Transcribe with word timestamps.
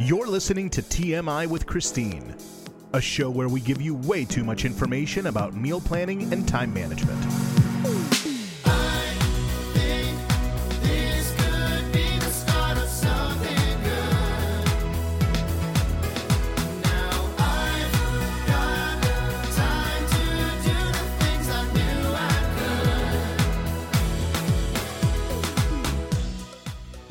You're 0.00 0.28
listening 0.28 0.70
to 0.70 0.82
TMI 0.82 1.48
with 1.48 1.66
Christine, 1.66 2.36
a 2.92 3.00
show 3.00 3.30
where 3.30 3.48
we 3.48 3.60
give 3.60 3.82
you 3.82 3.96
way 3.96 4.24
too 4.24 4.44
much 4.44 4.64
information 4.64 5.26
about 5.26 5.56
meal 5.56 5.80
planning 5.80 6.32
and 6.32 6.46
time 6.46 6.72
management. 6.72 7.47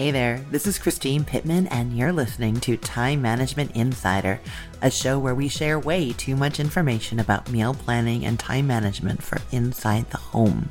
Hey 0.08 0.12
there, 0.12 0.40
this 0.52 0.66
is 0.66 0.80
Christine 0.80 1.26
Pittman, 1.26 1.68
and 1.68 1.92
you're 1.92 2.14
listening 2.14 2.62
to 2.62 2.78
Time 2.78 3.22
Management 3.22 3.76
Insider, 3.76 4.40
a 4.82 4.90
show 4.90 5.20
where 5.20 5.36
we 5.36 5.50
share 5.50 5.78
way 5.78 6.14
too 6.14 6.38
much 6.38 6.62
information 6.62 7.20
about 7.20 7.52
meal 7.52 7.74
planning 7.74 8.24
and 8.24 8.40
time 8.40 8.68
management 8.68 9.22
for 9.22 9.40
inside 9.52 10.10
the 10.10 10.18
home. 10.18 10.70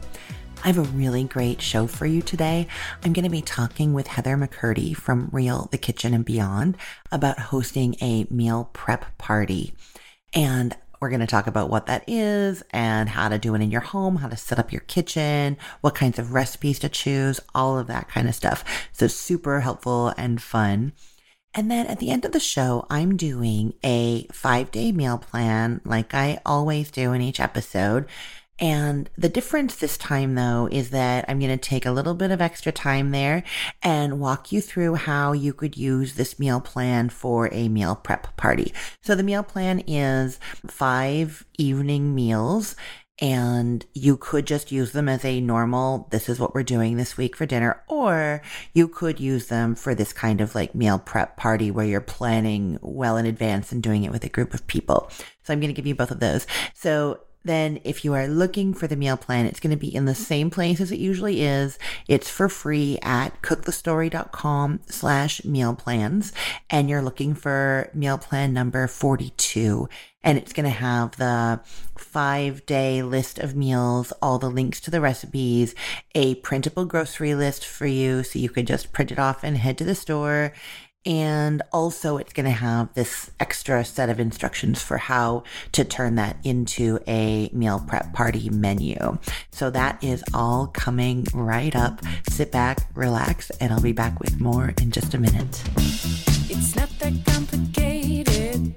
I 0.65 0.69
have 0.69 0.79
a 0.79 0.91
really 0.97 1.25
great 1.25 1.61
show 1.61 1.87
for 1.87 2.07
you 2.07 2.23
today. 2.23 2.67
I'm 3.05 3.13
going 3.13 3.25
to 3.25 3.31
be 3.31 3.43
talking 3.43 3.93
with 3.93 4.07
Heather 4.07 4.39
McCurdy 4.39 4.97
from 4.97 5.29
Real 5.31 5.69
the 5.71 5.77
Kitchen 5.77 6.15
and 6.15 6.25
Beyond 6.25 6.79
about 7.13 7.39
hosting 7.39 7.95
a 8.01 8.27
meal 8.31 8.71
prep 8.73 9.19
party. 9.19 9.75
And 10.33 10.75
we're 11.01 11.11
going 11.11 11.21
to 11.21 11.27
talk 11.27 11.47
about 11.47 11.71
what 11.71 11.87
that 11.87 12.05
is 12.07 12.63
and 12.71 13.09
how 13.09 13.29
to 13.29 13.39
do 13.39 13.55
it 13.55 13.63
in 13.63 13.71
your 13.71 13.81
home, 13.81 14.17
how 14.17 14.29
to 14.29 14.37
set 14.37 14.59
up 14.59 14.73
your 14.73 14.81
kitchen, 14.83 15.57
what 15.81 15.95
kinds 15.95 16.19
of 16.19 16.33
recipes 16.33 16.79
to 16.81 16.89
choose, 16.89 17.41
all 17.55 17.79
of 17.79 17.87
that 17.87 18.09
kind 18.09 18.29
of 18.29 18.35
stuff. 18.35 18.65
So 18.93 19.07
super 19.07 19.61
helpful 19.61 20.15
and 20.17 20.43
fun. 20.43 20.93
And 21.55 21.71
then 21.71 21.87
at 21.87 22.01
the 22.01 22.11
end 22.11 22.27
of 22.27 22.33
the 22.33 22.41
show, 22.41 22.87
I'm 22.91 23.17
doing 23.17 23.73
a 23.83 24.27
five 24.31 24.71
day 24.71 24.93
meal 24.93 25.17
plan 25.17 25.81
like 25.85 26.13
I 26.13 26.41
always 26.45 26.91
do 26.91 27.15
in 27.15 27.23
each 27.23 27.41
episode. 27.41 28.07
And 28.59 29.11
the 29.19 29.29
difference 29.29 29.77
this 29.77 29.99
time 29.99 30.35
though 30.35 30.69
is 30.71 30.91
that 30.91 31.25
I'm 31.29 31.39
going 31.39 31.51
to 31.51 31.57
take 31.57 31.85
a 31.85 31.91
little 31.91 32.15
bit 32.15 32.31
of 32.31 32.41
extra 32.41 32.73
time 32.73 33.11
there 33.11 33.43
and 33.83 34.19
walk 34.19 34.51
you 34.53 34.61
through 34.61 34.95
how 34.95 35.33
you 35.33 35.53
could 35.53 35.77
use 35.77 36.15
this 36.15 36.39
meal 36.39 36.61
plan 36.61 37.11
for 37.11 37.53
a 37.53 37.69
meal 37.69 37.97
prep 37.97 38.37
party. 38.37 38.73
So 39.03 39.15
the 39.15 39.23
meal 39.23 39.43
plan 39.43 39.81
is 39.87 40.41
five 40.67 41.45
evening 41.59 42.15
meals 42.15 42.77
and 43.19 43.85
you 43.95 44.17
could 44.17 44.47
just 44.47 44.71
use 44.71 44.93
them 44.93 45.09
as 45.09 45.25
a 45.25 45.41
normal, 45.41 46.07
this 46.11 46.29
is 46.29 46.39
what 46.39 46.55
we're 46.55 46.63
doing 46.63 46.97
this 46.97 47.17
week 47.17 47.35
for 47.35 47.47
dinner, 47.47 47.83
or 47.89 48.43
you 48.75 48.89
could 48.89 49.19
use 49.19 49.47
them 49.47 49.75
for 49.75 49.95
this 49.95 50.13
kind 50.13 50.43
of 50.43 50.55
like 50.55 50.75
meal 50.75 50.99
prep 50.99 51.37
party 51.37 51.71
where 51.71 51.87
you're 51.87 52.01
planning 52.03 52.79
well 52.83 53.17
in 53.17 53.25
advance 53.25 53.73
and 53.73 53.83
doing 53.83 54.05
it 54.05 54.13
with 54.13 54.25
a 54.25 54.29
group 54.29 54.53
of 54.53 54.67
people. 54.67 55.11
So 55.45 55.53
I'm 55.53 55.61
going 55.61 55.69
to 55.69 55.75
give 55.75 55.87
you 55.87 55.95
both 55.95 56.11
of 56.11 56.21
those. 56.21 56.47
So 56.75 57.21
then 57.47 57.81
if 57.85 58.05
you 58.05 58.15
are 58.15 58.29
looking 58.29 58.75
for 58.75 58.87
the 58.87 58.97
meal 58.97 59.17
plan, 59.17 59.47
it's 59.47 59.61
going 59.61 59.71
to 59.71 59.77
be 59.77 59.95
in 59.95 60.05
the 60.05 60.15
same 60.15 60.51
place 60.51 60.81
as 60.81 60.93
it 60.93 60.99
usually 60.99 61.43
is. 61.43 61.79
It's 62.09 62.29
for 62.29 62.49
free 62.49 62.99
at 63.03 63.43
cookthestory.com 63.43 64.81
slash 64.87 65.45
meal 65.45 65.75
plans. 65.75 66.33
And 66.71 66.89
you're 66.89 67.03
looking 67.03 67.35
for 67.35 67.91
meal 67.95 68.19
plan 68.19 68.53
number 68.53 68.87
42. 68.87 69.89
And 70.23 70.39
it's 70.39 70.53
going 70.53 70.65
to 70.65 70.71
have 70.71 71.17
the 71.17 71.61
five 71.97 72.67
day 72.67 73.03
list 73.03 73.39
of 73.39 73.55
meals, 73.55 74.13
all 74.21 74.39
the 74.39 74.51
links 74.51 74.81
to 74.81 74.91
the 74.91 75.01
recipes, 75.01 75.75
a 76.15 76.35
printable 76.37 76.85
grocery 76.85 77.35
list 77.35 77.65
for 77.65 77.87
you. 77.87 78.23
So 78.25 78.39
you 78.39 78.51
could 78.51 78.67
just 78.67 78.93
print 78.93 79.13
it 79.13 79.19
off 79.19 79.45
and 79.45 79.57
head 79.57 79.79
to 79.79 79.85
the 79.85 79.95
store 79.95 80.53
and 81.07 81.63
also, 81.73 82.17
it's 82.17 82.33
going 82.33 82.47
to 82.47 82.51
have 82.51 82.93
this 82.95 83.31
extra 83.39 83.85
set 83.85 84.11
of 84.11 84.19
instructions 84.19 84.83
for 84.83 84.99
how 84.99 85.45
to 85.73 85.85
turn 85.85 86.17
that 86.17 86.37
into 86.43 86.99
a 87.07 87.49
meal 87.53 87.83
prep 87.87 88.13
party 88.13 88.51
menu. 88.51 89.19
So, 89.53 89.71
that 89.71 90.03
is 90.03 90.25
all 90.35 90.67
coming 90.67 91.25
right 91.33 91.75
up. 91.77 92.01
Sit 92.29 92.51
back, 92.51 92.89
relax, 92.95 93.51
and 93.61 93.73
I'll 93.73 93.81
be 93.81 93.93
back 93.93 94.19
with 94.19 94.41
more 94.41 94.75
in 94.83 94.91
just 94.91 95.15
a 95.15 95.19
minute. 95.19 95.63
It's 96.49 96.75
not 96.75 96.91
that 96.99 97.15
complicated. 97.25 98.75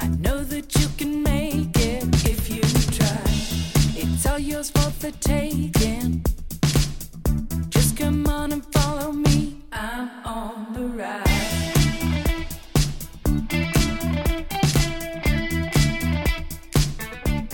I 0.00 0.06
know 0.06 0.44
that 0.44 0.74
you 0.76 0.88
can 0.96 1.22
make 1.22 1.76
it 1.76 2.04
if 2.28 2.48
you 2.48 2.62
try. 2.92 3.22
It's 4.00 4.24
all 4.26 4.38
yours 4.38 4.70
for 4.70 4.90
the 5.00 5.10
taking. 5.20 6.24
Just 7.70 7.96
come 7.96 8.26
on 8.28 8.52
and 8.52 8.73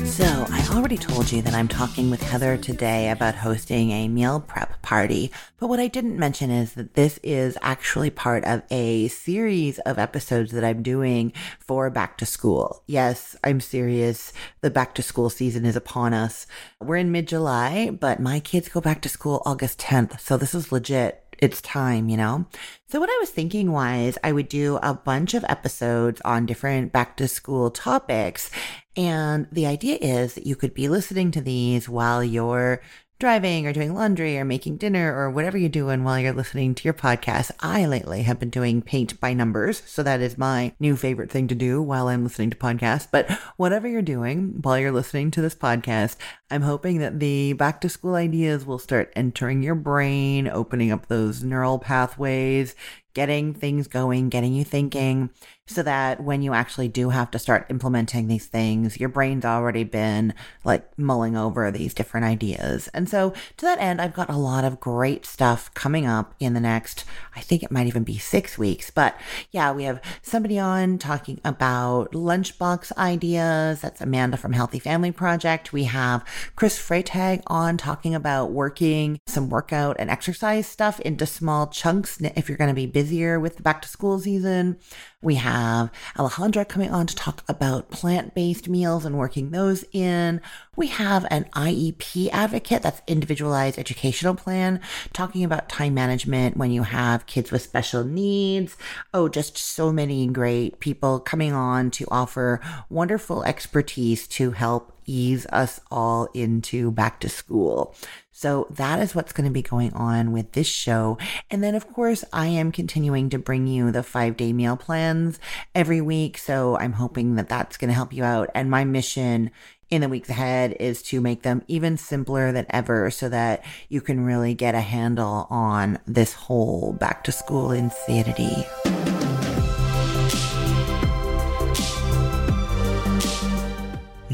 So, 0.04 0.46
I 0.48 0.68
already 0.70 0.96
told 0.96 1.32
you 1.32 1.42
that 1.42 1.54
I'm 1.54 1.66
talking 1.66 2.08
with 2.08 2.22
Heather 2.22 2.56
today 2.56 3.10
about 3.10 3.34
hosting 3.34 3.90
a 3.90 4.06
meal 4.06 4.38
prep 4.38 4.80
party. 4.82 5.32
But 5.58 5.68
what 5.68 5.80
I 5.80 5.88
didn't 5.88 6.18
mention 6.18 6.50
is 6.50 6.74
that 6.74 6.94
this 6.94 7.18
is 7.22 7.58
actually 7.62 8.10
part 8.10 8.44
of 8.44 8.62
a 8.70 9.08
series 9.08 9.78
of 9.80 9.98
episodes 9.98 10.52
that 10.52 10.62
I'm 10.62 10.82
doing 10.82 11.32
for 11.58 11.90
back 11.90 12.16
to 12.18 12.26
school. 12.26 12.82
Yes, 12.86 13.34
I'm 13.42 13.60
serious. 13.60 14.32
The 14.60 14.70
back 14.70 14.94
to 14.96 15.02
school 15.02 15.30
season 15.30 15.64
is 15.64 15.74
upon 15.74 16.14
us. 16.14 16.46
We're 16.80 16.96
in 16.96 17.10
mid 17.10 17.26
July, 17.26 17.90
but 17.90 18.20
my 18.20 18.38
kids 18.38 18.68
go 18.68 18.80
back 18.80 19.00
to 19.02 19.08
school 19.08 19.42
August 19.44 19.80
10th. 19.80 20.20
So 20.20 20.36
this 20.36 20.54
is 20.54 20.70
legit 20.70 21.19
it's 21.40 21.60
time, 21.60 22.08
you 22.08 22.16
know? 22.16 22.46
So 22.88 23.00
what 23.00 23.10
I 23.10 23.16
was 23.20 23.30
thinking 23.30 23.72
was 23.72 24.18
I 24.22 24.32
would 24.32 24.48
do 24.48 24.78
a 24.82 24.94
bunch 24.94 25.34
of 25.34 25.44
episodes 25.48 26.20
on 26.24 26.46
different 26.46 26.92
back 26.92 27.16
to 27.18 27.28
school 27.28 27.70
topics. 27.70 28.50
And 28.96 29.46
the 29.52 29.66
idea 29.66 29.96
is 30.00 30.34
that 30.34 30.46
you 30.46 30.56
could 30.56 30.74
be 30.74 30.88
listening 30.88 31.30
to 31.32 31.40
these 31.40 31.88
while 31.88 32.22
you're 32.22 32.82
driving 33.20 33.66
or 33.66 33.72
doing 33.72 33.94
laundry 33.94 34.38
or 34.38 34.44
making 34.46 34.78
dinner 34.78 35.14
or 35.14 35.30
whatever 35.30 35.58
you're 35.58 35.68
doing 35.68 36.02
while 36.02 36.18
you're 36.18 36.32
listening 36.32 36.74
to 36.74 36.84
your 36.84 36.94
podcast. 36.94 37.50
I 37.60 37.84
lately 37.84 38.22
have 38.22 38.40
been 38.40 38.48
doing 38.48 38.80
paint 38.80 39.20
by 39.20 39.34
numbers. 39.34 39.82
So 39.84 40.02
that 40.02 40.22
is 40.22 40.38
my 40.38 40.72
new 40.80 40.96
favorite 40.96 41.30
thing 41.30 41.46
to 41.48 41.54
do 41.54 41.82
while 41.82 42.08
I'm 42.08 42.24
listening 42.24 42.48
to 42.50 42.56
podcasts. 42.56 43.06
But 43.10 43.30
whatever 43.58 43.86
you're 43.86 44.00
doing 44.00 44.62
while 44.62 44.78
you're 44.78 44.90
listening 44.90 45.30
to 45.32 45.42
this 45.42 45.54
podcast, 45.54 46.16
I'm 46.50 46.62
hoping 46.62 46.98
that 47.00 47.20
the 47.20 47.52
back 47.52 47.82
to 47.82 47.90
school 47.90 48.14
ideas 48.14 48.64
will 48.64 48.78
start 48.78 49.12
entering 49.14 49.62
your 49.62 49.74
brain, 49.74 50.48
opening 50.48 50.90
up 50.90 51.06
those 51.06 51.44
neural 51.44 51.78
pathways, 51.78 52.74
getting 53.14 53.54
things 53.54 53.88
going, 53.88 54.28
getting 54.28 54.54
you 54.54 54.64
thinking 54.64 55.30
so 55.70 55.84
that 55.84 56.20
when 56.20 56.42
you 56.42 56.52
actually 56.52 56.88
do 56.88 57.10
have 57.10 57.30
to 57.30 57.38
start 57.38 57.64
implementing 57.70 58.26
these 58.26 58.46
things, 58.46 58.98
your 58.98 59.08
brain's 59.08 59.44
already 59.44 59.84
been 59.84 60.34
like 60.64 60.86
mulling 60.98 61.36
over 61.36 61.70
these 61.70 61.94
different 61.94 62.26
ideas. 62.26 62.88
And 62.88 63.08
so 63.08 63.30
to 63.56 63.64
that 63.64 63.78
end, 63.78 64.00
I've 64.00 64.12
got 64.12 64.28
a 64.28 64.36
lot 64.36 64.64
of 64.64 64.80
great 64.80 65.24
stuff 65.24 65.72
coming 65.74 66.06
up 66.06 66.34
in 66.40 66.54
the 66.54 66.60
next, 66.60 67.04
I 67.36 67.40
think 67.40 67.62
it 67.62 67.70
might 67.70 67.86
even 67.86 68.02
be 68.02 68.18
six 68.18 68.58
weeks. 68.58 68.90
But 68.90 69.16
yeah, 69.52 69.70
we 69.70 69.84
have 69.84 70.00
somebody 70.22 70.58
on 70.58 70.98
talking 70.98 71.40
about 71.44 72.10
lunchbox 72.12 72.96
ideas. 72.96 73.80
That's 73.80 74.00
Amanda 74.00 74.36
from 74.36 74.54
Healthy 74.54 74.80
Family 74.80 75.12
Project. 75.12 75.72
We 75.72 75.84
have 75.84 76.24
Chris 76.56 76.80
Freytag 76.80 77.42
on 77.46 77.76
talking 77.76 78.12
about 78.12 78.50
working 78.50 79.20
some 79.28 79.48
workout 79.48 79.96
and 80.00 80.10
exercise 80.10 80.66
stuff 80.66 80.98
into 81.00 81.26
small 81.26 81.68
chunks 81.68 82.20
if 82.20 82.48
you're 82.48 82.58
going 82.58 82.68
to 82.68 82.74
be 82.74 82.86
busier 83.10 83.40
with 83.40 83.56
the 83.56 83.62
back 83.62 83.82
to 83.82 83.88
school 83.88 84.20
season. 84.20 84.78
We 85.20 85.34
have 85.34 85.90
Alejandra 86.16 86.66
coming 86.68 86.90
on 86.90 87.08
to 87.08 87.16
talk 87.16 87.42
about 87.48 87.90
plant 87.90 88.36
based 88.36 88.68
meals 88.68 89.04
and 89.04 89.18
working 89.18 89.50
those 89.50 89.84
in. 89.92 90.40
We 90.76 90.86
have 90.86 91.26
an 91.28 91.46
IEP 91.56 92.30
advocate, 92.30 92.82
that's 92.82 93.02
individualized 93.08 93.80
educational 93.80 94.36
plan, 94.36 94.80
talking 95.12 95.42
about 95.42 95.68
time 95.68 95.92
management 95.92 96.56
when 96.56 96.70
you 96.70 96.84
have 96.84 97.26
kids 97.26 97.50
with 97.50 97.62
special 97.62 98.04
needs. 98.04 98.76
Oh, 99.12 99.28
just 99.28 99.58
so 99.58 99.92
many 99.92 100.28
great 100.28 100.78
people 100.78 101.18
coming 101.18 101.52
on 101.52 101.90
to 101.92 102.06
offer 102.12 102.60
wonderful 102.88 103.42
expertise 103.42 104.28
to 104.28 104.52
help 104.52 104.96
ease 105.04 105.46
us 105.46 105.80
all 105.90 106.26
into 106.32 106.92
back 106.92 107.18
to 107.20 107.28
school. 107.28 107.94
So 108.32 108.66
that 108.70 109.00
is 109.00 109.14
what's 109.14 109.32
going 109.32 109.48
to 109.48 109.52
be 109.52 109.62
going 109.62 109.92
on 109.92 110.32
with 110.32 110.52
this 110.52 110.66
show. 110.66 111.18
And 111.50 111.62
then, 111.62 111.74
of 111.74 111.92
course, 111.92 112.24
I 112.32 112.46
am 112.46 112.72
continuing 112.72 113.28
to 113.30 113.38
bring 113.38 113.66
you 113.66 113.90
the 113.90 114.02
five 114.02 114.36
day 114.36 114.52
meal 114.52 114.76
plans 114.76 115.40
every 115.74 116.00
week. 116.00 116.38
So 116.38 116.76
I'm 116.78 116.92
hoping 116.92 117.34
that 117.34 117.48
that's 117.48 117.76
going 117.76 117.88
to 117.88 117.94
help 117.94 118.12
you 118.12 118.24
out. 118.24 118.50
And 118.54 118.70
my 118.70 118.84
mission 118.84 119.50
in 119.90 120.00
the 120.00 120.08
weeks 120.08 120.28
ahead 120.28 120.76
is 120.78 121.02
to 121.02 121.20
make 121.20 121.42
them 121.42 121.62
even 121.66 121.96
simpler 121.96 122.52
than 122.52 122.66
ever 122.70 123.10
so 123.10 123.28
that 123.28 123.64
you 123.88 124.00
can 124.00 124.24
really 124.24 124.54
get 124.54 124.74
a 124.74 124.80
handle 124.80 125.48
on 125.50 125.98
this 126.06 126.32
whole 126.32 126.92
back 126.92 127.24
to 127.24 127.32
school 127.32 127.72
insanity. 127.72 128.64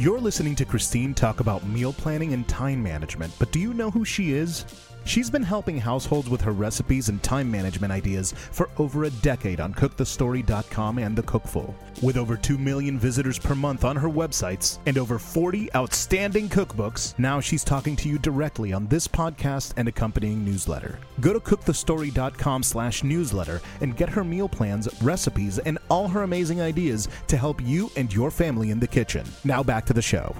You're 0.06 0.20
listening 0.20 0.54
to 0.54 0.64
Christine 0.64 1.14
talk 1.14 1.40
about 1.40 1.66
meal 1.66 1.92
planning 1.92 2.32
and 2.32 2.46
time 2.46 2.80
management, 2.80 3.32
but 3.40 3.50
do 3.50 3.58
you 3.58 3.74
know 3.74 3.90
who 3.90 4.04
she 4.04 4.34
is? 4.34 4.64
She's 5.06 5.30
been 5.30 5.44
helping 5.44 5.78
households 5.78 6.28
with 6.28 6.40
her 6.40 6.50
recipes 6.50 7.08
and 7.08 7.22
time 7.22 7.48
management 7.48 7.92
ideas 7.92 8.32
for 8.50 8.68
over 8.76 9.04
a 9.04 9.10
decade 9.10 9.60
on 9.60 9.72
cookthestory.com 9.72 10.98
and 10.98 11.16
The 11.16 11.22
Cookful. 11.22 11.76
With 12.02 12.16
over 12.16 12.36
2 12.36 12.58
million 12.58 12.98
visitors 12.98 13.38
per 13.38 13.54
month 13.54 13.84
on 13.84 13.94
her 13.94 14.08
websites 14.08 14.80
and 14.84 14.98
over 14.98 15.20
40 15.20 15.72
outstanding 15.76 16.48
cookbooks, 16.48 17.16
now 17.20 17.38
she's 17.38 17.62
talking 17.62 17.94
to 17.94 18.08
you 18.08 18.18
directly 18.18 18.72
on 18.72 18.88
this 18.88 19.06
podcast 19.06 19.74
and 19.76 19.86
accompanying 19.86 20.44
newsletter. 20.44 20.98
Go 21.20 21.32
to 21.32 21.38
cookthestory.com 21.40 22.64
slash 22.64 23.04
newsletter 23.04 23.60
and 23.80 23.96
get 23.96 24.08
her 24.08 24.24
meal 24.24 24.48
plans, 24.48 24.88
recipes, 25.02 25.60
and 25.60 25.78
all 25.88 26.08
her 26.08 26.24
amazing 26.24 26.60
ideas 26.60 27.08
to 27.28 27.36
help 27.36 27.62
you 27.62 27.92
and 27.96 28.12
your 28.12 28.32
family 28.32 28.72
in 28.72 28.80
the 28.80 28.88
kitchen. 28.88 29.24
Now 29.44 29.62
back 29.62 29.86
to 29.86 29.92
the 29.92 30.02
show. 30.02 30.34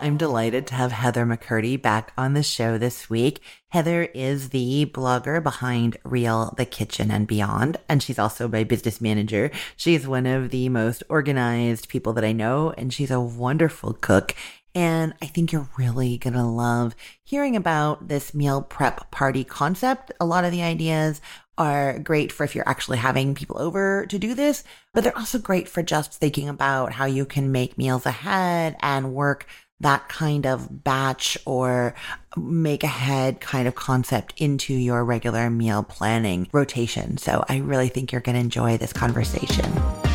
I'm 0.00 0.16
delighted 0.16 0.68
to 0.68 0.74
have 0.74 0.92
Heather 0.92 1.26
McCurdy 1.26 1.80
back 1.80 2.12
on 2.16 2.34
the 2.34 2.42
show 2.44 2.78
this 2.78 3.10
week. 3.10 3.40
Heather 3.70 4.04
is 4.04 4.50
the 4.50 4.86
blogger 4.86 5.42
behind 5.42 5.96
Real, 6.04 6.54
the 6.56 6.64
Kitchen 6.64 7.10
and 7.10 7.26
Beyond, 7.26 7.78
and 7.88 8.00
she's 8.00 8.18
also 8.18 8.46
my 8.46 8.62
business 8.62 9.00
manager. 9.00 9.50
She's 9.76 10.06
one 10.06 10.26
of 10.26 10.50
the 10.50 10.68
most 10.68 11.02
organized 11.08 11.88
people 11.88 12.12
that 12.12 12.24
I 12.24 12.30
know, 12.30 12.72
and 12.78 12.92
she's 12.92 13.10
a 13.10 13.20
wonderful 13.20 13.92
cook. 13.94 14.36
And 14.72 15.14
I 15.20 15.26
think 15.26 15.50
you're 15.50 15.68
really 15.76 16.16
going 16.16 16.34
to 16.34 16.44
love 16.44 16.94
hearing 17.24 17.56
about 17.56 18.06
this 18.06 18.32
meal 18.32 18.62
prep 18.62 19.10
party 19.10 19.42
concept. 19.42 20.12
A 20.20 20.26
lot 20.26 20.44
of 20.44 20.52
the 20.52 20.62
ideas 20.62 21.20
are 21.56 21.98
great 21.98 22.30
for 22.30 22.44
if 22.44 22.54
you're 22.54 22.68
actually 22.68 22.98
having 22.98 23.34
people 23.34 23.58
over 23.58 24.06
to 24.06 24.18
do 24.18 24.34
this, 24.34 24.62
but 24.94 25.02
they're 25.02 25.18
also 25.18 25.40
great 25.40 25.68
for 25.68 25.82
just 25.82 26.14
thinking 26.14 26.48
about 26.48 26.92
how 26.92 27.04
you 27.04 27.26
can 27.26 27.50
make 27.50 27.76
meals 27.76 28.06
ahead 28.06 28.76
and 28.80 29.12
work 29.12 29.48
that 29.80 30.08
kind 30.08 30.46
of 30.46 30.82
batch 30.82 31.38
or 31.44 31.94
make 32.36 32.82
ahead 32.82 33.40
kind 33.40 33.68
of 33.68 33.74
concept 33.74 34.34
into 34.36 34.74
your 34.74 35.04
regular 35.04 35.50
meal 35.50 35.82
planning 35.82 36.48
rotation. 36.52 37.16
So 37.18 37.44
I 37.48 37.58
really 37.58 37.88
think 37.88 38.12
you're 38.12 38.20
going 38.20 38.34
to 38.34 38.40
enjoy 38.40 38.76
this 38.76 38.92
conversation. 38.92 40.07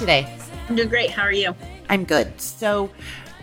Today? 0.00 0.26
I'm 0.68 0.76
doing 0.76 0.88
great. 0.88 1.10
How 1.10 1.22
are 1.22 1.32
you? 1.32 1.54
I'm 1.90 2.04
good. 2.04 2.40
So, 2.40 2.90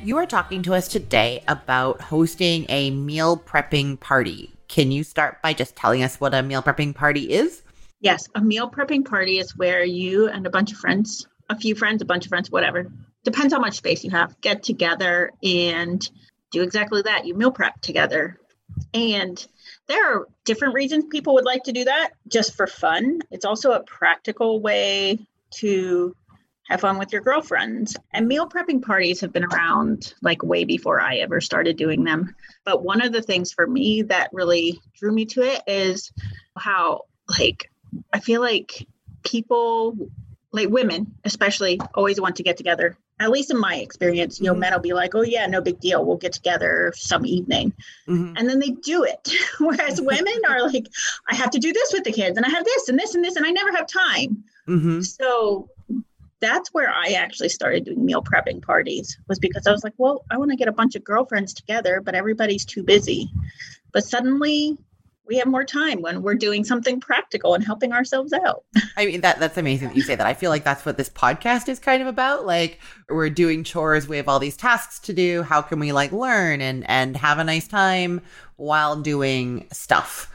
you 0.03 0.17
are 0.17 0.25
talking 0.25 0.63
to 0.63 0.73
us 0.73 0.87
today 0.87 1.43
about 1.47 2.01
hosting 2.01 2.65
a 2.67 2.89
meal 2.89 3.37
prepping 3.37 3.99
party. 3.99 4.51
Can 4.67 4.91
you 4.91 5.03
start 5.03 5.39
by 5.43 5.53
just 5.53 5.75
telling 5.75 6.01
us 6.01 6.19
what 6.19 6.33
a 6.33 6.41
meal 6.41 6.63
prepping 6.63 6.95
party 6.95 7.31
is? 7.31 7.61
Yes, 7.99 8.27
a 8.33 8.41
meal 8.41 8.71
prepping 8.71 9.05
party 9.05 9.37
is 9.37 9.55
where 9.55 9.83
you 9.83 10.29
and 10.29 10.47
a 10.47 10.49
bunch 10.49 10.71
of 10.71 10.79
friends, 10.79 11.27
a 11.47 11.55
few 11.55 11.75
friends, 11.75 12.01
a 12.01 12.05
bunch 12.05 12.25
of 12.25 12.29
friends, 12.29 12.49
whatever, 12.49 12.91
depends 13.23 13.53
how 13.53 13.59
much 13.59 13.77
space 13.77 14.03
you 14.03 14.09
have, 14.09 14.39
get 14.41 14.63
together 14.63 15.31
and 15.43 16.09
do 16.51 16.63
exactly 16.63 17.03
that. 17.03 17.27
You 17.27 17.35
meal 17.35 17.51
prep 17.51 17.81
together. 17.81 18.39
And 18.95 19.45
there 19.87 20.11
are 20.11 20.27
different 20.43 20.73
reasons 20.73 21.05
people 21.11 21.35
would 21.35 21.45
like 21.45 21.63
to 21.63 21.71
do 21.71 21.85
that 21.85 22.11
just 22.27 22.55
for 22.55 22.65
fun. 22.65 23.19
It's 23.29 23.45
also 23.45 23.73
a 23.73 23.83
practical 23.83 24.59
way 24.59 25.19
to 25.59 26.15
have 26.69 26.81
fun 26.81 26.97
with 26.97 27.13
your 27.13 27.21
girlfriends. 27.21 27.95
And 28.11 28.27
meal 28.27 28.47
prepping 28.47 28.81
parties 28.81 29.21
have 29.21 29.31
been 29.31 29.45
around 29.45 30.13
like 30.21 30.43
way 30.43 30.65
before 30.65 31.01
I 31.01 31.17
ever 31.17 31.41
started 31.41 31.77
doing 31.77 32.03
them. 32.03 32.35
But 32.65 32.83
one 32.83 33.01
of 33.01 33.13
the 33.13 33.21
things 33.21 33.51
for 33.51 33.65
me 33.65 34.03
that 34.03 34.29
really 34.33 34.81
drew 34.95 35.11
me 35.11 35.25
to 35.27 35.41
it 35.41 35.61
is 35.67 36.11
how, 36.57 37.03
like, 37.39 37.71
I 38.13 38.19
feel 38.19 38.41
like 38.41 38.85
people, 39.23 40.09
like 40.51 40.69
women 40.69 41.15
especially, 41.23 41.79
always 41.93 42.19
want 42.19 42.35
to 42.37 42.43
get 42.43 42.57
together. 42.57 42.97
At 43.19 43.31
least 43.31 43.49
in 43.49 43.59
my 43.59 43.77
experience, 43.77 44.39
you 44.39 44.45
know, 44.45 44.51
mm-hmm. 44.51 44.59
men 44.59 44.73
will 44.73 44.79
be 44.79 44.93
like, 44.93 45.15
oh, 45.15 45.23
yeah, 45.23 45.47
no 45.47 45.59
big 45.59 45.79
deal. 45.79 46.05
We'll 46.05 46.17
get 46.17 46.33
together 46.33 46.93
some 46.95 47.25
evening. 47.25 47.73
Mm-hmm. 48.07 48.33
And 48.37 48.47
then 48.47 48.59
they 48.59 48.69
do 48.69 49.05
it. 49.05 49.31
Whereas 49.59 49.99
women 49.99 50.41
are 50.47 50.67
like, 50.67 50.85
I 51.27 51.33
have 51.33 51.49
to 51.51 51.59
do 51.59 51.73
this 51.73 51.93
with 51.93 52.03
the 52.03 52.11
kids 52.11 52.37
and 52.37 52.45
I 52.45 52.49
have 52.49 52.63
this 52.63 52.89
and 52.89 52.99
this 52.99 53.15
and 53.15 53.23
this, 53.23 53.35
and 53.35 53.45
I 53.45 53.49
never 53.49 53.71
have 53.71 53.87
time. 53.87 54.43
Mm-hmm. 54.67 55.01
So 55.01 55.69
that's 56.39 56.73
where 56.73 56.89
I 56.89 57.13
actually 57.13 57.49
started 57.49 57.85
doing 57.85 58.05
meal 58.05 58.21
prepping 58.21 58.61
parties 58.61 59.17
was 59.27 59.39
because 59.39 59.65
I 59.65 59.71
was 59.71 59.83
like, 59.83 59.93
well, 59.97 60.25
I 60.29 60.37
want 60.37 60.51
to 60.51 60.57
get 60.57 60.67
a 60.67 60.73
bunch 60.73 60.95
of 60.95 61.03
girlfriends 61.03 61.53
together, 61.53 62.01
but 62.01 62.15
everybody's 62.15 62.65
too 62.65 62.83
busy. 62.83 63.29
But 63.91 64.03
suddenly 64.03 64.77
we 65.27 65.37
have 65.37 65.47
more 65.47 65.63
time 65.63 66.01
when 66.01 66.21
we're 66.21 66.35
doing 66.35 66.63
something 66.63 66.99
practical 66.99 67.53
and 67.53 67.63
helping 67.63 67.91
ourselves 67.91 68.33
out. 68.33 68.63
I 68.97 69.05
mean 69.05 69.21
that 69.21 69.39
that's 69.39 69.57
amazing 69.57 69.89
that 69.89 69.97
you 69.97 70.03
say 70.03 70.15
that. 70.15 70.25
I 70.25 70.33
feel 70.33 70.49
like 70.49 70.63
that's 70.63 70.85
what 70.85 70.97
this 70.97 71.09
podcast 71.09 71.67
is 71.67 71.79
kind 71.79 72.01
of 72.01 72.07
about. 72.07 72.45
Like 72.45 72.79
we're 73.09 73.29
doing 73.29 73.63
chores, 73.63 74.07
we 74.07 74.17
have 74.17 74.27
all 74.27 74.39
these 74.39 74.57
tasks 74.57 74.99
to 74.99 75.13
do. 75.13 75.43
How 75.43 75.61
can 75.61 75.79
we 75.79 75.91
like 75.91 76.11
learn 76.11 76.61
and 76.61 76.89
and 76.89 77.17
have 77.17 77.39
a 77.39 77.43
nice 77.43 77.67
time 77.67 78.21
while 78.55 79.01
doing 79.01 79.67
stuff? 79.71 80.33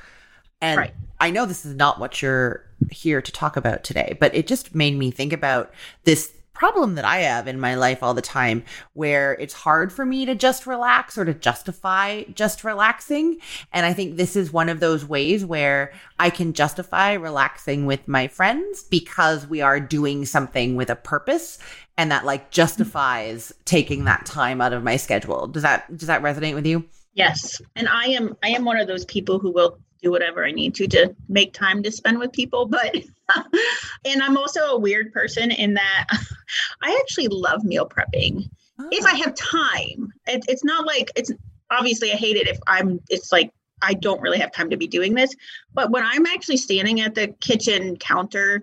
And 0.60 0.78
right. 0.78 0.94
I 1.20 1.30
know 1.30 1.46
this 1.46 1.64
is 1.64 1.74
not 1.74 1.98
what 1.98 2.22
you're 2.22 2.64
here 2.92 3.20
to 3.22 3.32
talk 3.32 3.56
about 3.56 3.84
today, 3.84 4.16
but 4.20 4.34
it 4.34 4.46
just 4.46 4.74
made 4.74 4.96
me 4.96 5.10
think 5.10 5.32
about 5.32 5.72
this 6.04 6.32
problem 6.62 6.94
that 6.94 7.04
I 7.04 7.18
have 7.18 7.48
in 7.48 7.58
my 7.58 7.74
life 7.74 8.02
all 8.02 8.14
the 8.14 8.22
time 8.22 8.62
where 8.92 9.32
it's 9.34 9.54
hard 9.54 9.92
for 9.92 10.04
me 10.04 10.26
to 10.26 10.34
just 10.34 10.66
relax 10.66 11.18
or 11.18 11.24
to 11.24 11.34
justify 11.34 12.22
just 12.34 12.62
relaxing. 12.62 13.38
And 13.72 13.86
I 13.86 13.92
think 13.92 14.16
this 14.16 14.36
is 14.36 14.52
one 14.52 14.68
of 14.68 14.78
those 14.78 15.04
ways 15.04 15.44
where 15.44 15.92
I 16.18 16.30
can 16.30 16.52
justify 16.52 17.14
relaxing 17.14 17.86
with 17.86 18.06
my 18.06 18.28
friends 18.28 18.84
because 18.84 19.46
we 19.46 19.60
are 19.60 19.80
doing 19.80 20.24
something 20.24 20.76
with 20.76 20.90
a 20.90 20.94
purpose 20.94 21.58
and 21.96 22.10
that 22.10 22.24
like 22.24 22.50
justifies 22.50 23.52
taking 23.64 24.04
that 24.04 24.26
time 24.26 24.60
out 24.60 24.72
of 24.72 24.84
my 24.84 24.96
schedule. 24.96 25.48
Does 25.48 25.62
that 25.62 25.96
does 25.96 26.06
that 26.06 26.22
resonate 26.22 26.54
with 26.54 26.66
you? 26.66 26.84
Yes. 27.14 27.60
And 27.76 27.88
I 27.88 28.04
am 28.04 28.36
I 28.42 28.50
am 28.50 28.64
one 28.64 28.78
of 28.78 28.86
those 28.86 29.04
people 29.06 29.38
who 29.38 29.50
will 29.50 29.78
do 30.02 30.10
whatever 30.10 30.44
I 30.44 30.50
need 30.50 30.74
to 30.76 30.86
to 30.88 31.14
make 31.28 31.52
time 31.52 31.82
to 31.82 31.92
spend 31.92 32.18
with 32.18 32.32
people. 32.32 32.66
But, 32.66 32.94
and 34.04 34.22
I'm 34.22 34.36
also 34.36 34.60
a 34.60 34.78
weird 34.78 35.12
person 35.12 35.50
in 35.50 35.74
that 35.74 36.06
I 36.82 36.98
actually 37.00 37.28
love 37.28 37.64
meal 37.64 37.88
prepping. 37.88 38.48
Oh. 38.78 38.88
If 38.90 39.06
I 39.06 39.12
ah. 39.12 39.16
have 39.16 39.34
time, 39.34 40.12
it, 40.26 40.44
it's 40.48 40.64
not 40.64 40.86
like 40.86 41.10
it's 41.16 41.32
obviously 41.70 42.12
I 42.12 42.16
hate 42.16 42.36
it 42.36 42.48
if 42.48 42.58
I'm, 42.66 43.00
it's 43.08 43.32
like, 43.32 43.52
I 43.84 43.94
don't 43.94 44.20
really 44.20 44.38
have 44.38 44.52
time 44.52 44.70
to 44.70 44.76
be 44.76 44.86
doing 44.86 45.14
this. 45.14 45.34
But 45.74 45.90
when 45.90 46.04
I'm 46.04 46.26
actually 46.26 46.58
standing 46.58 47.00
at 47.00 47.14
the 47.14 47.28
kitchen 47.40 47.96
counter 47.96 48.62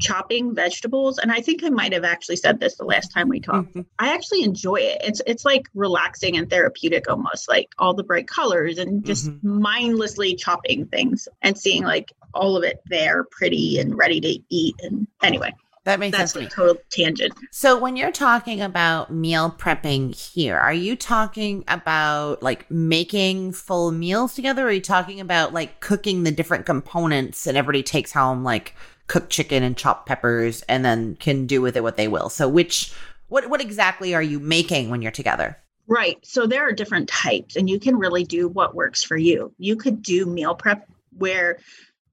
chopping 0.00 0.54
vegetables 0.54 1.18
and 1.18 1.30
i 1.30 1.40
think 1.40 1.62
i 1.62 1.68
might 1.68 1.92
have 1.92 2.04
actually 2.04 2.36
said 2.36 2.58
this 2.60 2.76
the 2.76 2.84
last 2.84 3.12
time 3.12 3.28
we 3.28 3.40
talked 3.40 3.68
mm-hmm. 3.70 3.82
i 3.98 4.12
actually 4.12 4.42
enjoy 4.42 4.76
it 4.76 5.00
it's 5.02 5.20
it's 5.26 5.44
like 5.44 5.68
relaxing 5.74 6.36
and 6.36 6.50
therapeutic 6.50 7.08
almost 7.08 7.48
like 7.48 7.68
all 7.78 7.94
the 7.94 8.02
bright 8.02 8.28
colors 8.28 8.78
and 8.78 9.04
just 9.04 9.28
mm-hmm. 9.28 9.60
mindlessly 9.60 10.34
chopping 10.34 10.86
things 10.86 11.28
and 11.42 11.56
seeing 11.56 11.84
like 11.84 12.12
all 12.34 12.56
of 12.56 12.64
it 12.64 12.80
there 12.86 13.24
pretty 13.30 13.78
and 13.78 13.96
ready 13.96 14.20
to 14.20 14.38
eat 14.48 14.74
and 14.82 15.06
anyway 15.22 15.52
that 15.84 16.00
makes 16.00 16.16
That's 16.16 16.32
sense. 16.32 16.46
a 16.46 16.56
total 16.56 16.76
tangent. 16.90 17.34
So 17.50 17.78
when 17.78 17.96
you're 17.96 18.10
talking 18.10 18.62
about 18.62 19.12
meal 19.12 19.54
prepping 19.56 20.14
here, 20.14 20.56
are 20.56 20.72
you 20.72 20.96
talking 20.96 21.62
about 21.68 22.42
like 22.42 22.70
making 22.70 23.52
full 23.52 23.92
meals 23.92 24.34
together? 24.34 24.64
Or 24.64 24.68
are 24.68 24.72
you 24.72 24.80
talking 24.80 25.20
about 25.20 25.52
like 25.52 25.80
cooking 25.80 26.22
the 26.22 26.32
different 26.32 26.64
components 26.64 27.46
and 27.46 27.58
everybody 27.58 27.82
takes 27.82 28.12
home 28.12 28.42
like 28.42 28.74
cook 29.06 29.28
chicken 29.30 29.62
and 29.62 29.76
chop 29.76 30.06
peppers 30.06 30.62
and 30.62 30.84
then 30.84 31.16
can 31.16 31.46
do 31.46 31.60
with 31.60 31.76
it 31.76 31.82
what 31.82 31.96
they 31.96 32.08
will. 32.08 32.28
So 32.28 32.48
which 32.48 32.92
what 33.28 33.48
what 33.48 33.60
exactly 33.60 34.14
are 34.14 34.22
you 34.22 34.40
making 34.40 34.90
when 34.90 35.02
you're 35.02 35.12
together? 35.12 35.58
Right. 35.86 36.18
So 36.24 36.46
there 36.46 36.66
are 36.66 36.72
different 36.72 37.08
types 37.08 37.56
and 37.56 37.68
you 37.68 37.78
can 37.78 37.96
really 37.96 38.24
do 38.24 38.48
what 38.48 38.74
works 38.74 39.04
for 39.04 39.16
you. 39.16 39.54
You 39.58 39.76
could 39.76 40.02
do 40.02 40.24
meal 40.24 40.54
prep 40.54 40.88
where 41.16 41.58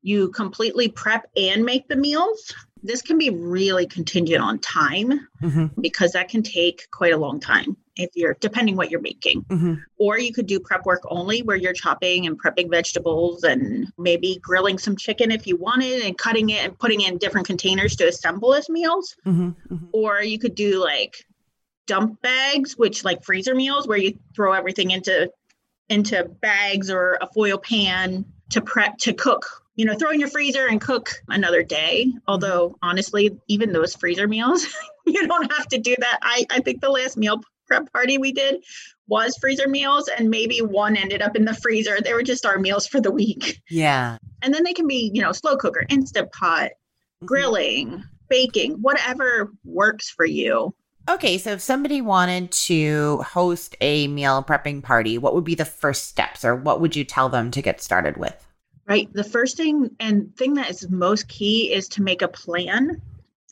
you 0.01 0.29
completely 0.29 0.89
prep 0.89 1.29
and 1.35 1.63
make 1.63 1.87
the 1.87 1.95
meals 1.95 2.53
this 2.83 3.01
can 3.01 3.17
be 3.17 3.29
really 3.29 3.85
contingent 3.85 4.43
on 4.43 4.59
time 4.59 5.27
mm-hmm. 5.41 5.67
because 5.79 6.13
that 6.13 6.29
can 6.29 6.43
take 6.43 6.89
quite 6.91 7.13
a 7.13 7.17
long 7.17 7.39
time 7.39 7.77
if 7.95 8.09
you're 8.15 8.35
depending 8.39 8.75
what 8.75 8.91
you're 8.91 9.01
making 9.01 9.43
mm-hmm. 9.43 9.75
or 9.97 10.17
you 10.17 10.33
could 10.33 10.45
do 10.45 10.59
prep 10.59 10.85
work 10.85 11.01
only 11.09 11.41
where 11.41 11.57
you're 11.57 11.73
chopping 11.73 12.27
and 12.27 12.41
prepping 12.41 12.69
vegetables 12.69 13.43
and 13.43 13.91
maybe 13.97 14.39
grilling 14.41 14.77
some 14.77 14.95
chicken 14.95 15.31
if 15.31 15.47
you 15.47 15.55
wanted 15.55 16.01
and 16.03 16.17
cutting 16.17 16.49
it 16.49 16.63
and 16.63 16.77
putting 16.79 17.01
it 17.01 17.11
in 17.11 17.17
different 17.17 17.47
containers 17.47 17.95
to 17.95 18.07
assemble 18.07 18.53
as 18.53 18.69
meals 18.69 19.15
mm-hmm. 19.25 19.49
mm-hmm. 19.73 19.85
or 19.91 20.21
you 20.21 20.39
could 20.39 20.55
do 20.55 20.81
like 20.81 21.25
dump 21.87 22.21
bags 22.21 22.77
which 22.77 23.03
like 23.03 23.23
freezer 23.23 23.55
meals 23.55 23.87
where 23.87 23.97
you 23.97 24.17
throw 24.35 24.53
everything 24.53 24.91
into 24.91 25.29
into 25.89 26.23
bags 26.41 26.89
or 26.89 27.17
a 27.21 27.27
foil 27.27 27.57
pan 27.57 28.23
to 28.49 28.61
prep 28.61 28.97
to 28.97 29.13
cook 29.13 29.61
you 29.75 29.85
know, 29.85 29.95
throw 29.95 30.11
in 30.11 30.19
your 30.19 30.29
freezer 30.29 30.67
and 30.67 30.81
cook 30.81 31.09
another 31.27 31.63
day. 31.63 32.13
Although 32.27 32.75
honestly, 32.81 33.37
even 33.47 33.71
those 33.71 33.95
freezer 33.95 34.27
meals, 34.27 34.67
you 35.07 35.27
don't 35.27 35.51
have 35.51 35.67
to 35.69 35.77
do 35.77 35.95
that. 35.97 36.19
I, 36.21 36.45
I 36.49 36.59
think 36.59 36.81
the 36.81 36.89
last 36.89 37.17
meal 37.17 37.41
prep 37.71 37.91
party 37.93 38.17
we 38.17 38.31
did 38.33 38.63
was 39.07 39.37
freezer 39.37 39.67
meals 39.67 40.09
and 40.17 40.29
maybe 40.29 40.59
one 40.59 40.97
ended 40.97 41.21
up 41.21 41.35
in 41.35 41.45
the 41.45 41.53
freezer. 41.53 41.99
They 42.01 42.13
were 42.13 42.23
just 42.23 42.45
our 42.45 42.59
meals 42.59 42.85
for 42.87 42.99
the 42.99 43.11
week. 43.11 43.61
Yeah. 43.69 44.17
And 44.41 44.53
then 44.53 44.63
they 44.63 44.73
can 44.73 44.87
be, 44.87 45.09
you 45.13 45.21
know, 45.21 45.31
slow 45.31 45.55
cooker, 45.57 45.85
instant 45.89 46.31
pot, 46.31 46.71
Mm-hmm. 47.21 47.27
grilling, 47.27 48.03
baking, 48.29 48.71
whatever 48.81 49.51
works 49.63 50.09
for 50.09 50.25
you. 50.25 50.73
Okay, 51.07 51.37
so 51.37 51.51
if 51.51 51.61
somebody 51.61 52.01
wanted 52.01 52.51
to 52.51 53.17
host 53.21 53.75
a 53.79 54.07
meal 54.07 54.43
prepping 54.43 54.81
party, 54.81 55.19
what 55.19 55.35
would 55.35 55.43
be 55.43 55.53
the 55.53 55.63
first 55.63 56.07
steps 56.07 56.43
or 56.43 56.55
what 56.55 56.81
would 56.81 56.95
you 56.95 57.03
tell 57.03 57.29
them 57.29 57.51
to 57.51 57.61
get 57.61 57.79
started 57.79 58.17
with? 58.17 58.47
Right. 58.87 59.07
The 59.13 59.23
first 59.23 59.55
thing 59.55 59.91
and 59.99 60.35
thing 60.35 60.55
that 60.55 60.71
is 60.71 60.89
most 60.89 61.27
key 61.27 61.71
is 61.71 61.87
to 61.89 62.01
make 62.01 62.23
a 62.23 62.27
plan. 62.27 62.99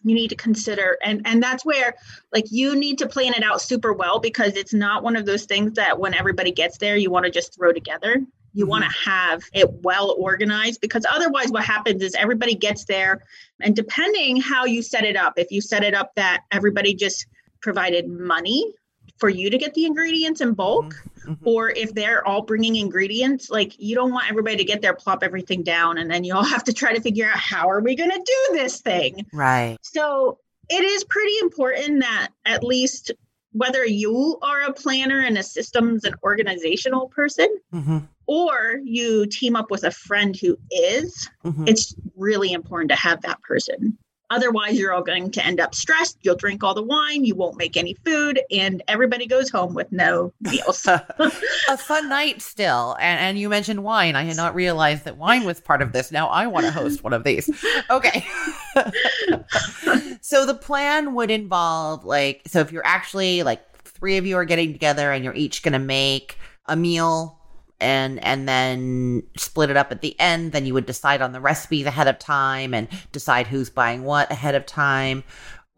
You 0.03 0.15
need 0.15 0.29
to 0.29 0.36
consider 0.36 0.98
and 1.03 1.22
and 1.25 1.41
that's 1.44 1.65
where 1.65 1.96
like 2.34 2.46
you 2.51 2.75
need 2.75 2.98
to 3.00 3.08
plan 3.08 3.34
it 3.34 3.44
out 3.44 3.62
super 3.62 3.94
well 3.94 4.20
because 4.20 4.56
it's 4.56 4.74
not 4.74 5.03
one 5.03 5.15
of 5.15 5.25
those 5.25 5.46
things 5.46 5.74
that 5.74 6.00
when 6.00 6.13
everybody 6.13 6.51
gets 6.51 6.77
there 6.77 6.96
you 6.96 7.12
want 7.12 7.25
to 7.25 7.32
just 7.32 7.56
throw 7.56 7.74
together. 7.74 8.22
You 8.53 8.65
Mhm. 8.65 8.70
want 8.70 8.84
to 8.86 8.89
have 9.10 9.44
it 9.53 9.72
well 9.84 10.15
organized 10.18 10.82
because 10.82 11.06
otherwise 11.12 11.51
what 11.51 11.63
happens 11.63 12.01
is 12.01 12.15
everybody 12.15 12.56
gets 12.56 12.86
there 12.86 13.24
and 13.62 13.75
depending 13.75 14.41
how 14.41 14.65
you 14.65 14.82
set 14.82 15.03
it 15.03 15.15
up, 15.15 15.34
if 15.38 15.51
you 15.51 15.62
set 15.62 15.84
it 15.84 15.94
up 15.94 16.15
that 16.15 16.44
everybody 16.51 16.94
just 16.94 17.27
provided 17.62 18.08
money 18.08 18.74
for 19.19 19.29
you 19.29 19.49
to 19.49 19.57
get 19.57 19.73
the 19.73 19.85
ingredients 19.85 20.41
in 20.41 20.53
bulk, 20.53 20.95
Mhm. 21.27 21.38
or 21.43 21.69
if 21.69 21.93
they're 21.93 22.25
all 22.25 22.41
bringing 22.41 22.77
ingredients 22.77 23.49
like 23.49 23.77
you 23.77 23.93
don't 23.95 24.11
want 24.11 24.29
everybody 24.29 24.55
to 24.57 24.63
get 24.63 24.81
there 24.81 24.93
plop 24.93 25.21
everything 25.21 25.63
down 25.63 25.97
and 25.97 26.09
then 26.09 26.23
you 26.23 26.33
all 26.33 26.43
have 26.55 26.63
to 26.63 26.73
try 26.73 26.93
to 26.93 27.01
figure 27.01 27.25
out 27.29 27.38
how 27.38 27.69
are 27.69 27.81
we 27.81 27.95
going 27.95 28.09
to 28.09 28.17
do 28.25 28.55
this 28.57 28.79
thing 28.81 29.25
Right. 29.33 29.77
so 29.81 30.39
it 30.69 30.83
is 30.83 31.03
pretty 31.03 31.33
important 31.41 31.99
that 32.01 32.29
at 32.45 32.63
least 32.63 33.11
whether 33.51 33.83
you 33.85 34.38
are 34.41 34.61
a 34.61 34.73
planner 34.73 35.19
and 35.19 35.38
a 35.38 35.43
systems 35.43 36.03
and 36.05 36.15
organizational 36.23 37.09
person 37.09 37.49
Mm-hmm. 37.73 37.97
or 38.27 38.79
you 38.83 39.25
team 39.25 39.55
up 39.57 39.69
with 39.69 39.83
a 39.83 39.91
friend 39.91 40.35
who 40.38 40.57
is 40.71 41.29
Mm-hmm. 41.43 41.65
it's 41.67 41.93
really 42.15 42.53
important 42.53 42.89
to 42.91 42.95
have 42.95 43.21
that 43.23 43.41
person 43.41 43.97
otherwise 44.29 44.77
you're 44.77 44.93
all 44.93 45.01
going 45.01 45.31
to 45.31 45.45
end 45.45 45.59
up 45.59 45.74
stressed 45.74 46.17
you'll 46.21 46.36
drink 46.36 46.63
all 46.63 46.74
the 46.74 46.83
wine 46.83 47.24
you 47.25 47.36
won't 47.36 47.57
make 47.57 47.77
any 47.77 47.93
food 48.05 48.39
and 48.51 48.81
everybody 48.88 49.25
goes 49.25 49.50
home 49.50 49.74
with 49.74 49.91
no 49.91 50.33
meals 50.41 50.88
a 51.69 51.77
fun 51.77 52.09
night 52.09 52.41
still. 52.41 52.95
And, 53.00 53.19
and 53.19 53.39
you 53.39 53.50
mentioned 53.50 53.83
wine. 53.83 54.15
I 54.15 54.24
had 54.24 54.38
not 54.38 54.55
realized 54.55 55.05
that 55.05 55.17
wine 55.17 55.45
was 55.45 55.59
part 55.59 55.81
of 55.81 55.93
this. 55.93 56.12
Now 56.12 56.27
I 56.27 56.48
want 56.48 56.65
to 56.65 56.71
host 56.71 57.03
one 57.03 57.13
of 57.13 57.24
these. 57.24 57.50
Okay. 57.89 58.25
so 60.21 60.45
the 60.45 60.57
plan 60.59 61.13
would 61.13 61.31
involve 61.31 62.05
like, 62.05 62.41
so 62.48 62.59
if 62.59 62.71
you're 62.71 62.86
actually 62.86 63.43
like 63.43 63.62
three 63.83 64.17
of 64.17 64.25
you 64.25 64.38
are 64.38 64.45
getting 64.45 64.71
together 64.74 65.12
and 65.12 65.24
you're 65.24 65.36
each 65.36 65.63
going 65.63 65.74
to 65.74 65.79
make 65.79 66.38
a 66.65 66.75
meal 66.75 67.38
and 67.81 68.24
and 68.24 68.48
then 68.48 69.24
split 69.38 69.69
it 69.69 69.77
up 69.77 69.91
at 69.91 70.01
the 70.01 70.19
end 70.19 70.51
then 70.51 70.65
you 70.65 70.74
would 70.74 70.86
decide 70.86 71.21
on 71.21 71.31
the 71.31 71.39
recipes 71.39 71.86
ahead 71.86 72.07
of 72.07 72.19
time 72.19 72.74
and 72.74 72.88
decide 73.12 73.48
who's 73.48 73.69
buying 73.69 74.03
what 74.03 74.31
ahead 74.31 74.55
of 74.55 74.65
time 74.65 75.24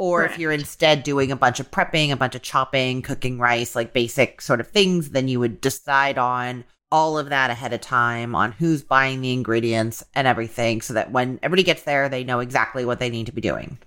or 0.02 0.26
if 0.26 0.40
you're 0.40 0.52
instead 0.52 1.04
doing 1.04 1.32
a 1.32 1.36
bunch 1.36 1.60
of 1.60 1.70
prepping, 1.70 2.12
a 2.12 2.16
bunch 2.16 2.34
of 2.34 2.42
chopping, 2.42 3.04
cooking 3.04 3.38
rice, 3.38 3.76
like 3.76 3.94
basic 3.94 4.42
sort 4.42 4.60
of 4.60 4.68
things, 4.68 5.12
then 5.12 5.28
you 5.28 5.40
would 5.40 5.62
decide 5.62 6.18
on 6.18 6.64
all 6.92 7.20
of 7.20 7.30
that 7.30 7.52
ahead 7.52 7.72
of 7.72 7.82
time 7.82 8.34
on 8.34 8.52
who's 8.52 8.82
buying 8.82 9.22
the 9.22 9.32
ingredients 9.32 10.04
and 10.16 10.26
everything 10.26 10.82
so 10.82 10.96
that 10.96 11.12
when 11.12 11.40
everybody 11.44 11.62
gets 11.62 11.84
there, 11.84 12.10
they 12.10 12.24
know 12.24 12.40
exactly 12.40 12.84
what 12.84 12.98
they 12.98 13.12
need 13.12 13.28
to 13.28 13.32
be 13.32 13.42
doing. 13.42 13.78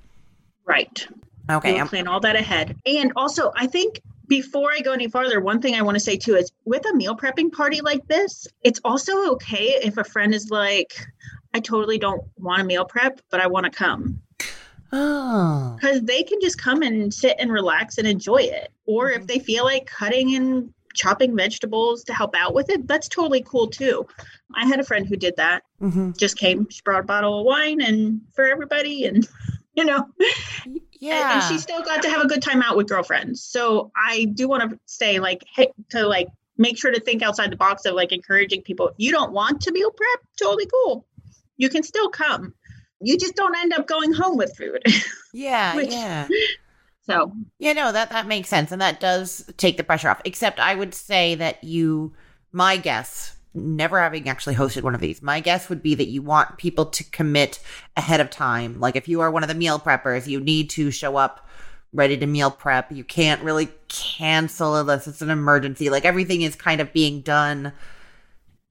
right 0.65 1.09
Okay. 1.51 1.83
Plan 1.85 2.09
all 2.09 2.21
that 2.21 2.37
ahead. 2.37 2.77
And 2.87 3.13
also, 3.17 3.53
I 3.55 3.67
think 3.67 4.01
before 4.29 4.71
I 4.73 4.81
go 4.81 4.93
any 4.93 5.09
farther, 5.09 5.41
one 5.41 5.61
thing 5.61 5.75
I 5.75 5.83
want 5.83 5.97
to 5.97 6.01
say 6.01 6.17
too 6.17 6.37
is 6.37 6.51
with 6.65 6.85
a 6.89 6.95
meal 6.95 7.17
prepping 7.17 7.53
party 7.53 7.81
like 7.81 8.07
this, 8.09 8.47
it's 8.63 8.81
also 8.85 9.33
okay 9.33 9.79
if 9.83 9.97
a 9.97 10.05
friend 10.05 10.35
is 10.35 10.51
like, 10.51 11.07
I 11.53 11.61
totally 11.61 11.99
don't 11.99 12.23
want 12.37 12.63
a 12.63 12.65
meal 12.65 12.85
prep, 12.85 13.21
but 13.31 13.41
I 13.41 13.47
want 13.47 13.65
to 13.65 13.71
come. 13.71 14.21
oh. 14.93 15.77
Because 15.77 16.03
they 16.03 16.23
can 16.23 16.41
just 16.41 16.59
come 16.59 16.83
and 16.83 17.13
sit 17.13 17.37
and 17.39 17.53
relax 17.53 17.99
and 17.99 18.07
enjoy 18.07 18.39
it. 18.39 18.73
Or 18.87 19.11
if 19.11 19.27
they 19.27 19.39
feel 19.39 19.65
like 19.65 19.87
cutting 19.87 20.35
and 20.35 20.73
chopping 20.95 21.37
vegetables 21.37 22.05
to 22.05 22.15
help 22.15 22.35
out 22.37 22.55
with 22.55 22.71
it, 22.71 22.87
that's 22.87 23.09
totally 23.09 23.43
cool 23.43 23.69
too. 23.69 24.07
I 24.55 24.67
had 24.67 24.81
a 24.81 24.85
friend 24.85 25.07
who 25.07 25.17
did 25.17 25.37
that, 25.37 25.65
hmm 25.81 26.13
just 26.17 26.39
came, 26.39 26.69
she 26.71 26.81
brought 26.83 27.01
a 27.01 27.07
bottle 27.07 27.41
of 27.41 27.47
wine 27.47 27.81
and 27.81 28.21
for 28.33 28.45
everybody 28.47 29.05
and 29.05 29.29
you 29.75 29.85
know 29.85 30.07
Yeah. 31.05 31.35
and 31.35 31.43
she 31.45 31.59
still 31.59 31.83
got 31.83 32.03
to 32.03 32.09
have 32.11 32.23
a 32.23 32.27
good 32.29 32.43
time 32.43 32.63
out 32.63 32.77
with 32.77 32.89
girlfriends. 32.89 33.43
So 33.43 33.91
I 33.97 34.27
do 34.35 34.49
want 34.49 34.71
to 34.71 34.79
say, 34.87 35.21
like, 35.21 35.45
hey, 35.55 35.69
to 35.91 36.07
like 36.07 36.29
make 36.57 36.79
sure 36.79 36.93
to 36.93 37.01
think 37.01 37.23
outside 37.23 37.51
the 37.51 37.57
box 37.57 37.85
of 37.85 37.95
like 37.95 38.13
encouraging 38.13 38.63
people. 38.63 38.89
If 38.89 38.95
you 38.99 39.11
don't 39.13 39.33
want 39.33 39.61
to 39.63 39.73
meal 39.73 39.91
prep, 39.91 40.21
totally 40.41 40.67
cool. 40.67 41.07
You 41.57 41.69
can 41.69 41.83
still 41.83 42.09
come. 42.09 42.55
You 43.01 43.19
just 43.19 43.35
don't 43.37 43.57
end 43.57 43.73
up 43.75 43.87
going 43.87 44.13
home 44.13 44.37
with 44.37 44.57
food. 44.57 44.83
yeah. 45.35 45.77
which- 45.77 45.91
yeah. 45.91 46.27
so 47.07 47.33
Yeah, 47.59 47.75
no, 47.75 47.93
that 47.93 48.11
that 48.11 48.27
makes 48.27 48.49
sense, 48.49 48.73
and 48.73 48.81
that 48.81 49.01
does 49.01 49.45
take 49.57 49.77
the 49.77 49.85
pressure 49.85 50.09
off. 50.09 50.23
Except, 50.25 50.59
I 50.59 50.75
would 50.75 50.95
say 50.95 51.35
that 51.35 51.63
you, 51.63 52.15
my 52.53 52.77
guess, 52.77 53.34
never 53.55 54.01
having 54.01 54.29
actually 54.29 54.55
hosted 54.55 54.83
one 54.83 54.95
of 54.95 55.01
these, 55.01 55.23
my 55.23 55.41
guess 55.41 55.69
would 55.69 55.83
be 55.83 55.95
that 55.95 56.09
you 56.09 56.23
want 56.23 56.59
people 56.59 56.87
to 56.87 57.05
commit 57.05 57.61
ahead 57.97 58.21
of 58.21 58.31
time. 58.31 58.81
Like, 58.81 58.97
if 58.97 59.09
you 59.09 59.21
are 59.21 59.31
one 59.31 59.43
of 59.43 59.49
the 59.49 59.55
meal 59.55 59.79
preppers, 59.79 60.27
you 60.27 60.41
need 60.41 60.71
to 60.71 60.91
show 60.91 61.17
up 61.17 61.47
ready 61.93 62.17
to 62.17 62.27
meal 62.27 62.51
prep. 62.51 62.91
You 62.91 63.05
can't 63.05 63.43
really 63.43 63.69
cancel 63.89 64.77
unless 64.77 65.07
it's 65.07 65.23
an 65.23 65.31
emergency. 65.31 65.91
Like, 65.91 66.05
everything 66.05 66.43
is 66.43 66.57
kind 66.57 66.81
of 66.81 66.93
being 66.93 67.21
done 67.21 67.73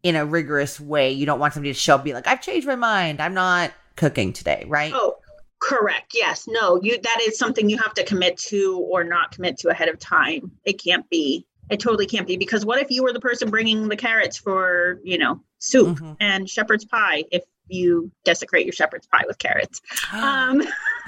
in 0.03 0.17
a 0.17 0.25
rigorous 0.25 0.79
way. 0.79 1.11
You 1.11 1.25
don't 1.25 1.39
want 1.39 1.53
somebody 1.53 1.73
to 1.73 1.79
show 1.79 1.95
up 1.95 2.01
and 2.01 2.05
be 2.05 2.13
like, 2.13 2.27
"I've 2.27 2.41
changed 2.41 2.67
my 2.67 2.75
mind. 2.75 3.21
I'm 3.21 3.33
not 3.33 3.71
cooking 3.95 4.33
today." 4.33 4.65
Right? 4.67 4.91
oh 4.93 5.15
correct. 5.61 6.11
Yes. 6.13 6.45
No, 6.47 6.79
you 6.83 6.99
that 7.01 7.21
is 7.25 7.37
something 7.37 7.69
you 7.69 7.77
have 7.77 7.93
to 7.93 8.03
commit 8.03 8.37
to 8.49 8.85
or 8.91 9.03
not 9.03 9.31
commit 9.31 9.57
to 9.59 9.69
ahead 9.69 9.87
of 9.87 9.97
time. 9.97 10.51
It 10.65 10.83
can't 10.83 11.09
be. 11.09 11.45
It 11.69 11.79
totally 11.79 12.05
can't 12.05 12.27
be 12.27 12.37
because 12.37 12.65
what 12.65 12.79
if 12.79 12.91
you 12.91 13.03
were 13.03 13.13
the 13.13 13.19
person 13.19 13.49
bringing 13.49 13.87
the 13.87 13.95
carrots 13.95 14.37
for, 14.37 14.99
you 15.03 15.17
know, 15.17 15.41
soup 15.59 15.97
Mhm. 15.99 16.17
and 16.19 16.49
shepherd's 16.49 16.85
pie 16.85 17.23
if 17.31 17.43
you 17.67 18.11
desecrate 18.25 18.65
your 18.65 18.73
shepherd's 18.73 19.07
pie 19.07 19.23
with 19.25 19.37
carrots? 19.39 19.81
Um 20.13 20.61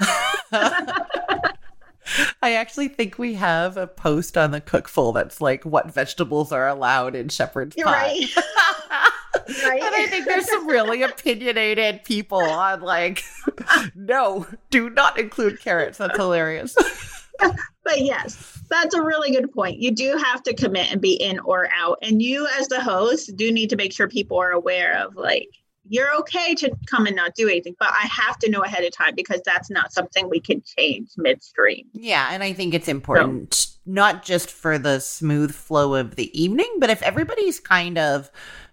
I 2.40 2.52
actually 2.54 2.86
think 2.88 3.18
we 3.18 3.34
have 3.34 3.76
a 3.76 3.86
post 3.88 4.38
on 4.38 4.52
the 4.52 4.60
cookful 4.60 5.12
that's 5.12 5.40
like 5.40 5.64
what 5.64 5.92
vegetables 5.92 6.52
are 6.52 6.68
allowed 6.68 7.16
in 7.16 7.28
shepherd's 7.28 7.76
You're 7.76 7.86
pie. 7.86 7.92
right. 7.92 8.26
Right. 9.64 9.80
and 9.80 9.94
I 9.94 10.06
think 10.08 10.24
there's 10.24 10.48
some 10.50 10.66
really 10.66 11.02
opinionated 11.02 12.02
people 12.02 12.38
on 12.40 12.80
like, 12.80 13.22
no, 13.94 14.44
do 14.70 14.90
not 14.90 15.20
include 15.20 15.60
carrots. 15.60 15.98
That's 15.98 16.16
hilarious. 16.16 16.74
But 17.84 18.00
yes, 18.00 18.58
that's 18.68 18.96
a 18.96 19.00
really 19.00 19.30
good 19.30 19.52
point. 19.52 19.78
You 19.78 19.92
do 19.92 20.16
have 20.16 20.42
to 20.42 20.54
commit 20.54 20.90
and 20.90 21.00
be 21.00 21.12
in 21.12 21.38
or 21.38 21.68
out. 21.72 21.98
And 22.02 22.20
you, 22.20 22.48
as 22.58 22.66
the 22.66 22.80
host, 22.80 23.36
do 23.36 23.52
need 23.52 23.70
to 23.70 23.76
make 23.76 23.92
sure 23.92 24.08
people 24.08 24.38
are 24.38 24.50
aware 24.50 24.98
of 24.98 25.14
like, 25.14 25.48
you're 25.88 26.12
okay 26.16 26.56
to 26.56 26.76
come 26.86 27.06
and 27.06 27.14
not 27.14 27.36
do 27.36 27.48
anything, 27.48 27.76
but 27.78 27.90
I 27.90 28.08
have 28.08 28.40
to 28.40 28.50
know 28.50 28.64
ahead 28.64 28.82
of 28.82 28.92
time 28.92 29.14
because 29.14 29.40
that's 29.44 29.70
not 29.70 29.92
something 29.92 30.28
we 30.28 30.40
can 30.40 30.62
change 30.76 31.10
midstream. 31.16 31.86
Yeah, 31.92 32.28
and 32.32 32.42
I 32.42 32.52
think 32.52 32.74
it's 32.74 32.88
important 32.88 33.68
not 33.86 34.24
just 34.24 34.50
for 34.50 34.78
the 34.78 34.98
smooth 34.98 35.54
flow 35.54 35.94
of 35.94 36.16
the 36.16 36.36
evening, 36.40 36.78
but 36.80 36.90
if 36.90 37.00
everybody's 37.02 37.60
kind 37.60 37.96
of 37.98 38.30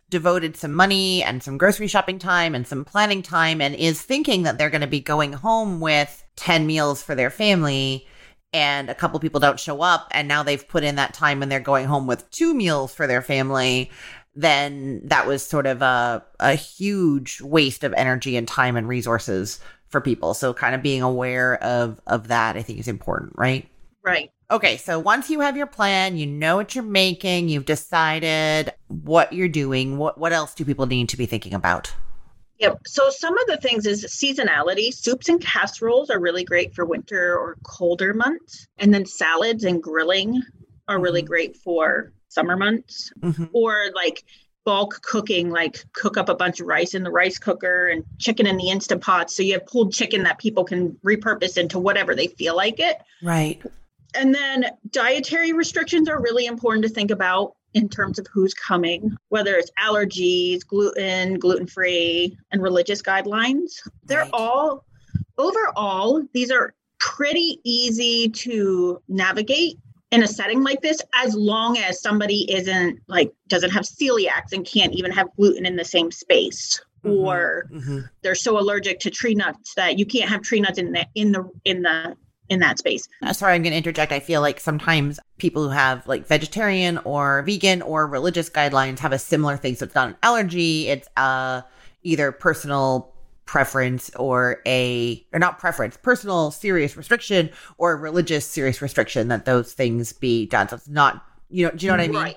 devoted 0.10 0.58
some 0.58 0.74
money 0.74 1.24
and 1.24 1.42
some 1.42 1.58
grocery 1.58 1.88
shopping 1.88 2.20
time 2.20 2.56
and 2.56 2.68
some 2.68 2.84
planning 2.84 3.22
time 3.22 3.62
and 3.62 3.76
is 3.76 4.02
thinking 4.02 4.44
that 4.44 4.58
they're 4.58 4.70
going 4.70 4.82
to 4.82 4.88
be 4.88 5.00
going 5.00 5.34
home 5.34 5.80
with 5.80 6.24
10 6.36 6.66
meals 6.66 7.02
for 7.02 7.16
their 7.16 7.30
family 7.30 8.08
and 8.54 8.90
a 8.90 8.96
couple 8.96 9.20
people 9.20 9.40
don't 9.40 9.60
show 9.60 9.82
up 9.82 10.08
and 10.12 10.28
now 10.28 10.44
they've 10.44 10.68
put 10.68 10.84
in 10.84 10.96
that 10.96 11.14
time 11.14 11.42
and 11.42 11.52
they're 11.52 11.60
going 11.60 11.86
home 11.86 12.08
with 12.08 12.30
two 12.32 12.54
meals 12.54 12.94
for 12.94 13.08
their 13.08 13.22
family 13.22 13.90
then 14.36 15.02
that 15.04 15.28
was 15.28 15.46
sort 15.46 15.66
of 15.66 15.82
a 15.82 16.24
a 16.40 16.54
huge 16.56 17.42
waste 17.42 17.84
of 17.84 17.94
energy 17.94 18.38
and 18.38 18.48
time 18.48 18.76
and 18.76 18.88
resources 18.88 19.60
for 19.90 20.02
people 20.02 20.34
so 20.34 20.54
kind 20.54 20.74
of 20.74 20.82
being 20.82 21.02
aware 21.02 21.62
of 21.64 22.00
of 22.08 22.30
that 22.30 22.56
i 22.56 22.62
think 22.62 22.80
is 22.80 22.88
important 22.88 23.32
right 23.36 23.68
Right. 24.04 24.32
Okay, 24.52 24.76
so 24.78 25.00
once 25.00 25.30
you 25.30 25.40
have 25.40 25.56
your 25.56 25.66
plan, 25.66 26.18
you 26.18 26.28
know 26.28 26.58
what 26.58 26.76
you're 26.76 26.84
making, 26.84 27.48
you've 27.48 27.66
decided 27.66 28.74
what 28.88 29.32
you're 29.32 29.48
doing, 29.48 29.98
what 29.98 30.18
what 30.18 30.34
else 30.34 30.54
do 30.54 30.66
people 30.66 30.86
need 30.86 31.10
to 31.10 31.18
be 31.18 31.26
thinking 31.26 31.54
about? 31.54 31.94
Yep. 32.60 32.80
So 32.86 33.10
some 33.10 33.38
of 33.38 33.48
the 33.48 33.58
things 33.58 33.86
is 33.86 34.06
seasonality. 34.06 34.94
Soups 34.94 35.28
and 35.30 35.42
casseroles 35.42 36.10
are 36.10 36.20
really 36.20 36.44
great 36.44 36.74
for 36.74 36.86
winter 36.86 37.38
or 37.38 37.58
colder 37.64 38.14
months. 38.14 38.68
And 38.78 38.94
then 38.94 39.06
salads 39.06 39.64
and 39.64 39.82
grilling 39.82 40.42
are 40.88 41.00
really 41.00 41.24
Mhm. 41.24 41.28
great 41.28 41.58
for 41.58 42.14
summer 42.30 42.56
months. 42.56 43.12
Mhm. 43.22 43.50
Or 43.54 43.90
like 43.96 44.24
bulk 44.66 45.02
cooking, 45.02 45.50
like 45.50 45.84
cook 45.94 46.16
up 46.16 46.30
a 46.30 46.36
bunch 46.36 46.62
of 46.62 46.68
rice 46.68 46.94
in 46.94 47.04
the 47.04 47.12
rice 47.12 47.38
cooker 47.38 47.88
and 47.88 48.04
chicken 48.18 48.48
in 48.48 48.56
the 48.58 48.70
instant 48.70 49.02
pot. 49.02 49.30
So 49.30 49.44
you 49.44 49.54
have 49.54 49.66
pulled 49.66 49.92
chicken 49.92 50.24
that 50.24 50.40
people 50.40 50.64
can 50.64 50.92
repurpose 51.06 51.58
into 51.58 51.80
whatever 51.80 52.16
they 52.16 52.28
feel 52.28 52.56
like 52.56 52.80
it. 52.80 52.98
Right. 53.22 53.62
And 54.16 54.34
then 54.34 54.68
dietary 54.92 55.54
restrictions 55.54 56.08
are 56.08 56.22
really 56.22 56.46
important 56.46 56.84
to 56.84 56.90
think 56.90 57.12
about 57.12 57.56
in 57.74 57.90
terms 57.90 58.20
of 58.20 58.28
who's 58.32 58.54
coming, 58.54 59.16
whether 59.30 59.56
it's 59.56 59.72
allergies, 59.80 60.66
gluten, 60.66 61.40
gluten 61.40 61.68
free, 61.68 62.38
and 62.52 62.62
religious 62.62 63.02
guidelines. 63.02 63.72
They're 64.06 64.30
all, 64.34 64.86
overall, 65.38 66.24
these 66.34 66.52
are 66.52 66.74
pretty 67.00 67.60
easy 67.64 68.30
to 68.30 69.02
navigate 69.08 69.78
in 70.12 70.24
a 70.24 70.28
setting 70.28 70.64
like 70.64 70.82
this 70.82 71.02
as 71.16 71.34
long 71.36 71.78
as 71.78 72.00
somebody 72.00 72.50
isn't 72.54 73.00
like 73.08 73.34
doesn't 73.48 73.72
have 73.72 73.84
celiacs 73.84 74.54
and 74.54 74.66
can't 74.66 74.94
even 74.94 75.12
have 75.12 75.28
gluten 75.36 75.66
in 75.66 75.76
the 75.76 75.84
same 75.84 76.12
space 76.12 76.80
Mhm. 77.04 77.12
or 77.12 77.68
hmm 77.70 78.00
they're 78.22 78.36
so 78.36 78.58
allergic 78.58 79.00
to 79.00 79.10
tree 79.10 79.34
nuts 79.36 79.74
that 79.76 80.00
you 80.00 80.06
can't 80.06 80.30
have 80.30 80.42
tree 80.42 80.62
nuts 80.62 80.78
in 80.78 80.94
the 80.94 81.06
in 81.16 81.32
the 81.34 81.50
in 81.66 81.82
the 81.82 82.16
in 82.50 82.60
that 82.60 82.78
space 82.78 83.08
Uh, 83.22 83.34
sorry, 83.34 83.54
I'm 83.54 83.64
going 83.64 83.72
to 83.72 83.78
interject. 83.78 84.12
I 84.12 84.20
feel 84.20 84.42
like 84.42 84.60
sometimes 84.60 85.20
people 85.38 85.64
who 85.64 85.70
have 85.70 86.06
like 86.08 86.28
vegetarian 86.28 86.98
or 87.00 87.42
vegan 87.44 87.82
or 87.82 88.08
religious 88.08 88.50
guidelines 88.50 89.00
have 89.00 89.12
a 89.14 89.20
similar 89.20 89.58
thing. 89.58 89.76
So 89.76 89.86
it's 89.86 89.96
not 89.96 90.10
an 90.10 90.16
allergy; 90.24 90.88
it's 90.90 91.08
uh 91.18 91.62
either 92.04 92.32
personal 92.32 93.14
preference 93.46 94.10
or 94.16 94.62
a 94.66 95.26
or 95.34 95.40
not 95.40 95.60
preference, 95.60 95.98
personal 95.98 96.52
serious 96.52 96.98
restriction 96.98 97.50
or 97.78 97.96
religious 97.98 98.46
serious 98.46 98.82
restriction 98.82 99.28
that 99.30 99.46
those 99.46 99.74
things 99.74 100.14
be 100.14 100.46
done. 100.48 100.68
So 100.70 100.76
it's 100.76 100.90
not 100.90 101.26
you 101.50 101.66
know. 101.66 101.72
Do 101.72 101.86
you 101.86 101.92
know 101.92 101.98
what 101.98 102.04
I 102.04 102.08
mean? 102.08 102.22
Right. 102.22 102.36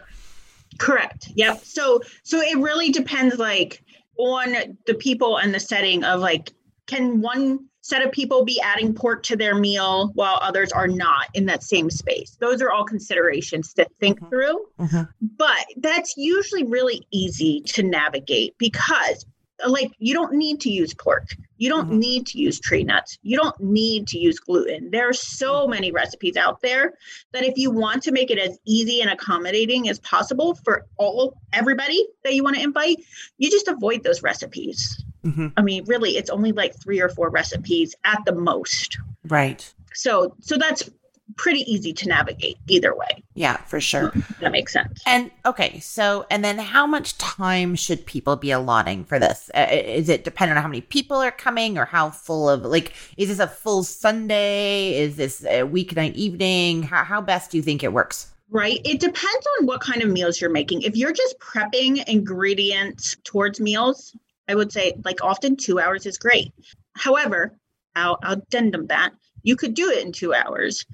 Correct. 0.79 1.29
Yep. 1.35 1.65
So 1.65 2.01
so 2.23 2.41
it 2.41 2.59
really 2.59 2.91
depends 2.91 3.39
like 3.39 3.83
on 4.19 4.77
the 4.87 4.95
people 4.95 5.37
and 5.39 5.55
the 5.55 5.61
setting 5.61 6.05
of 6.05 6.21
like 6.21 6.53
can 6.87 7.21
one 7.21 7.67
set 7.87 8.05
of 8.05 8.11
people 8.11 8.45
be 8.45 8.61
adding 8.61 8.93
pork 8.93 9.23
to 9.23 9.37
their 9.37 9.55
meal 9.55 10.11
while 10.15 10.41
others 10.43 10.73
are 10.73 10.89
not 10.89 11.29
in 11.35 11.47
that 11.47 11.63
same 11.63 11.89
space. 11.89 12.37
Those 12.41 12.61
are 12.61 12.73
all 12.73 12.85
considerations 12.85 13.73
to 13.75 13.87
think 14.01 14.19
Mhm. 14.21 14.29
through. 14.29 14.67
Mhm. 14.81 15.09
But 15.21 15.67
that's 15.77 16.17
usually 16.17 16.65
really 16.65 17.07
easy 17.13 17.61
to 17.67 17.85
navigate 17.85 18.59
because 18.59 19.25
like 19.67 19.91
you 19.99 20.13
don't 20.13 20.35
need 20.35 20.61
to 20.61 20.69
use 20.69 20.93
pork. 20.93 21.35
You 21.57 21.71
don't 21.71 21.91
Mhm. 21.91 21.99
need 21.99 22.27
to 22.27 22.39
use 22.39 22.61
tree 22.61 22.85
nuts. 22.85 23.19
You 23.23 23.39
don't 23.39 23.59
need 23.59 24.07
to 24.09 24.19
use 24.19 24.39
gluten. 24.39 24.91
There 24.91 25.09
are 25.09 25.15
so 25.15 25.67
many 25.67 25.91
recipes 25.93 26.37
out 26.37 26.61
there 26.61 26.93
that 27.33 27.43
if 27.43 27.57
you 27.57 27.71
want 27.71 28.03
to 28.03 28.13
make 28.13 28.31
it 28.31 28.39
as 28.39 28.59
easy 28.67 29.01
and 29.01 29.11
accommodating 29.11 29.89
as 29.89 29.99
possible 30.01 30.59
for 30.63 30.85
all 30.99 31.39
everybody 31.55 32.07
that 32.25 32.35
you 32.35 32.43
want 32.43 32.57
to 32.57 32.63
invite, 32.63 32.99
you 33.39 33.51
just 33.51 33.69
avoid 33.69 34.03
those 34.03 34.23
recipes. 34.23 35.03
Mhm. 35.27 35.53
I 35.57 35.63
mean, 35.63 35.85
really, 35.87 36.17
it's 36.17 36.31
only 36.31 36.53
like 36.53 36.81
three 36.81 37.01
or 37.01 37.09
four 37.09 37.31
recipes 37.31 37.95
at 38.05 38.21
the 38.25 38.33
most. 38.33 38.97
Right. 39.25 39.73
So, 39.93 40.35
so 40.41 40.57
that's 40.57 40.89
pretty 41.37 41.61
easy 41.71 41.93
to 41.93 42.09
navigate 42.09 42.57
either 42.69 42.95
way. 42.95 43.23
Yeah, 43.35 43.57
for 43.59 43.81
sure. 43.81 44.13
That 44.41 44.53
makes 44.53 44.73
sense. 44.73 45.03
And 45.07 45.31
okay, 45.45 45.81
so 45.81 46.25
and 46.31 46.45
then 46.45 46.59
how 46.59 46.87
much 46.87 47.19
time 47.19 47.75
should 47.75 48.07
people 48.07 48.37
be 48.37 48.53
allotting 48.53 49.05
for 49.05 49.19
this? 49.19 49.51
Uh, 49.55 49.67
is 49.71 50.09
it 50.09 50.23
dependent 50.25 50.57
on 50.57 50.63
how 50.63 50.69
many 50.69 50.81
people 50.81 51.17
are 51.17 51.33
coming 51.33 51.77
or 51.77 51.85
how 51.85 52.11
full 52.11 52.49
of 52.49 52.63
like 52.65 52.93
is 53.17 53.29
this 53.29 53.41
a 53.41 53.49
full 53.49 53.83
Sunday? 53.83 54.97
Is 54.99 55.17
this 55.17 55.45
a 55.45 55.63
weeknight 55.63 56.15
evening? 56.15 56.85
How 56.85 57.03
how 57.05 57.21
best 57.21 57.51
do 57.51 57.57
you 57.57 57.63
think 57.63 57.83
it 57.83 57.93
works? 57.93 58.29
Right. 58.49 58.81
It 58.85 59.01
depends 59.01 59.47
on 59.59 59.67
what 59.67 59.81
kind 59.81 60.03
of 60.03 60.09
meals 60.09 60.41
you're 60.41 60.51
making. 60.51 60.83
If 60.83 60.97
you're 60.97 61.13
just 61.13 61.39
prepping 61.41 62.07
ingredients 62.07 63.17
towards 63.25 63.59
meals, 63.59 64.17
I 64.49 64.55
would 64.55 64.73
say 64.73 64.95
like 65.05 65.23
often 65.23 65.57
two 65.57 65.79
hours 65.81 66.07
is 66.07 66.19
great. 66.19 66.53
However, 66.95 67.57
I'll, 67.95 68.19
I'll 68.23 68.35
addendum 68.35 68.87
that 68.89 69.11
you 69.43 69.57
could 69.57 69.75
do 69.75 69.91
it 69.91 70.05
in 70.05 70.13
two 70.13 70.35
hours, 70.35 70.85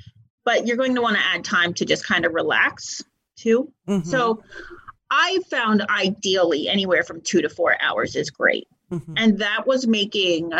but 0.45 0.67
you're 0.67 0.77
going 0.77 0.95
to 0.95 1.03
want 1.03 1.17
to 1.17 1.23
add 1.23 1.45
time 1.45 1.75
to 1.75 1.85
just 1.85 2.07
kind 2.07 2.25
of 2.25 2.33
relax 2.35 3.03
too. 3.37 3.73
Mhm, 3.89 4.07
So 4.07 4.43
I 5.11 5.41
found 5.51 5.83
ideally 5.83 6.69
anywhere 6.69 7.03
from 7.03 7.21
two 7.21 7.43
to 7.43 7.49
four 7.49 7.77
hours 7.81 8.17
is 8.17 8.31
great. 8.31 8.67
mhm, 8.91 9.15
And 9.17 9.39
that 9.39 9.67
was 9.67 9.87
making, 9.87 10.53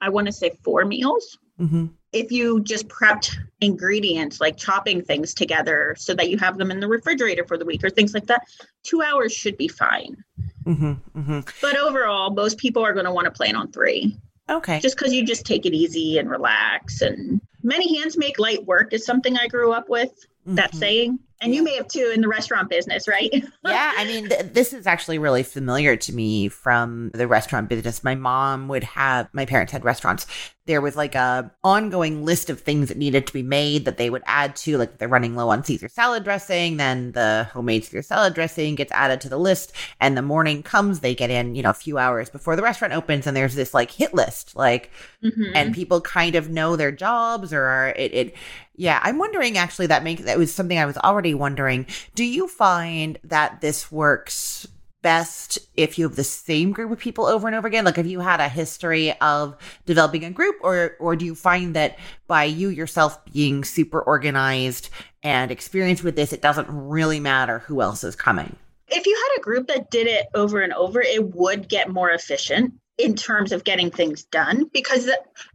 I 0.00 0.08
want 0.08 0.26
to 0.26 0.32
say 0.32 0.50
four 0.64 0.84
meals 0.84 1.38
mhm. 1.60 1.90
if 2.12 2.32
you 2.32 2.60
just 2.60 2.88
prepped 2.88 3.36
ingredients 3.60 4.40
like 4.40 4.56
chopping 4.56 5.02
things 5.02 5.34
together 5.34 5.94
so 5.98 6.14
that 6.14 6.28
you 6.30 6.38
have 6.38 6.56
them 6.58 6.70
in 6.70 6.80
the 6.80 6.88
refrigerator 6.88 7.44
for 7.44 7.56
the 7.58 7.64
week 7.64 7.84
or 7.84 7.90
things 7.90 8.14
like 8.14 8.26
that, 8.26 8.42
two 8.82 9.02
hours 9.02 9.32
should 9.32 9.56
be 9.56 9.68
fine. 9.68 10.16
Mhm, 10.64 11.00
mm-hmm. 11.16 11.40
But 11.62 11.76
overall, 11.78 12.30
most 12.30 12.58
people 12.58 12.84
are 12.84 12.92
going 12.92 13.06
to 13.06 13.12
want 13.12 13.24
to 13.26 13.30
plan 13.30 13.56
on 13.56 13.70
three 13.72 14.16
Okay. 14.48 14.80
just 14.80 14.96
because 14.96 15.12
you 15.12 15.24
just 15.24 15.44
take 15.46 15.64
it 15.66 15.74
easy 15.74 16.18
and 16.18 16.28
relax. 16.30 17.00
And 17.02 17.40
many 17.62 17.98
hands 17.98 18.16
make 18.16 18.38
light 18.38 18.64
work 18.66 18.92
is 18.92 19.04
something 19.06 19.36
I 19.36 19.46
grew 19.46 19.72
up 19.72 19.88
with, 19.88 20.10
that 20.46 20.72
Mhm. 20.72 20.78
saying. 20.78 21.18
And 21.42 21.54
you 21.54 21.62
may 21.62 21.74
have 21.76 21.88
too 21.88 22.12
in 22.14 22.20
the 22.20 22.28
restaurant 22.28 22.68
business, 22.68 23.08
right? 23.08 23.30
yeah, 23.64 23.92
I 23.96 24.04
mean, 24.04 24.28
th- 24.28 24.52
this 24.52 24.74
is 24.74 24.86
actually 24.86 25.16
really 25.18 25.42
familiar 25.42 25.96
to 25.96 26.12
me 26.12 26.48
from 26.48 27.10
the 27.14 27.26
restaurant 27.26 27.70
business. 27.70 28.04
My 28.04 28.14
mom 28.14 28.68
would 28.68 28.84
have, 28.84 29.28
my 29.32 29.46
parents 29.46 29.72
had 29.72 29.82
restaurants. 29.82 30.26
There 30.66 30.80
was 30.80 30.94
like 30.94 31.14
a 31.14 31.50
ongoing 31.64 32.24
list 32.24 32.50
of 32.50 32.60
things 32.60 32.88
that 32.88 32.96
needed 32.98 33.26
to 33.26 33.32
be 33.32 33.42
made 33.42 33.84
that 33.86 33.96
they 33.96 34.10
would 34.10 34.22
add 34.26 34.54
to, 34.56 34.78
like 34.78 34.98
they're 34.98 35.08
running 35.08 35.34
low 35.34 35.48
on 35.48 35.64
Caesar 35.64 35.88
salad 35.88 36.22
dressing, 36.22 36.76
then 36.76 37.12
the 37.12 37.48
homemade 37.52 37.84
Caesar 37.84 38.02
salad 38.02 38.34
dressing 38.34 38.74
gets 38.74 38.92
added 38.92 39.20
to 39.22 39.28
the 39.28 39.38
list. 39.38 39.72
And 40.00 40.16
the 40.16 40.22
morning 40.22 40.62
comes, 40.62 41.00
they 41.00 41.14
get 41.14 41.30
in, 41.30 41.54
you 41.54 41.62
know, 41.62 41.70
a 41.70 41.74
few 41.74 41.98
hours 41.98 42.30
before 42.30 42.56
the 42.56 42.62
restaurant 42.62 42.92
opens, 42.92 43.26
and 43.26 43.36
there's 43.36 43.54
this 43.54 43.74
like 43.74 43.90
hit 43.90 44.14
list, 44.14 44.54
like 44.54 44.90
Mhm. 45.24 45.52
and 45.54 45.74
people 45.74 46.00
kind 46.00 46.34
of 46.34 46.48
know 46.50 46.76
their 46.76 46.92
jobs 46.92 47.52
or 47.52 47.62
are 47.64 47.88
it, 47.90 48.14
it 48.14 48.34
yeah 48.74 48.98
i'm 49.02 49.18
wondering 49.18 49.58
actually 49.58 49.86
that 49.86 50.02
make 50.02 50.20
that 50.24 50.38
was 50.38 50.54
something 50.54 50.78
i 50.78 50.86
was 50.86 50.96
already 50.96 51.34
wondering 51.34 51.84
do 52.14 52.24
you 52.24 52.48
find 52.48 53.18
that 53.22 53.60
this 53.60 53.92
works 53.92 54.66
best 55.02 55.58
if 55.76 55.98
you 55.98 56.06
have 56.06 56.16
the 56.16 56.24
same 56.24 56.72
group 56.72 56.90
of 56.90 56.98
people 56.98 57.26
over 57.26 57.46
and 57.46 57.56
over 57.56 57.66
again 57.66 57.84
like 57.84 57.98
if 57.98 58.06
you 58.06 58.20
had 58.20 58.40
a 58.40 58.48
history 58.48 59.12
of 59.20 59.56
developing 59.86 60.24
a 60.24 60.30
group 60.30 60.56
or 60.62 60.96
or 61.00 61.16
do 61.16 61.24
you 61.24 61.34
find 61.34 61.74
that 61.74 61.98
by 62.26 62.44
you 62.44 62.68
yourself 62.68 63.24
being 63.32 63.64
super 63.64 64.00
organized 64.00 64.90
and 65.22 65.50
experienced 65.50 66.04
with 66.04 66.16
this 66.16 66.32
it 66.32 66.42
doesn't 66.42 66.68
really 66.70 67.20
matter 67.20 67.60
who 67.60 67.80
else 67.80 68.04
is 68.04 68.14
coming 68.14 68.56
if 68.90 69.06
you 69.06 69.14
had 69.14 69.38
a 69.38 69.42
group 69.42 69.68
that 69.68 69.90
did 69.90 70.06
it 70.06 70.26
over 70.34 70.60
and 70.60 70.72
over, 70.72 71.00
it 71.00 71.34
would 71.34 71.68
get 71.68 71.90
more 71.90 72.10
efficient 72.10 72.74
in 72.98 73.14
terms 73.14 73.52
of 73.52 73.64
getting 73.64 73.90
things 73.90 74.24
done 74.24 74.68
because 74.72 75.08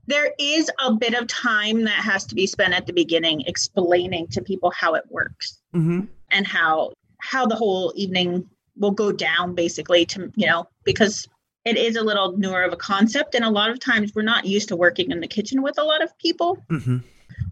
there 0.07 0.33
is 0.39 0.71
a 0.83 0.93
bit 0.93 1.13
of 1.13 1.27
time 1.27 1.83
that 1.83 2.03
has 2.03 2.25
to 2.25 2.35
be 2.35 2.47
spent 2.47 2.73
at 2.73 2.87
the 2.87 2.93
beginning 2.93 3.41
explaining 3.41 4.27
to 4.27 4.41
people 4.41 4.71
how 4.71 4.95
it 4.95 5.03
works 5.09 5.59
mm-hmm. 5.73 6.01
and 6.31 6.47
how 6.47 6.91
how 7.19 7.45
the 7.45 7.55
whole 7.55 7.93
evening 7.95 8.49
will 8.77 8.91
go 8.91 9.11
down 9.11 9.55
basically 9.55 10.05
to 10.05 10.31
you 10.35 10.47
know 10.47 10.67
because 10.83 11.27
it 11.65 11.77
is 11.77 11.95
a 11.95 12.01
little 12.03 12.37
newer 12.37 12.63
of 12.63 12.73
a 12.73 12.77
concept 12.77 13.33
and 13.35 13.43
a 13.43 13.49
lot 13.49 13.69
of 13.69 13.79
times 13.79 14.13
we're 14.13 14.21
not 14.21 14.45
used 14.45 14.67
to 14.69 14.75
working 14.75 15.09
in 15.11 15.19
the 15.19 15.27
kitchen 15.27 15.61
with 15.61 15.77
a 15.79 15.83
lot 15.83 16.03
of 16.03 16.15
people 16.17 16.57
Mm-hmm. 16.69 16.97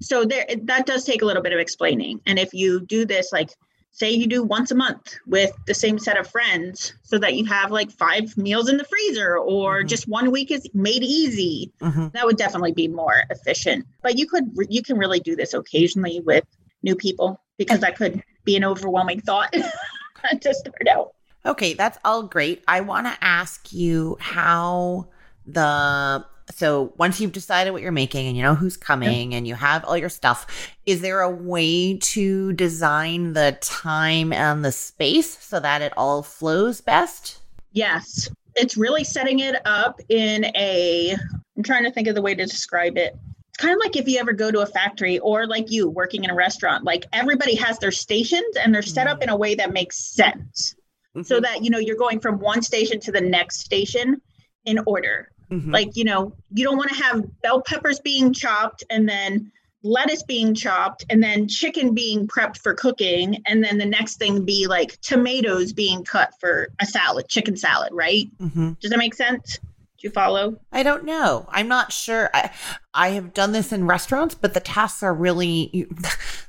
so 0.01 0.25
there 0.25 0.45
that 0.63 0.85
does 0.85 1.03
take 1.03 1.21
a 1.21 1.25
little 1.25 1.43
bit 1.43 1.53
of 1.53 1.59
explaining 1.59 2.19
and 2.25 2.37
if 2.39 2.53
you 2.53 2.81
do 2.81 3.05
this 3.05 3.31
like 3.31 3.49
say 3.95 4.09
you 4.09 4.25
do 4.27 4.41
once 4.43 4.71
a 4.71 4.75
month 4.75 5.15
with 5.27 5.51
the 5.67 5.73
same 5.73 5.99
set 5.99 6.17
of 6.17 6.27
friends 6.27 6.93
so 7.03 7.19
that 7.19 7.35
you 7.35 7.45
have 7.45 7.71
like 7.71 7.91
five 7.91 8.35
meals 8.37 8.67
in 8.69 8.77
the 8.77 8.83
freezer 8.85 9.37
or 9.37 9.83
Mhm. 9.83 9.87
just 9.87 10.07
one 10.07 10.31
week 10.31 10.49
is 10.51 10.67
made 10.73 11.03
easy 11.03 11.71
Mm-hmm. 11.79 12.07
that 12.13 12.25
would 12.25 12.37
definitely 12.37 12.73
be 12.73 12.87
more 12.87 13.23
efficient 13.29 13.85
but 14.01 14.17
you 14.17 14.27
could 14.27 14.45
you 14.69 14.81
can 14.81 14.97
really 14.97 15.19
do 15.19 15.35
this 15.35 15.53
occasionally 15.53 16.19
with 16.19 16.43
new 16.81 16.95
people 16.95 17.39
because 17.57 17.79
that 17.79 17.95
could 17.95 18.21
be 18.43 18.55
an 18.57 18.63
overwhelming 18.65 19.21
thought 19.21 19.53
to 20.41 20.53
start 20.53 20.87
out 20.89 21.13
Okay, 21.45 21.73
that's 21.73 21.97
all 22.05 22.23
great. 22.23 22.63
I 22.67 22.81
want 22.81 23.07
to 23.07 23.17
ask 23.21 23.73
you 23.73 24.17
how 24.19 25.07
the 25.45 26.25
so 26.51 26.93
once 26.97 27.19
you've 27.19 27.31
decided 27.31 27.71
what 27.71 27.81
you're 27.81 27.91
making 27.91 28.27
and 28.27 28.37
you 28.37 28.43
know 28.43 28.55
who's 28.55 28.77
coming 28.77 29.33
and 29.33 29.47
you 29.47 29.55
have 29.55 29.83
all 29.85 29.97
your 29.97 30.09
stuff, 30.09 30.75
is 30.85 31.01
there 31.01 31.21
a 31.21 31.29
way 31.29 31.97
to 31.97 32.53
design 32.53 33.33
the 33.33 33.57
time 33.61 34.31
and 34.31 34.63
the 34.63 34.71
space 34.71 35.37
so 35.43 35.59
that 35.59 35.81
it 35.81 35.93
all 35.97 36.23
flows 36.23 36.79
best? 36.79 37.41
Yes, 37.71 38.29
it's 38.55 38.77
really 38.77 39.03
setting 39.03 39.39
it 39.39 39.55
up 39.65 39.99
in 40.09 40.45
a. 40.55 41.15
I'm 41.57 41.63
trying 41.63 41.83
to 41.83 41.91
think 41.91 42.07
of 42.07 42.15
the 42.15 42.21
way 42.21 42.35
to 42.35 42.45
describe 42.45 42.97
it. 42.97 43.17
It's 43.53 43.61
kind 43.61 43.73
of 43.73 43.79
like 43.83 43.95
if 43.95 44.07
you 44.07 44.19
ever 44.19 44.33
go 44.33 44.49
to 44.49 44.61
a 44.61 44.65
factory 44.65 45.19
or 45.19 45.45
like 45.45 45.69
you 45.69 45.87
working 45.87 46.23
in 46.23 46.31
a 46.31 46.35
restaurant, 46.35 46.83
like 46.83 47.05
everybody 47.13 47.53
has 47.55 47.77
their 47.77 47.91
stations 47.91 48.55
and 48.59 48.73
they're 48.73 48.81
set 48.81 49.05
up 49.05 49.21
in 49.21 49.29
a 49.29 49.35
way 49.35 49.53
that 49.55 49.71
makes 49.71 49.97
sense 49.97 50.75
so 51.23 51.39
that, 51.39 51.63
you 51.63 51.69
know, 51.69 51.77
you're 51.77 51.95
going 51.95 52.19
from 52.19 52.39
one 52.39 52.63
station 52.63 52.99
to 53.01 53.11
the 53.11 53.21
next 53.21 53.59
station 53.59 54.19
in 54.65 54.79
order. 54.87 55.29
Mhm. 55.51 55.71
Like, 55.71 55.95
you 55.95 56.03
know, 56.03 56.33
you 56.51 56.63
don't 56.63 56.77
want 56.77 56.89
to 56.89 56.95
have 56.95 57.41
bell 57.43 57.61
peppers 57.61 57.99
being 57.99 58.33
chopped 58.33 58.83
and 58.89 59.07
then 59.07 59.51
lettuce 59.83 60.23
being 60.23 60.55
chopped 60.55 61.05
and 61.11 61.21
then 61.21 61.47
chicken 61.47 61.93
being 61.93 62.27
prepped 62.27 62.57
for 62.57 62.73
cooking 62.73 63.43
and 63.45 63.63
then 63.63 63.77
the 63.77 63.85
next 63.85 64.15
thing 64.17 64.43
be 64.45 64.65
like 64.65 64.99
tomatoes 65.01 65.73
being 65.73 66.03
cut 66.03 66.33
for 66.39 66.69
a 66.79 66.85
salad 66.87 67.27
chicken 67.27 67.55
salad 67.55 67.89
right 67.91 68.29
Mm-hmm. 68.41 68.71
does 68.81 68.89
that 68.89 68.97
make 68.97 69.13
sense 69.13 69.59
do 70.03 70.07
you 70.09 70.11
follow 70.11 70.59
I 70.73 70.83
don't 70.83 71.05
know. 71.05 71.47
I'm 71.49 71.69
not 71.69 71.93
sure. 71.93 72.29
I, 72.33 72.51
I 72.93 73.09
have 73.11 73.33
done 73.33 73.53
this 73.53 73.71
in 73.71 73.87
restaurants, 73.87 74.35
but 74.35 74.53
the 74.53 74.59
tasks 74.59 75.01
are 75.01 75.13
really 75.13 75.87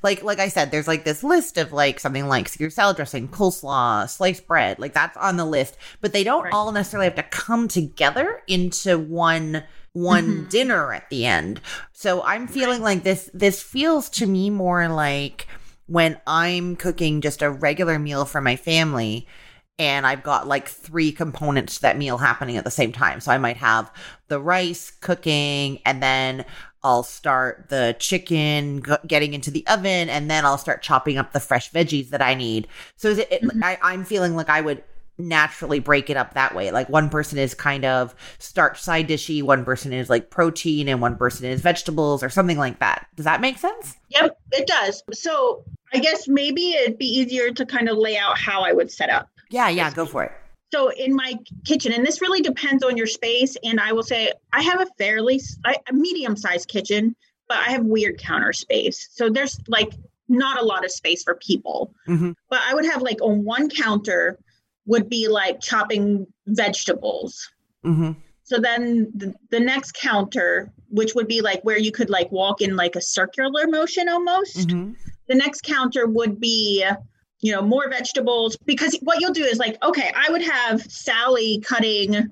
like 0.02 0.24
like 0.24 0.40
I 0.40 0.48
said. 0.48 0.70
There's 0.72 0.88
like 0.88 1.04
this 1.04 1.22
list 1.22 1.56
of 1.56 1.72
like 1.72 2.00
something 2.00 2.26
like 2.26 2.48
Caesar 2.48 2.68
salad 2.70 2.96
dressing, 2.96 3.28
coleslaw, 3.28 4.10
sliced 4.10 4.48
bread. 4.48 4.80
Like 4.80 4.92
that's 4.92 5.16
on 5.16 5.36
the 5.36 5.44
list, 5.44 5.76
but 6.00 6.12
they 6.12 6.24
don't 6.24 6.44
Right. 6.44 6.52
all 6.52 6.72
necessarily 6.72 7.06
have 7.06 7.14
to 7.14 7.22
come 7.22 7.68
together 7.68 8.42
into 8.48 8.98
one 8.98 9.62
one 9.92 10.46
Mhm. 10.46 10.50
dinner 10.50 10.92
at 10.92 11.08
the 11.08 11.24
end. 11.24 11.60
So 11.92 12.24
I'm 12.24 12.48
feeling 12.48 12.82
like 12.82 13.04
this. 13.04 13.30
This 13.32 13.62
feels 13.62 14.10
to 14.10 14.26
me 14.26 14.50
more 14.50 14.88
like 14.88 15.46
when 15.86 16.18
I'm 16.26 16.74
cooking 16.74 17.20
just 17.20 17.40
a 17.42 17.50
regular 17.50 18.00
meal 18.00 18.24
for 18.24 18.40
my 18.40 18.56
family 18.56 19.28
and 19.78 20.06
I've 20.06 20.22
got 20.22 20.46
like 20.46 20.68
three 20.68 21.10
components 21.12 21.76
to 21.76 21.82
that 21.82 21.98
meal 21.98 22.18
happening 22.18 22.56
at 22.56 22.64
the 22.64 22.70
same 22.70 22.92
time. 22.92 23.20
So 23.20 23.32
I 23.32 23.38
might 23.38 23.56
have 23.56 23.90
the 24.28 24.40
rice 24.40 24.90
cooking 24.90 25.80
and 25.84 26.02
then 26.02 26.44
I'll 26.82 27.02
start 27.02 27.66
the 27.70 27.96
chicken 27.98 28.82
g- 28.84 28.92
getting 29.06 29.34
into 29.34 29.50
the 29.50 29.66
oven 29.66 30.08
and 30.08 30.30
then 30.30 30.44
I'll 30.44 30.58
start 30.58 30.82
chopping 30.82 31.16
up 31.18 31.32
the 31.32 31.40
fresh 31.40 31.72
veggies 31.72 32.10
that 32.10 32.22
I 32.22 32.34
need. 32.34 32.68
So 32.96 33.08
is 33.08 33.18
it, 33.18 33.32
it 33.32 33.42
Mhm. 33.42 33.62
I, 33.64 33.78
I'm 33.82 34.04
feeling 34.04 34.37
like 34.37 34.48
I 34.48 34.60
would 34.60 34.84
naturally 35.16 35.78
break 35.78 36.10
it 36.10 36.16
up 36.16 36.34
that 36.34 36.54
way. 36.54 36.70
Like 36.72 36.88
one 36.88 37.08
person 37.08 37.38
is 37.38 37.54
kind 37.54 37.84
of 37.84 38.14
starch 38.38 38.80
side 38.82 39.08
dishy, 39.08 39.42
one 39.42 39.64
person 39.64 39.92
is 39.92 40.10
like 40.10 40.28
protein, 40.30 40.88
and 40.88 41.00
one 41.00 41.16
person 41.16 41.46
is 41.46 41.60
vegetables 41.60 42.22
or 42.22 42.28
something 42.28 42.58
like 42.58 42.80
that. 42.80 43.06
Does 43.14 43.24
that 43.24 43.40
make 43.40 43.58
sense? 43.58 43.96
yep 44.10 44.37
it 44.52 44.66
does 44.68 45.02
so 45.12 45.64
i 45.92 45.98
guess 45.98 46.28
maybe 46.28 46.70
it'd 46.74 46.98
be 46.98 47.06
easier 47.06 47.50
to 47.50 47.66
kind 47.66 47.88
of 47.88 47.96
lay 47.96 48.16
out 48.16 48.38
how 48.38 48.60
i 48.62 48.72
would 48.72 48.88
set 48.92 49.10
up 49.10 49.28
Yeah, 49.56 49.68
yeah, 49.80 49.88
go 50.00 50.04
for 50.14 50.22
it. 50.26 50.32
so 50.74 50.80
in 51.06 51.12
my 51.22 51.30
kitchen 51.70 51.90
and 51.96 52.02
this 52.08 52.18
really 52.24 52.42
depends 52.50 52.82
on 52.88 52.92
your 53.00 53.06
space 53.18 53.52
and 53.68 53.76
i 53.86 53.90
will 53.94 54.02
say 54.12 54.20
i 54.58 54.60
have 54.70 54.80
a 54.86 54.88
fairly 55.00 55.36
a 55.90 55.92
medium 56.06 56.34
sized 56.44 56.66
kitchen 56.76 57.02
but 57.50 57.58
i 57.66 57.68
have 57.74 57.84
weird 57.96 58.14
counter 58.28 58.52
space 58.64 58.98
so 59.18 59.22
there's 59.36 59.54
like 59.76 59.92
not 60.42 60.54
a 60.62 60.64
lot 60.72 60.82
of 60.86 60.90
space 61.00 61.22
for 61.26 61.34
people 61.50 61.78
Mhm. 62.14 62.30
but 62.52 62.60
i 62.68 62.74
would 62.74 62.88
have 62.92 63.02
like 63.08 63.20
on 63.30 63.36
one 63.56 63.66
counter 63.84 64.22
would 64.92 65.06
be 65.16 65.22
like 65.40 65.56
chopping 65.70 66.04
vegetables 66.62 67.32
Mm-hmm. 67.90 68.12
so 68.50 68.54
then 68.68 68.82
the, 69.20 69.28
the 69.54 69.60
next 69.72 69.90
counter 70.08 70.50
which 70.98 71.12
would 71.16 71.28
be 71.36 71.40
like 71.48 71.60
where 71.68 71.78
you 71.86 71.92
could 71.98 72.10
like 72.18 72.30
walk 72.40 72.56
in 72.66 72.72
like 72.82 72.96
a 72.96 73.04
circular 73.16 73.64
motion 73.78 74.08
almost 74.08 74.56
Mm-hmm. 74.68 74.92
the 75.30 75.34
next 75.44 75.60
counter 75.74 76.04
would 76.18 76.34
be 76.40 76.84
you 77.44 77.52
know 77.52 77.61
more 77.61 77.88
vegetables 77.90 78.57
because 78.64 78.96
what 79.02 79.20
you'll 79.20 79.33
do 79.33 79.44
is 79.44 79.59
like 79.59 79.76
okay 79.85 80.11
i 80.16 80.30
would 80.33 80.40
have 80.42 80.80
sally 80.83 81.61
cutting 81.61 82.30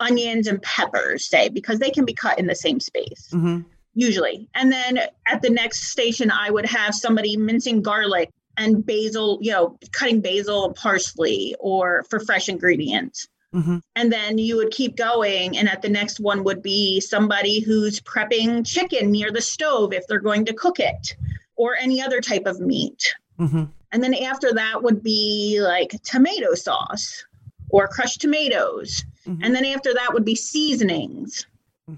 onions 0.00 0.46
and 0.46 0.60
peppers 0.62 1.24
say 1.24 1.48
because 1.48 1.78
they 1.78 1.90
can 1.90 2.04
be 2.04 2.12
cut 2.12 2.38
in 2.38 2.46
the 2.46 2.54
same 2.54 2.78
space 2.78 3.30
Mm-hmm. 3.32 3.60
usually 3.94 4.48
and 4.54 4.70
then 4.70 4.98
at 5.26 5.40
the 5.40 5.50
next 5.50 5.84
station 5.94 6.30
i 6.30 6.50
would 6.50 6.66
have 6.66 6.94
somebody 6.94 7.36
mincing 7.38 7.80
garlic 7.80 8.30
and 8.58 8.84
basil 8.84 9.38
you 9.40 9.50
know 9.50 9.78
cutting 9.92 10.20
basil 10.20 10.66
and 10.66 10.74
parsley 10.74 11.56
or 11.58 12.04
for 12.10 12.20
fresh 12.20 12.48
ingredients 12.48 13.26
Mm-hmm. 13.54 13.78
and 13.96 14.12
then 14.12 14.36
you 14.36 14.58
would 14.58 14.70
keep 14.72 14.94
going 14.94 15.56
and 15.56 15.70
at 15.70 15.80
the 15.80 15.88
next 15.88 16.20
one 16.20 16.44
would 16.44 16.60
be 16.62 17.00
somebody 17.00 17.60
who's 17.60 17.98
prepping 17.98 18.66
chicken 18.66 19.10
near 19.10 19.30
the 19.32 19.40
stove 19.40 19.94
if 19.94 20.06
they're 20.06 20.20
going 20.20 20.44
to 20.44 20.52
cook 20.52 20.78
it 20.78 21.16
or 21.56 21.74
any 21.74 22.02
other 22.02 22.20
type 22.20 22.44
of 22.44 22.60
meat 22.60 23.14
Mm-hmm. 23.40 23.64
And 23.92 24.02
then 24.02 24.14
after 24.14 24.52
that 24.52 24.82
would 24.82 25.02
be 25.02 25.58
like 25.62 25.90
tomato 26.02 26.54
sauce 26.54 27.24
or 27.70 27.88
crushed 27.88 28.20
tomatoes 28.20 29.04
Mhm. 29.26 29.40
and 29.42 29.54
then 29.54 29.64
after 29.64 29.92
that 29.94 30.12
would 30.12 30.24
be 30.24 30.34
seasonings 30.34 31.46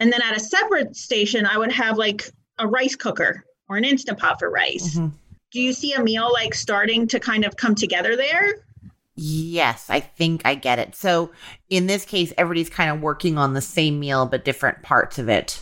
and 0.00 0.12
then 0.12 0.22
at 0.22 0.37
a 0.37 0.40
separate 0.40 0.96
station 0.96 1.46
i 1.46 1.57
would 1.59 1.72
have 1.72 1.96
like 1.98 2.31
a 2.59 2.66
rice 2.66 2.94
cooker 2.96 3.44
or 3.68 3.76
an 3.76 3.85
instant 3.85 4.18
pot 4.18 4.38
for 4.38 4.50
rice 4.50 4.96
Mhm. 4.96 5.12
do 5.53 5.61
you 5.61 5.72
see 5.72 5.92
a 5.92 6.03
meal 6.03 6.31
like 6.33 6.55
starting 6.55 7.07
to 7.09 7.18
kind 7.20 7.44
of 7.44 7.57
come 7.57 7.74
together 7.74 8.16
there 8.16 8.55
Yes, 9.22 9.90
I 9.90 10.00
think 10.00 10.40
I 10.46 10.55
get 10.55 10.79
it. 10.79 10.94
So 10.96 11.31
in 11.68 11.88
this 11.88 12.07
case, 12.07 12.33
everybody's 12.38 12.70
kind 12.70 12.90
of 12.90 13.03
working 13.03 13.37
on 13.37 13.53
the 13.53 13.61
same 13.61 14.00
meal, 14.00 14.24
but 14.24 14.46
different 14.46 14.83
parts 14.83 15.18
of 15.18 15.29
it. 15.29 15.61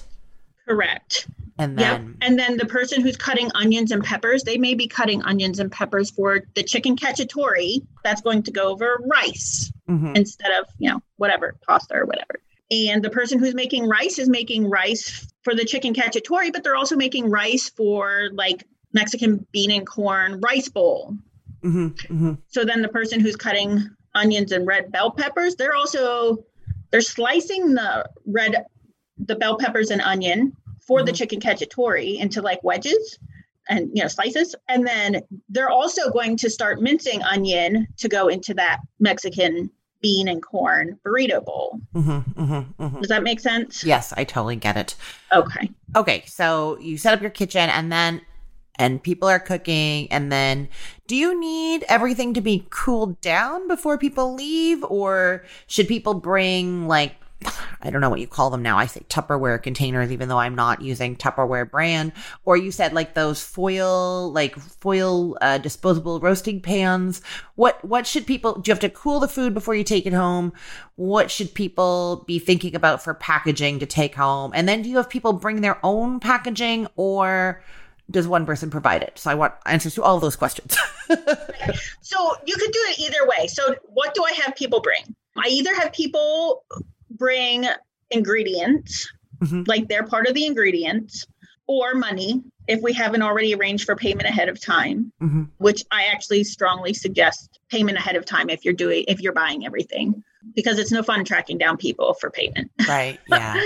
correct 0.69 1.27
And 1.59 1.77
then, 1.77 2.17
And 2.21 2.39
then 2.39 2.57
the 2.57 2.67
person 2.67 3.03
who's 3.03 3.17
cutting 3.17 3.51
onions 3.55 3.91
and 3.91 4.03
peppers, 4.03 4.45
they 4.45 4.59
may 4.59 4.75
be 4.75 4.87
cutting 4.87 5.23
onions 5.23 5.59
and 5.59 5.71
peppers 5.73 6.11
for 6.11 6.41
the 6.55 6.63
chicken 6.63 6.97
cacciatore. 6.97 7.83
That's 8.05 8.21
going 8.21 8.45
to 8.45 8.53
go 8.53 8.69
over 8.69 9.01
rice 9.05 9.73
Mhm. 9.89 10.17
instead 10.17 10.53
of, 10.53 10.67
you 10.79 10.91
know, 10.91 11.01
whatever, 11.17 11.57
pasta 11.67 11.95
or 11.95 12.07
whatever. 12.07 12.41
And 12.71 13.03
the 13.03 13.11
person 13.11 13.39
who's 13.39 13.55
making 13.55 13.89
rice 13.89 14.19
is 14.19 14.29
making 14.29 14.69
rice 14.71 15.27
for 15.43 15.55
the 15.55 15.65
chicken 15.65 15.95
cacciatore, 15.95 16.53
but 16.53 16.63
they're 16.63 16.77
also 16.77 16.97
making 16.97 17.29
rice 17.29 17.71
for 17.71 18.29
like 18.33 18.65
Mexican 18.93 19.45
bean 19.53 19.71
and 19.71 19.87
corn 19.87 20.41
rice 20.41 20.69
bowl. 20.69 21.17
Mhm. 21.65 21.95
Mhm. 22.09 22.39
So 22.49 22.65
then 22.65 22.83
the 22.83 22.89
person 22.89 23.21
who's 23.21 23.37
cutting 23.37 23.89
onions 24.15 24.53
and 24.53 24.67
red 24.67 24.93
bell 24.93 25.11
peppers, 25.11 25.57
they're 25.57 25.75
also 25.75 26.45
they're 26.91 27.01
slicing 27.01 27.75
the 27.75 28.09
red 28.27 28.65
the 29.19 29.35
bell 29.35 29.59
peppers 29.59 29.91
and 29.91 30.01
onion 30.01 30.53
for 30.89 31.05
the 31.05 31.13
Mhm. 31.13 31.17
chicken 31.17 31.41
cacciatore 31.41 32.19
into 32.19 32.43
like 32.43 32.65
wedges 32.65 33.19
and 33.69 33.91
you 33.95 34.03
know 34.03 34.09
slices 34.09 34.55
and 34.69 34.87
then 34.87 35.21
they're 35.51 35.69
also 35.69 36.11
going 36.11 36.37
to 36.39 36.49
start 36.49 36.81
mincing 36.81 37.23
onion 37.23 37.87
to 37.99 38.09
go 38.09 38.27
into 38.29 38.55
that 38.55 38.81
Mexican 38.99 39.71
bean 40.01 40.29
and 40.29 40.43
corn 40.43 40.99
burrito 41.05 41.45
bowl. 41.45 41.79
Mhm. 41.95 42.25
Mhm. 42.35 42.75
Mhm. 42.81 43.01
Does 43.01 43.09
that 43.09 43.23
make 43.23 43.41
sense? 43.41 43.85
Yes, 43.85 44.15
I 44.17 44.25
totally 44.25 44.57
get 44.57 44.77
it. 44.77 44.95
Okay. 45.33 45.71
Okay, 45.95 46.23
so 46.27 46.79
you 46.81 46.97
set 46.97 47.13
up 47.15 47.21
your 47.21 47.31
kitchen 47.31 47.69
and 47.69 47.93
then 47.93 48.23
and 48.81 49.03
people 49.03 49.29
are 49.29 49.41
cooking 49.41 50.07
and 50.13 50.31
then 50.31 50.69
do 51.09 51.17
you 51.17 51.39
need 51.39 51.85
everything 51.89 52.33
to 52.33 52.41
be 52.41 52.65
cooled 52.71 53.21
down 53.21 53.67
before 53.67 53.99
people 53.99 54.35
leave 54.35 54.85
or 54.85 55.45
should 55.67 55.89
people 55.89 56.15
bring 56.15 56.87
like 56.87 57.17
I 57.81 57.91
don't 57.91 58.01
know 58.01 58.11
what 58.11 58.21
you 58.21 58.27
call 58.27 58.51
them 58.51 58.63
now. 58.63 58.77
I 58.77 58.87
say 58.87 59.01
Tupperware 59.09 59.63
containers, 59.63 60.11
even 60.11 60.29
though 60.29 60.39
I'm 60.39 60.55
not 60.55 60.83
using 60.83 61.17
Tupperware 61.17 61.71
brand. 61.71 62.13
Or 62.45 62.57
you 62.57 62.71
said 62.71 62.93
like 62.93 63.15
those 63.15 63.43
foil, 63.43 64.33
like 64.33 64.57
foil 64.57 65.39
uh, 65.41 65.59
disposable 65.59 66.21
roasting 66.21 66.61
pans. 66.61 67.23
What 67.55 67.83
what 67.85 68.07
should 68.07 68.27
people? 68.27 68.55
Do 68.55 68.69
you 68.69 68.73
have 68.73 68.81
to 68.81 68.91
cool 68.91 69.21
the 69.21 69.29
food 69.29 69.55
before 69.55 69.75
you 69.75 69.85
take 69.85 70.07
it 70.07 70.13
home? 70.13 70.53
What 70.97 71.31
should 71.31 71.55
people 71.55 72.25
be 72.27 72.39
thinking 72.39 72.75
about 72.75 73.03
for 73.03 73.15
packaging 73.15 73.79
to 73.79 73.87
take 73.87 74.15
home? 74.15 74.53
And 74.55 74.69
then 74.69 74.83
do 74.83 74.91
you 74.91 74.97
have 74.97 75.09
people 75.09 75.33
bring 75.33 75.61
their 75.61 75.79
own 75.85 76.19
packaging, 76.21 76.89
or 76.97 77.63
does 78.11 78.27
one 78.27 78.47
person 78.47 78.71
provide 78.71 79.03
it? 79.03 79.19
So 79.19 79.31
I 79.31 79.35
want 79.35 79.55
answers 79.67 79.95
to 79.95 80.03
all 80.03 80.17
of 80.17 80.23
those 80.23 80.37
questions. 80.37 80.77
So 82.09 82.35
you 82.47 82.57
could 82.57 82.73
do 82.73 82.79
it 82.89 82.99
either 83.01 83.19
way. 83.27 83.47
So 83.49 83.75
what 83.85 84.15
do 84.15 84.25
I 84.25 84.33
have 84.43 84.57
people 84.57 84.81
bring? 84.81 85.15
I 85.37 85.49
either 85.49 85.75
have 85.75 85.93
people 85.93 86.65
bring 87.11 87.67
ingredients, 88.11 89.09
Mhm. 89.43 89.67
like 89.69 89.89
they're 89.89 90.07
part 90.07 90.27
of 90.27 90.35
the 90.35 90.47
ingredients, 90.47 91.27
or 91.67 91.95
money 91.95 92.43
if 92.67 92.81
we 92.83 92.93
haven't 92.93 93.23
already 93.23 93.55
arranged 93.55 93.85
for 93.85 93.95
payment 93.97 94.29
ahead 94.29 94.49
of 94.49 94.61
time, 94.61 95.11
hmm 95.21 95.45
which 95.59 95.83
I 95.91 96.05
actually 96.05 96.45
strongly 96.45 96.93
suggest 96.95 97.59
payment 97.71 97.97
ahead 97.99 98.17
of 98.17 98.25
time 98.27 98.51
if 98.51 98.65
you're 98.65 98.75
doing 98.75 99.05
if 99.09 99.21
you're 99.21 99.33
buying 99.33 99.65
everything 99.67 100.23
because 100.55 100.79
it's 100.79 100.91
no 100.93 101.03
fun 101.03 101.25
tracking 101.25 101.59
down 101.59 101.77
people 101.77 102.15
for 102.15 102.31
payment. 102.31 102.71
Right. 102.89 103.19
Yeah. 103.29 103.61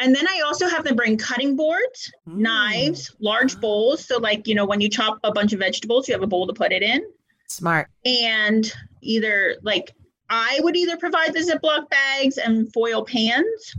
And 0.00 0.14
then 0.14 0.26
I 0.28 0.40
also 0.44 0.66
have 0.68 0.84
them 0.84 0.96
bring 0.96 1.16
cutting 1.16 1.54
boards, 1.56 2.10
Mm. 2.28 2.36
knives, 2.38 3.14
large 3.20 3.60
bowls. 3.60 4.04
So 4.06 4.18
like, 4.18 4.46
you 4.48 4.54
know, 4.54 4.66
when 4.66 4.80
you 4.80 4.88
chop 4.88 5.18
a 5.22 5.30
bunch 5.32 5.52
of 5.52 5.60
vegetables, 5.60 6.08
you 6.08 6.14
have 6.14 6.22
a 6.22 6.26
bowl 6.26 6.46
to 6.46 6.52
put 6.52 6.72
it 6.72 6.82
in. 6.82 7.02
Smart. 7.48 7.88
and 8.04 8.72
either 9.02 9.56
like 9.62 9.94
I 10.30 10.58
would 10.62 10.76
either 10.76 10.96
provide 10.96 11.32
the 11.34 11.40
Ziploc 11.40 11.88
bags 11.90 12.38
and 12.38 12.72
foil 12.72 13.04
pans 13.04 13.74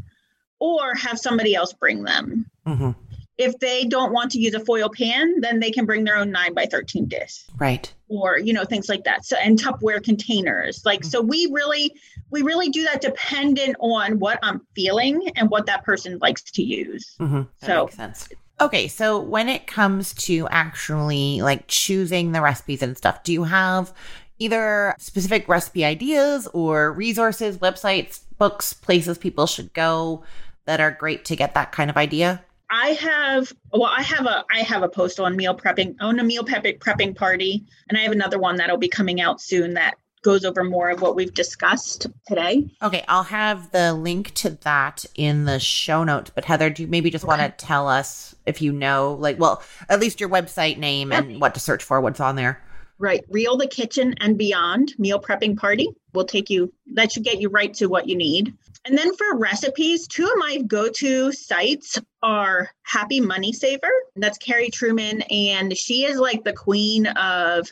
or 0.59 0.93
have 0.95 1.19
somebody 1.19 1.55
else 1.55 1.73
bring 1.73 2.03
them. 2.03 2.45
hmm 2.65 2.91
If 3.37 3.59
they 3.59 3.83
don't 3.85 4.13
want 4.13 4.31
to 4.31 4.39
use 4.39 4.53
a 4.53 4.59
foil 4.61 4.89
pan, 4.89 5.41
then 5.41 5.59
they 5.59 5.71
can 5.71 5.85
bring 5.85 6.03
their 6.05 6.15
own 6.15 6.31
9 6.31 6.53
by 6.53 6.65
13 6.65 7.05
dish 7.07 7.43
Right. 7.57 7.93
or 8.07 8.37
you 8.39 8.53
know 8.53 8.63
things 8.63 8.87
like 8.87 9.03
that. 9.03 9.25
So 9.25 9.35
and 9.37 9.59
Tupperware 9.59 10.01
containers. 10.03 10.85
Like 10.85 11.03
so 11.03 11.19
we 11.21 11.47
really 11.51 11.93
we 12.31 12.41
really 12.43 12.69
do 12.69 12.83
that 12.85 13.01
dependent 13.01 13.75
on 13.79 14.19
what 14.19 14.39
I'm 14.41 14.61
feeling 14.75 15.29
and 15.35 15.49
what 15.49 15.65
that 15.65 15.83
person 15.83 16.17
likes 16.21 16.41
to 16.43 16.63
use. 16.63 17.15
Mm-hmm. 17.19 17.41
So- 17.65 17.85
makes 17.85 17.95
sense. 17.95 18.29
Okay, 18.61 18.87
so 18.87 19.19
when 19.19 19.49
it 19.49 19.67
comes 19.67 20.13
to 20.13 20.47
actually 20.47 21.41
like 21.41 21.65
choosing 21.67 22.31
the 22.31 22.39
recipes 22.41 22.81
and 22.81 22.95
stuff, 22.95 23.21
do 23.23 23.33
you 23.33 23.43
have 23.43 23.93
either 24.39 24.95
specific 24.97 25.47
recipe 25.47 25.85
ideas 25.85 26.47
or 26.53 26.91
resources, 26.91 27.57
websites, 27.57 28.21
books, 28.37 28.73
places 28.73 29.17
people 29.17 29.47
should 29.47 29.73
go 29.73 30.23
that 30.65 30.81
are 30.81 30.91
great 30.91 31.25
to 31.25 31.35
get 31.35 31.53
that 31.53 31.71
kind 31.71 31.89
of 31.89 31.97
idea? 31.97 32.43
I 32.69 32.89
have 32.89 33.53
well, 33.71 33.91
I 33.95 34.01
have 34.01 34.25
a 34.25 34.43
I 34.51 34.59
have 34.59 34.81
a 34.81 34.89
post 34.89 35.19
on 35.19 35.35
meal 35.35 35.55
prepping, 35.55 35.95
own 36.01 36.19
a 36.19 36.23
meal 36.23 36.43
prepping 36.43 36.79
prepping 36.79 37.15
party, 37.15 37.63
and 37.89 37.97
I 37.97 38.01
have 38.01 38.11
another 38.11 38.39
one 38.39 38.55
that'll 38.57 38.77
be 38.77 38.89
coming 38.89 39.21
out 39.21 39.39
soon 39.39 39.75
that 39.75 39.95
goes 40.25 40.43
over 40.43 40.63
more 40.63 40.89
of 40.89 41.01
what 41.01 41.15
we've 41.15 41.33
discussed 41.35 42.07
today. 42.25 42.67
Okay, 42.81 43.05
I'll 43.07 43.23
have 43.23 43.71
the 43.71 43.93
link 43.93 44.33
to 44.35 44.49
that 44.63 45.05
in 45.13 45.45
the 45.45 45.59
show 45.59 46.03
notes. 46.03 46.31
But 46.33 46.45
Heather, 46.45 46.71
do 46.71 46.81
you 46.81 46.87
maybe 46.87 47.11
just 47.11 47.23
okay. 47.23 47.37
want 47.37 47.41
to 47.41 47.65
tell 47.65 47.87
us 47.87 48.35
if 48.47 48.59
you 48.59 48.71
know, 48.71 49.13
like, 49.19 49.39
well, 49.39 49.61
at 49.87 49.99
least 49.99 50.19
your 50.19 50.29
website 50.29 50.77
name 50.77 51.11
and 51.11 51.39
what 51.39 51.53
to 51.53 51.59
search 51.59 51.83
for, 51.83 52.01
what's 52.01 52.19
on 52.19 52.35
there? 52.35 52.59
Right. 52.97 53.23
Real 53.29 53.57
the 53.57 53.67
Kitchen 53.67 54.15
and 54.19 54.37
Beyond 54.37 54.93
Meal 54.97 55.19
Prepping 55.19 55.57
Party 55.57 55.89
will 56.13 56.23
take 56.23 56.49
you, 56.49 56.73
that 56.93 57.11
should 57.11 57.23
get 57.23 57.41
you 57.41 57.49
right 57.49 57.73
to 57.75 57.87
what 57.87 58.07
you 58.07 58.15
need. 58.15 58.53
And 58.85 58.97
then 58.97 59.13
for 59.15 59.37
recipes, 59.37 60.07
two 60.07 60.25
of 60.25 60.37
my 60.37 60.61
go 60.61 60.89
to 60.89 61.31
sites 61.33 61.99
are 62.23 62.69
Happy 62.83 63.19
Money 63.19 63.51
Saver. 63.51 63.91
That's 64.15 64.37
Carrie 64.37 64.69
Truman, 64.69 65.23
and 65.23 65.75
she 65.77 66.05
is 66.05 66.17
like 66.17 66.43
the 66.43 66.53
queen 66.53 67.07
of 67.07 67.67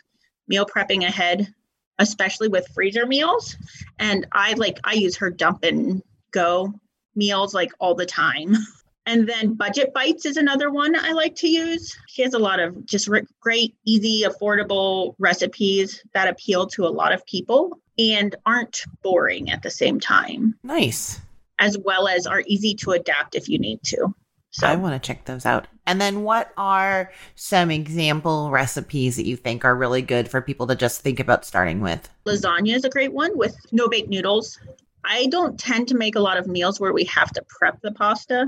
meal 0.47 0.65
prepping 0.65 1.05
ahead 1.05 1.53
especially 1.99 2.47
with 2.47 2.67
freezer 2.73 3.05
meals. 3.05 3.57
And 3.99 4.25
I 4.31 4.53
like 4.53 4.79
I 4.83 4.93
use 4.93 5.17
her 5.17 5.29
dump 5.29 5.63
and 5.63 6.01
go 6.31 6.73
meals 7.15 7.53
like 7.53 7.71
all 7.79 7.95
the 7.95 8.05
time. 8.05 8.55
And 9.05 9.27
then 9.27 9.53
Budget 9.55 9.93
Bytes 9.93 10.25
is 10.25 10.37
another 10.37 10.71
one 10.71 10.95
I 10.95 11.11
like 11.11 11.35
to 11.37 11.47
use. 11.47 11.97
She 12.07 12.21
has 12.21 12.33
a 12.33 12.39
lot 12.39 12.59
of 12.59 12.85
just 12.85 13.07
re- 13.07 13.27
great, 13.41 13.75
easy, 13.85 14.23
affordable 14.23 15.15
recipes 15.19 16.01
that 16.13 16.29
appeal 16.29 16.67
to 16.67 16.85
a 16.85 16.89
lot 16.89 17.11
of 17.11 17.25
people 17.25 17.79
and 17.99 18.35
aren't 18.45 18.85
boring 19.01 19.51
at 19.51 19.61
the 19.61 19.71
same 19.71 19.99
time. 19.99 20.55
Nice. 20.63 21.19
As 21.59 21.77
well 21.77 22.07
as 22.07 22.25
are 22.25 22.43
easy 22.47 22.75
to 22.75 22.91
adapt 22.91 23.35
if 23.35 23.49
you 23.49 23.59
need 23.59 23.83
to. 23.83 24.13
So 24.51 24.67
I 24.67 24.75
want 24.75 25.01
to 25.01 25.05
check 25.05 25.25
those 25.25 25.47
out. 25.47 25.67
And 25.87 25.99
then 25.99 26.21
what 26.21 26.53
are 26.57 27.11
some 27.33 27.71
example 27.71 28.51
recipes 28.51 29.15
that 29.15 29.25
you 29.25 29.35
think 29.35 29.65
are 29.65 29.75
really 29.75 30.03
good 30.03 30.29
for 30.29 30.41
people 30.41 30.67
to 30.67 30.75
just 30.75 31.01
think 31.01 31.19
about 31.19 31.43
starting 31.43 31.81
with? 31.81 32.07
Lasagna 32.25 32.75
is 32.75 32.85
a 32.85 32.89
great 32.89 33.11
one 33.11 33.35
with 33.35 33.57
no 33.71 33.89
bake 33.89 34.09
noodles. 34.09 34.59
I 35.03 35.25
don't 35.27 35.59
tend 35.59 35.87
to 35.87 35.95
make 35.95 36.15
a 36.15 36.19
lot 36.19 36.37
of 36.37 36.47
meals 36.47 36.79
where 36.79 36.93
we 36.93 37.03
have 37.05 37.31
to 37.31 37.43
prep 37.49 37.81
the 37.81 37.91
pasta 37.91 38.45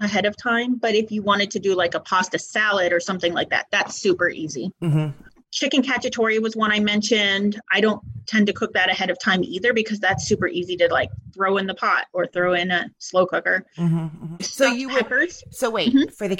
ahead 0.00 0.26
of 0.26 0.36
time, 0.36 0.76
but 0.76 0.94
if 0.94 1.10
you 1.10 1.22
wanted 1.22 1.50
to 1.52 1.58
do 1.58 1.74
like 1.74 1.94
a 1.94 2.00
pasta 2.00 2.38
salad 2.38 2.92
or 2.92 3.00
something 3.00 3.32
like 3.32 3.50
that, 3.50 3.66
that's 3.70 3.96
super 3.96 4.28
easy. 4.28 4.72
Mm-hmm 4.82 5.24
chicken 5.56 5.82
cacciatore 5.82 6.40
was 6.42 6.54
one 6.54 6.70
I 6.70 6.80
mentioned. 6.80 7.58
I 7.72 7.80
don't 7.80 8.02
tend 8.26 8.46
to 8.48 8.52
cook 8.52 8.74
that 8.74 8.90
ahead 8.90 9.08
of 9.08 9.18
time 9.18 9.42
either 9.42 9.72
because 9.72 9.98
that's 9.98 10.28
super 10.28 10.46
easy 10.46 10.76
to 10.76 10.88
like 10.88 11.10
throw 11.32 11.56
in 11.56 11.66
the 11.66 11.74
pot 11.74 12.06
or 12.12 12.26
throw 12.26 12.52
in 12.52 12.70
a 12.70 12.90
slow 12.98 13.26
cooker. 13.26 13.64
Mm-hmm, 13.78 13.98
mm-hmm. 13.98 14.42
So 14.42 14.66
you 14.66 14.88
peppers. 14.88 15.42
Would, 15.46 15.54
so 15.54 15.70
wait 15.70 15.94
mm-hmm. 15.94 16.10
for 16.10 16.28
the 16.28 16.36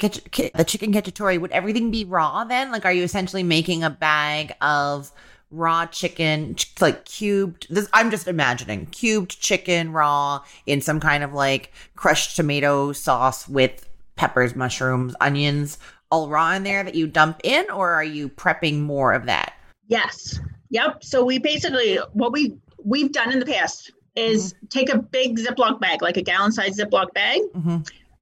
the 0.55 0.63
chicken 0.63 0.93
cacciatore, 0.93 1.41
would 1.41 1.51
everything 1.51 1.89
be 1.89 2.05
raw 2.05 2.43
then? 2.43 2.71
Like, 2.71 2.85
are 2.85 2.93
you 2.93 3.03
essentially 3.03 3.43
making 3.43 3.83
a 3.83 3.89
bag 3.89 4.53
of 4.61 5.11
raw 5.51 5.85
chicken, 5.85 6.55
like 6.79 7.05
cubed? 7.05 7.67
This 7.69 7.89
I'm 7.93 8.11
just 8.11 8.27
imagining 8.27 8.87
cubed 8.87 9.39
chicken 9.39 9.91
raw 9.91 10.43
in 10.65 10.81
some 10.81 10.99
kind 10.99 11.23
of 11.23 11.33
like 11.33 11.71
crushed 11.95 12.35
tomato 12.35 12.91
sauce 12.91 13.47
with 13.47 13.87
peppers, 14.15 14.55
mushrooms, 14.55 15.15
onions 15.21 15.77
all 16.11 16.29
raw 16.29 16.53
in 16.53 16.63
there 16.63 16.83
that 16.83 16.95
you 16.95 17.07
dump 17.07 17.41
in, 17.43 17.69
or 17.69 17.91
are 17.91 18.03
you 18.03 18.29
prepping 18.29 18.79
more 18.79 19.13
of 19.13 19.25
that? 19.25 19.53
Yes. 19.87 20.39
Yep. 20.69 21.03
So 21.03 21.23
we 21.23 21.39
basically 21.39 21.97
what 22.13 22.31
we 22.31 22.55
we've 22.83 23.11
done 23.11 23.31
in 23.31 23.39
the 23.39 23.45
past 23.45 23.91
is 24.15 24.53
mm-hmm. 24.53 24.67
take 24.67 24.89
a 24.89 24.97
big 24.97 25.37
Ziploc 25.37 25.79
bag, 25.79 26.01
like 26.01 26.17
a 26.17 26.21
gallon 26.21 26.51
size 26.51 26.77
Ziploc 26.77 27.13
bag, 27.13 27.41
mm-hmm 27.55 27.77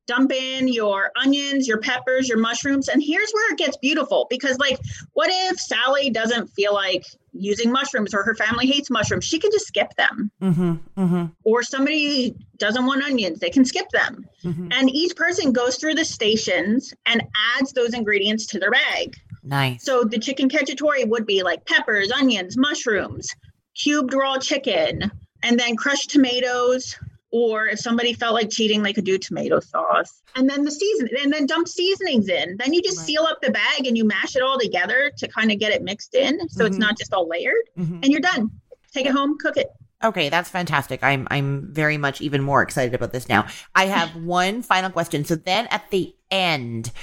dump 0.07 0.31
in 0.31 0.67
your 0.67 1.11
onions, 1.21 1.67
your 1.67 1.79
peppers, 1.79 2.27
your 2.27 2.37
mushrooms. 2.37 2.87
And 2.89 3.01
here's 3.01 3.31
where 3.31 3.53
it 3.53 3.57
gets 3.57 3.77
beautiful 3.77 4.27
because, 4.29 4.57
like, 4.59 4.79
what 5.13 5.29
if 5.31 5.59
Sally 5.59 6.09
doesn't 6.09 6.47
feel 6.47 6.73
like 6.73 7.03
using 7.33 7.71
mushrooms 7.71 8.13
or 8.13 8.23
her 8.23 8.35
family 8.35 8.67
hates 8.67 8.89
mushrooms? 8.89 9.25
She 9.25 9.39
can 9.39 9.51
just 9.51 9.67
skip 9.67 9.93
them. 9.95 10.31
Mm-hmm, 10.41 10.73
mm-hmm. 10.97 11.25
Or 11.43 11.63
somebody 11.63 12.35
doesn't 12.57 12.85
want 12.85 13.03
onions, 13.03 13.39
they 13.39 13.49
can 13.49 13.65
skip 13.65 13.89
them. 13.89 14.25
Mm-hmm. 14.43 14.69
And 14.71 14.89
each 14.89 15.15
person 15.15 15.51
goes 15.51 15.77
through 15.77 15.95
the 15.95 16.05
stations 16.05 16.93
and 17.05 17.23
adds 17.57 17.73
those 17.73 17.93
ingredients 17.93 18.45
to 18.47 18.59
their 18.59 18.71
bag. 18.71 19.15
Nice. 19.43 19.83
So 19.83 20.03
the 20.03 20.19
chicken 20.19 20.49
cacciatore 20.49 21.07
would 21.07 21.25
be 21.25 21.43
like 21.43 21.65
peppers, 21.65 22.11
onions, 22.11 22.57
mushrooms, 22.57 23.29
cubed 23.75 24.13
raw 24.13 24.37
chicken, 24.37 25.11
and 25.43 25.59
then 25.59 25.75
crushed 25.75 26.09
tomatoes, 26.09 26.97
or 27.35 27.67
if 27.67 27.79
somebody 27.79 28.13
felt 28.13 28.33
like 28.33 28.49
cheating, 28.49 28.81
they 28.81 28.93
could 28.93 29.03
do 29.03 29.17
tomato 29.17 29.59
sauce. 29.59 30.21
And 30.35 30.49
then 30.49 30.63
the 30.63 30.71
season, 30.71 31.09
and 31.21 31.33
then 31.33 31.45
dump 31.45 31.67
seasonings 31.67 32.29
in. 32.29 32.55
Then 32.55 32.73
you 32.73 32.81
just 32.81 32.99
right. 32.99 33.07
seal 33.07 33.23
up 33.23 33.41
the 33.41 33.51
bag 33.51 33.85
and 33.85 33.97
you 33.97 34.05
mash 34.05 34.37
it 34.37 34.41
all 34.41 34.57
together 34.57 35.11
to 35.17 35.27
kind 35.27 35.51
of 35.51 35.59
get 35.59 35.73
it 35.73 35.83
mixed 35.83 36.15
in, 36.15 36.47
so 36.47 36.59
mm-hmm. 36.59 36.67
it's 36.67 36.77
not 36.77 36.97
just 36.97 37.13
all 37.13 37.27
layered. 37.27 37.55
Mm-hmm. 37.77 37.99
And 38.03 38.05
you're 38.05 38.21
done. 38.21 38.51
Take 38.93 39.05
it 39.05 39.11
home, 39.11 39.37
cook 39.37 39.57
it. 39.57 39.67
Okay, 40.01 40.29
that's 40.29 40.49
fantastic. 40.49 41.03
I'm 41.03 41.27
I'm 41.29 41.67
very 41.73 41.97
much 41.97 42.21
even 42.21 42.41
more 42.41 42.61
excited 42.61 42.93
about 42.93 43.11
this 43.11 43.27
now. 43.27 43.47
I 43.73 43.87
have 43.87 44.15
one 44.23 44.61
final 44.61 44.89
question. 44.89 45.25
So 45.25 45.35
then 45.35 45.67
at 45.71 45.91
the 45.91 46.15
end, 46.31 46.93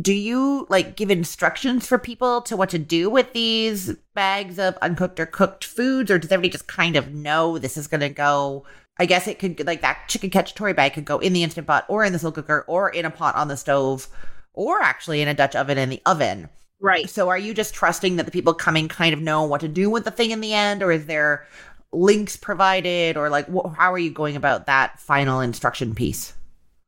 do 0.00 0.12
you 0.12 0.68
like 0.70 0.94
give 0.94 1.10
instructions 1.10 1.88
for 1.88 1.98
people 1.98 2.42
to 2.42 2.56
what 2.56 2.70
to 2.70 2.78
do 2.78 3.10
with 3.10 3.32
these 3.32 3.96
bags 4.14 4.60
of 4.60 4.78
uncooked 4.82 5.18
or 5.18 5.26
cooked 5.26 5.64
foods 5.64 6.12
or 6.12 6.18
does 6.18 6.30
everybody 6.30 6.50
just 6.52 6.68
kind 6.68 6.94
of 6.94 7.12
know 7.12 7.58
this 7.58 7.76
is 7.76 7.88
going 7.88 8.00
to 8.00 8.08
go 8.08 8.64
I 9.00 9.06
guess 9.06 9.26
it 9.26 9.38
could 9.38 9.66
like 9.66 9.80
that 9.80 10.08
chicken 10.08 10.28
cacciatore 10.28 10.76
bag 10.76 10.92
could 10.92 11.06
go 11.06 11.18
in 11.20 11.32
the 11.32 11.42
instant 11.42 11.66
pot 11.66 11.86
or 11.88 12.04
in 12.04 12.12
the 12.12 12.18
slow 12.18 12.32
cooker 12.32 12.66
or 12.68 12.90
in 12.90 13.06
a 13.06 13.10
pot 13.10 13.34
on 13.34 13.48
the 13.48 13.56
stove 13.56 14.06
or 14.52 14.82
actually 14.82 15.22
in 15.22 15.28
a 15.28 15.32
Dutch 15.32 15.56
oven 15.56 15.78
in 15.78 15.88
the 15.88 16.02
oven. 16.04 16.50
Right. 16.80 17.08
So 17.08 17.30
are 17.30 17.38
you 17.38 17.54
just 17.54 17.72
trusting 17.72 18.16
that 18.16 18.26
the 18.26 18.30
people 18.30 18.52
coming 18.52 18.88
kind 18.88 19.14
of 19.14 19.20
know 19.22 19.44
what 19.44 19.62
to 19.62 19.68
do 19.68 19.88
with 19.88 20.04
the 20.04 20.10
thing 20.10 20.32
in 20.32 20.42
the 20.42 20.52
end 20.52 20.82
or 20.82 20.92
is 20.92 21.06
there 21.06 21.46
links 21.92 22.36
provided 22.36 23.16
or 23.16 23.30
like 23.30 23.46
wh- 23.46 23.74
how 23.74 23.90
are 23.90 23.98
you 23.98 24.10
going 24.10 24.36
about 24.36 24.66
that 24.66 25.00
final 25.00 25.40
instruction 25.40 25.94
piece? 25.94 26.34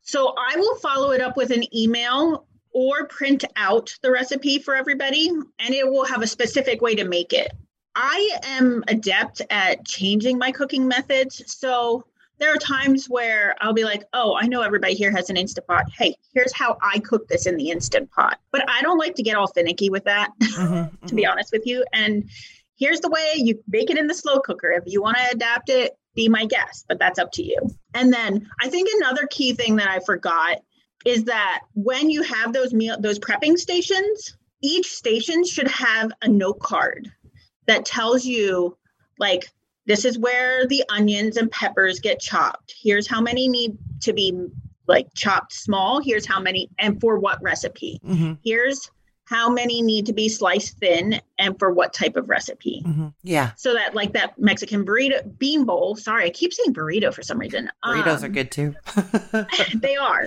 So 0.03 0.35
I 0.37 0.57
will 0.59 0.77
follow 0.81 1.13
it 1.13 1.23
up 1.23 1.39
with 1.39 1.51
an 1.51 1.65
email 1.75 2.45
or 2.73 3.07
print 3.07 3.47
out 3.57 3.97
the 4.03 4.13
recipe 4.13 4.59
for 4.59 4.77
everybody 4.77 5.31
and 5.31 5.75
it 5.75 5.91
will 5.91 6.05
have 6.05 6.21
a 6.21 6.27
specific 6.27 6.83
way 6.83 6.95
to 6.95 7.05
make 7.05 7.33
it. 7.33 7.53
I 7.95 8.39
am 8.45 8.85
adept 8.89 9.43
at 9.51 9.85
changing 9.85 10.39
my 10.39 10.53
cooking 10.53 10.89
methods. 10.89 11.43
So 11.47 12.05
there 12.39 12.53
are 12.53 12.59
times 12.59 13.07
where 13.07 13.55
I'll 13.61 13.73
be 13.73 13.85
like, 13.85 14.05
oh, 14.15 14.37
I 14.37 14.47
know 14.47 14.63
everybody 14.63 14.95
here 14.95 15.11
has 15.13 15.31
an 15.31 15.37
Instant 15.37 15.67
Pot. 15.67 15.85
Hey, 15.97 16.17
here's 16.35 16.53
how 16.53 16.77
I 16.83 16.99
cook 16.99 17.29
this 17.29 17.47
in 17.47 17.57
the 17.57 17.71
Instant 17.71 18.11
Pot. 18.11 18.39
But 18.51 18.69
I 18.69 18.83
don't 18.83 18.99
like 18.99 19.15
to 19.17 19.23
get 19.23 19.37
all 19.37 19.47
finicky 19.47 19.91
with 19.91 20.05
that, 20.05 20.31
mm-hmm, 20.43 21.07
to 21.07 21.15
be 21.15 21.23
mm-hmm. 21.23 21.31
honest 21.31 21.53
with 21.53 21.67
you. 21.67 21.85
And 21.93 22.29
here's 22.77 23.01
the 23.01 23.11
way 23.11 23.35
you 23.37 23.63
bake 23.69 23.91
it 23.91 23.99
in 23.99 24.07
the 24.07 24.15
slow 24.15 24.41
cooker. 24.41 24.71
If 24.71 24.85
you 24.87 25.03
want 25.03 25.19
to 25.19 25.31
adapt 25.33 25.69
it, 25.69 25.93
be 26.15 26.29
my 26.29 26.45
guest, 26.47 26.87
but 26.89 26.99
that's 26.99 27.19
up 27.19 27.33
to 27.33 27.43
you. 27.43 27.59
And 27.95 28.13
then 28.13 28.49
I 28.61 28.69
think 28.69 28.89
another 28.97 29.27
key 29.31 29.55
thing 29.55 29.77
that 29.77 29.89
I 29.89 30.01
forgot 30.01 30.59
is 31.05 31.25
that 31.25 31.61
when 31.75 32.11
you 32.11 32.23
have 32.23 32.53
those 32.53 32.73
meal 32.73 32.97
those 33.01 33.19
prepping 33.19 33.57
stations, 33.57 34.37
each 34.63 34.93
station 34.93 35.45
should 35.45 35.69
have 35.69 36.13
a 36.23 36.29
note 36.29 36.61
card 36.61 37.11
that 37.67 37.85
tells 37.85 38.25
you 38.25 38.77
like 39.19 39.51
this 39.87 40.05
is 40.05 40.19
where 40.19 40.67
the 40.67 40.85
onions 40.89 41.37
and 41.37 41.51
peppers 41.51 42.01
get 42.01 42.21
chopped. 42.21 42.75
Here's 42.81 43.09
how 43.09 43.21
many 43.21 43.49
need 43.49 43.77
to 44.03 44.13
be 44.13 44.49
like 44.87 45.09
chopped 45.15 45.53
small. 45.53 46.01
Here's 46.01 46.27
how 46.27 46.41
many 46.41 46.69
and 46.79 47.01
for 47.01 47.19
what 47.19 47.43
recipe. 47.43 48.01
Mm-hmm. 48.05 48.35
Here's 48.45 48.91
how 49.25 49.49
many 49.49 49.81
need 49.81 50.07
to 50.07 50.13
be 50.13 50.29
sliced 50.29 50.79
thin 50.79 51.21
and 51.39 51.59
for 51.59 51.73
what 51.73 51.95
type 51.95 52.17
of 52.17 52.29
recipe. 52.29 52.83
Mm-hmm. 52.85 53.09
Yeah. 53.23 53.53
So 53.57 53.73
that 53.75 53.95
like 53.95 54.13
that 54.13 54.39
Mexican 54.39 54.85
burrito 54.85 55.39
bean 55.39 55.65
bowl. 55.65 55.97
Sorry, 55.97 56.27
I 56.27 56.31
keep 56.31 56.53
saying 56.53 56.75
burrito 56.75 57.15
for 57.15 57.23
some 57.23 57.39
reason. 57.39 57.71
Burritos 57.85 58.19
um, 58.19 58.25
are 58.25 58.29
good 58.29 58.51
too. 58.51 58.75
they 59.75 59.97
are. 59.97 60.27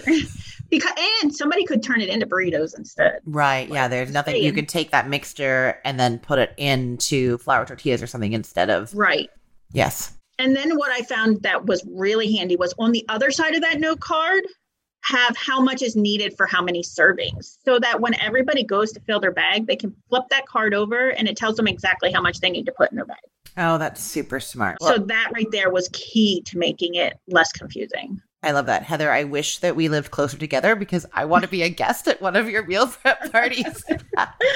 Because 0.76 0.94
and 1.24 1.34
somebody 1.34 1.66
could 1.66 1.82
turn 1.82 2.02
it 2.02 2.10
into 2.10 2.26
burritos 2.26 2.78
instead. 2.78 3.20
Right. 3.26 3.70
Yeah. 3.70 3.88
There's 3.88 4.12
nothing 4.12 4.36
you 4.44 4.52
could 4.52 4.68
take 4.68 4.92
that 4.92 5.08
mixture 5.08 5.80
and 5.86 6.00
then 6.00 6.20
put 6.20 6.40
it 6.40 6.54
into 6.58 7.38
flour 7.40 7.66
tortillas 7.66 8.02
or 8.04 8.08
something 8.08 8.34
instead 8.34 8.70
of 8.70 8.94
Right. 8.94 9.30
Yes. 9.72 10.14
And 10.38 10.56
then 10.56 10.76
what 10.76 10.92
I 10.92 11.02
found 11.02 11.42
that 11.44 11.66
was 11.66 11.86
really 11.90 12.36
handy 12.36 12.58
was 12.58 12.74
on 12.78 12.92
the 12.92 13.06
other 13.08 13.32
side 13.32 13.56
of 13.56 13.62
that 13.62 13.80
note 13.80 14.02
card, 14.02 14.44
have 15.04 15.38
how 15.38 15.62
much 15.62 15.82
is 15.82 15.96
needed 15.96 16.36
for 16.36 16.48
how 16.48 16.64
many 16.64 16.82
servings 16.82 17.58
so 17.64 17.78
that 17.80 18.02
when 18.02 18.20
everybody 18.20 18.64
goes 18.64 18.92
to 18.92 19.00
fill 19.02 19.20
their 19.20 19.32
bag, 19.32 19.68
they 19.68 19.76
can 19.76 19.96
flip 20.10 20.24
that 20.32 20.46
card 20.48 20.74
over 20.74 21.10
and 21.10 21.28
it 21.28 21.38
tells 21.38 21.56
them 21.56 21.68
exactly 21.68 22.12
how 22.12 22.22
much 22.22 22.40
they 22.40 22.50
need 22.50 22.66
to 22.66 22.72
put 22.72 22.92
in 22.92 22.96
their 22.96 23.06
bag. 23.06 23.18
Oh, 23.56 23.78
that's 23.78 24.02
super 24.02 24.40
smart. 24.40 24.78
So 24.82 24.98
that 24.98 25.32
right 25.34 25.50
there 25.52 25.70
was 25.70 25.90
key 25.94 26.42
to 26.48 26.58
making 26.58 26.96
it 26.96 27.18
less 27.28 27.52
confusing. 27.52 28.20
I 28.46 28.52
love 28.52 28.68
that. 28.68 28.84
Heather, 28.84 29.12
I 29.12 29.24
wish 29.24 29.58
that 29.58 29.76
we 29.76 29.90
lived 29.90 30.12
closer 30.12 30.38
together 30.38 30.76
because 30.76 31.04
I 31.12 31.26
want 31.26 31.44
to 31.44 31.50
be 31.50 31.64
a 31.64 31.70
guest 31.70 32.08
at 32.08 32.22
one 32.22 32.36
of 32.36 32.48
your 32.48 32.64
meal 32.64 32.86
prep 32.86 33.32
parties. 33.32 33.84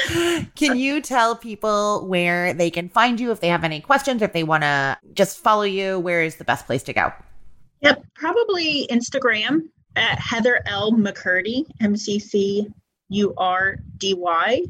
can 0.56 0.78
you 0.78 1.02
tell 1.02 1.36
people 1.36 2.06
where 2.08 2.54
they 2.54 2.69
can 2.69 2.88
find 2.88 3.19
you 3.19 3.32
if 3.32 3.39
they 3.39 3.47
have 3.47 3.63
any 3.63 3.82
questions, 3.82 4.21
if 4.21 4.32
they 4.32 4.43
want 4.43 4.62
to 4.62 4.95
just 5.13 5.39
follow 5.39 5.63
you? 5.63 5.97
Where 5.97 6.21
is 6.21 6.36
the 6.36 6.43
best 6.43 6.67
place 6.67 6.84
to 6.84 6.93
go? 6.93 7.12
Yep, 7.82 8.04
probably 8.13 8.88
Instagram 8.91 9.62
at 9.95 10.19
Heather 10.19 10.62
L. 10.67 10.91
McCurdy, 10.91 11.65
M 11.82 11.97
C 11.97 12.19
C 12.19 12.67
U 13.10 13.34
R 13.38 13.78
D 13.97 14.13
Y. 14.13 14.65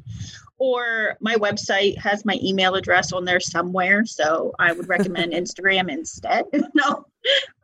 Or 0.59 1.17
my 1.21 1.35
website 1.35 1.97
has 1.97 2.25
my 2.25 2.37
email 2.43 2.75
address 2.75 3.13
on 3.13 3.23
there 3.25 3.39
somewhere. 3.39 4.05
So 4.05 4.53
I 4.59 4.73
would 4.73 4.87
recommend 4.87 5.33
Instagram 5.41 5.91
instead. 5.91 6.45
no, 6.73 7.05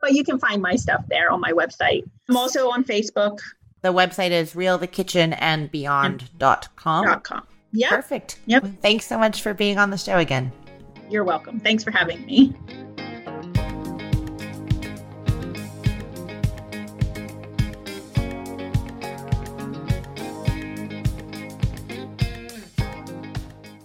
but 0.00 0.12
you 0.12 0.24
can 0.24 0.38
find 0.38 0.62
my 0.62 0.76
stuff 0.76 1.04
there 1.08 1.30
on 1.30 1.40
my 1.40 1.52
website. 1.52 2.04
I'm 2.28 2.36
also 2.36 2.70
on 2.70 2.84
Facebook. 2.84 3.40
The 3.82 3.92
website 3.92 4.30
is 4.30 4.54
realthekitchenandbeyond.com. 4.54 7.20
.com. 7.20 7.46
Yeah. 7.72 7.90
Perfect. 7.90 8.38
Yep. 8.46 8.66
Thanks 8.80 9.06
so 9.06 9.18
much 9.18 9.42
for 9.42 9.52
being 9.52 9.76
on 9.78 9.90
the 9.90 9.98
show 9.98 10.18
again. 10.18 10.50
You're 11.10 11.24
welcome. 11.24 11.60
Thanks 11.60 11.84
for 11.84 11.90
having 11.90 12.24
me. 12.24 12.54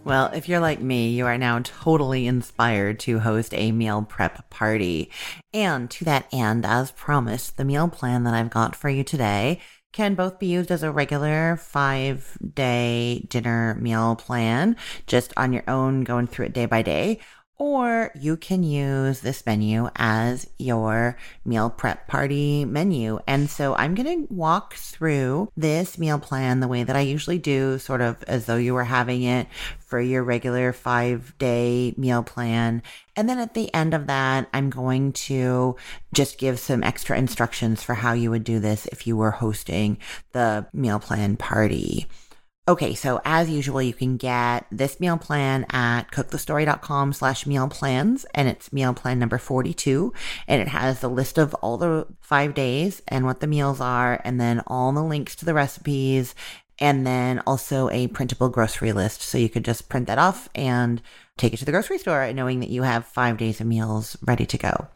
Well, 0.03 0.31
if 0.33 0.49
you're 0.49 0.59
like 0.59 0.81
me, 0.81 1.09
you 1.09 1.27
are 1.27 1.37
now 1.37 1.59
totally 1.59 2.25
inspired 2.25 2.99
to 3.01 3.19
host 3.19 3.53
a 3.53 3.71
meal 3.71 4.01
prep 4.01 4.49
party. 4.49 5.11
And 5.53 5.91
to 5.91 6.05
that 6.05 6.27
end, 6.33 6.65
as 6.65 6.91
promised, 6.91 7.57
the 7.57 7.65
meal 7.65 7.87
plan 7.87 8.23
that 8.23 8.33
I've 8.33 8.49
got 8.49 8.75
for 8.75 8.89
you 8.89 9.03
today 9.03 9.59
can 9.93 10.15
both 10.15 10.39
be 10.39 10.47
used 10.47 10.71
as 10.71 10.81
a 10.81 10.91
regular 10.91 11.55
five 11.55 12.35
day 12.55 13.27
dinner 13.29 13.77
meal 13.79 14.15
plan, 14.15 14.75
just 15.05 15.33
on 15.37 15.53
your 15.53 15.63
own, 15.67 16.03
going 16.03 16.25
through 16.25 16.45
it 16.45 16.53
day 16.53 16.65
by 16.65 16.81
day, 16.81 17.19
or 17.57 18.11
you 18.19 18.35
can 18.37 18.63
use 18.63 19.19
this 19.19 19.45
menu 19.45 19.87
as 19.95 20.49
your 20.57 21.15
meal 21.45 21.69
prep 21.69 22.07
party 22.07 22.65
menu. 22.65 23.19
And 23.27 23.49
so 23.49 23.75
I'm 23.75 23.93
going 23.93 24.27
to 24.27 24.33
walk 24.33 24.73
through 24.73 25.51
this 25.55 25.99
meal 25.99 26.17
plan 26.17 26.59
the 26.59 26.67
way 26.67 26.83
that 26.83 26.95
I 26.95 27.01
usually 27.01 27.37
do, 27.37 27.77
sort 27.77 28.01
of 28.01 28.23
as 28.23 28.47
though 28.47 28.57
you 28.57 28.73
were 28.73 28.83
having 28.83 29.21
it 29.21 29.47
for 29.77 30.01
your 30.01 30.23
regular 30.23 30.73
five 30.73 31.37
day 31.37 31.93
meal 31.97 32.23
plan. 32.23 32.81
And 33.15 33.29
then 33.29 33.37
at 33.37 33.53
the 33.53 33.71
end 33.75 33.93
of 33.93 34.07
that, 34.07 34.49
I'm 34.53 34.71
going 34.71 35.11
to 35.13 35.75
just 36.13 36.39
give 36.39 36.59
some 36.59 36.83
extra 36.83 37.15
instructions 37.15 37.83
for 37.83 37.93
how 37.93 38.13
you 38.13 38.31
would 38.31 38.43
do 38.43 38.59
this 38.59 38.87
if 38.87 39.05
you 39.05 39.15
were 39.15 39.31
hosting 39.31 39.99
the 40.31 40.65
meal 40.73 40.99
plan 40.99 41.37
party. 41.37 42.07
Okay, 42.67 42.93
so 42.93 43.19
as 43.25 43.49
usual, 43.49 43.81
you 43.81 43.93
can 43.93 44.17
get 44.17 44.67
this 44.71 44.99
meal 44.99 45.17
plan 45.17 45.65
at 45.71 46.11
cookthestory.com 46.11 47.11
slash 47.11 47.47
meal 47.47 47.67
plans, 47.67 48.23
and 48.35 48.47
it's 48.47 48.71
meal 48.71 48.93
plan 48.93 49.17
number 49.17 49.39
42, 49.39 50.13
and 50.47 50.61
it 50.61 50.67
has 50.67 50.99
the 50.99 51.09
list 51.09 51.39
of 51.39 51.55
all 51.55 51.79
the 51.79 52.05
five 52.21 52.53
days 52.53 53.01
and 53.07 53.25
what 53.25 53.39
the 53.39 53.47
meals 53.47 53.81
are, 53.81 54.21
and 54.23 54.39
then 54.39 54.61
all 54.67 54.91
the 54.91 55.03
links 55.03 55.35
to 55.37 55.45
the 55.45 55.55
recipes, 55.55 56.35
and 56.77 57.05
then 57.05 57.41
also 57.47 57.89
a 57.89 58.07
printable 58.09 58.49
grocery 58.49 58.91
list. 58.91 59.23
So 59.23 59.39
you 59.39 59.49
could 59.49 59.65
just 59.65 59.89
print 59.89 60.05
that 60.05 60.19
off 60.19 60.47
and 60.53 61.01
take 61.37 61.53
it 61.53 61.57
to 61.57 61.65
the 61.65 61.71
grocery 61.71 61.97
store, 61.97 62.31
knowing 62.31 62.59
that 62.59 62.69
you 62.69 62.83
have 62.83 63.05
five 63.05 63.37
days 63.37 63.59
of 63.59 63.65
meals 63.65 64.15
ready 64.21 64.45
to 64.45 64.57
go. 64.59 64.87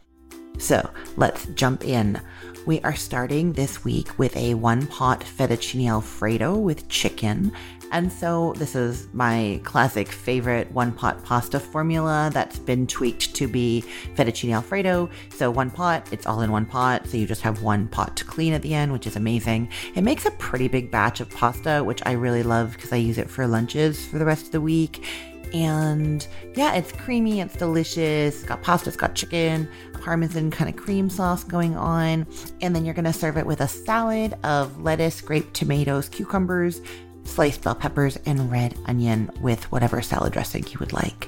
So 0.60 0.88
let's 1.18 1.48
jump 1.48 1.84
in. 1.84 2.22
We 2.66 2.82
are 2.82 2.96
starting 2.96 3.54
this 3.54 3.86
week 3.86 4.18
with 4.18 4.36
a 4.36 4.56
one 4.56 4.88
pot 4.88 5.20
fettuccine 5.20 5.88
alfredo 5.88 6.56
with 6.56 6.88
chicken. 6.90 7.52
And 7.92 8.12
so 8.12 8.54
this 8.58 8.76
is 8.76 9.08
my 9.14 9.62
classic 9.64 10.08
favorite 10.08 10.72
one 10.72 10.92
pot 10.92 11.24
pasta 11.24 11.60
formula 11.60 12.32
that's 12.34 12.58
been 12.58 12.88
tweaked 12.88 13.36
to 13.36 13.48
be 13.48 13.84
fettuccine 14.16 14.52
alfredo. 14.52 15.12
So 15.30 15.52
one 15.52 15.70
pot, 15.70 16.12
it's 16.12 16.26
all 16.26 16.42
in 16.42 16.52
one 16.52 16.66
pot. 16.66 17.06
So 17.06 17.18
you 17.18 17.28
just 17.28 17.44
have 17.44 17.62
one 17.62 17.88
pot 17.88 18.18
to 18.18 18.26
clean 18.26 18.54
at 18.54 18.64
the 18.64 18.74
end, 18.74 18.92
which 18.92 19.06
is 19.06 19.16
amazing. 19.16 19.70
It 19.94 20.02
makes 20.02 20.26
a 20.26 20.32
pretty 20.32 20.68
big 20.68 20.90
batch 20.90 21.20
of 21.20 21.30
pasta, 21.30 21.84
which 21.84 22.02
I 22.04 22.14
really 22.14 22.42
love 22.42 22.74
because 22.74 22.92
I 22.92 22.98
use 22.98 23.20
it 23.20 23.30
for 23.30 23.46
lunches 23.46 24.04
for 24.08 24.18
the 24.18 24.26
rest 24.26 24.48
of 24.48 24.52
the 24.52 24.62
week. 24.62 25.06
And 25.54 26.28
yeah, 26.56 26.74
it's 26.74 26.92
creamy, 26.92 27.40
it's 27.40 27.56
delicious. 27.56 28.40
It's 28.40 28.44
got 28.44 28.64
pasta, 28.64 28.90
it's 28.90 28.98
got 28.98 29.14
chicken, 29.14 29.70
parmesan 30.06 30.52
kind 30.52 30.70
of 30.70 30.76
cream 30.76 31.10
sauce 31.10 31.44
going 31.44 31.76
on. 31.76 32.28
And 32.62 32.76
then 32.76 32.86
you're 32.86 32.94
going 32.94 33.06
to 33.06 33.14
serve 33.14 33.38
it 33.38 33.46
with 33.46 33.60
a 33.60 33.68
salad 33.68 34.36
of 34.44 34.80
lettuce, 34.80 35.20
grape 35.20 35.52
tomatoes, 35.52 36.08
cucumbers, 36.10 36.80
sliced 37.24 37.64
bell 37.64 37.74
peppers, 37.74 38.16
and 38.28 38.52
red 38.52 38.78
onion 38.86 39.32
with 39.42 39.64
whatever 39.72 40.04
salad 40.04 40.32
dressing 40.32 40.64
you 40.68 40.78
would 40.80 40.94
like. 40.94 41.28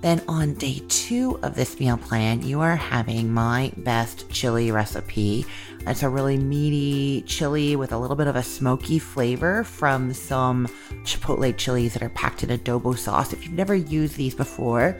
Then 0.00 0.22
on 0.26 0.54
day 0.54 0.82
two 0.88 1.38
of 1.42 1.54
this 1.54 1.78
meal 1.78 1.98
plan, 1.98 2.42
you 2.42 2.60
are 2.60 2.74
having 2.74 3.32
my 3.32 3.70
best 3.76 4.28
chili 4.30 4.72
recipe. 4.72 5.46
It's 5.86 6.02
a 6.02 6.08
really 6.08 6.36
meaty 6.36 7.22
chili 7.28 7.76
with 7.76 7.92
a 7.92 7.98
little 7.98 8.16
bit 8.16 8.26
of 8.26 8.34
a 8.34 8.42
smoky 8.42 8.98
flavor 8.98 9.62
from 9.62 10.14
some 10.14 10.66
chipotle 11.04 11.56
chilies 11.56 11.92
that 11.92 12.02
are 12.02 12.08
packed 12.08 12.42
in 12.42 12.48
adobo 12.48 12.96
sauce. 12.96 13.32
If 13.32 13.44
you've 13.44 13.52
never 13.52 13.74
used 13.74 14.16
these 14.16 14.34
before, 14.34 14.98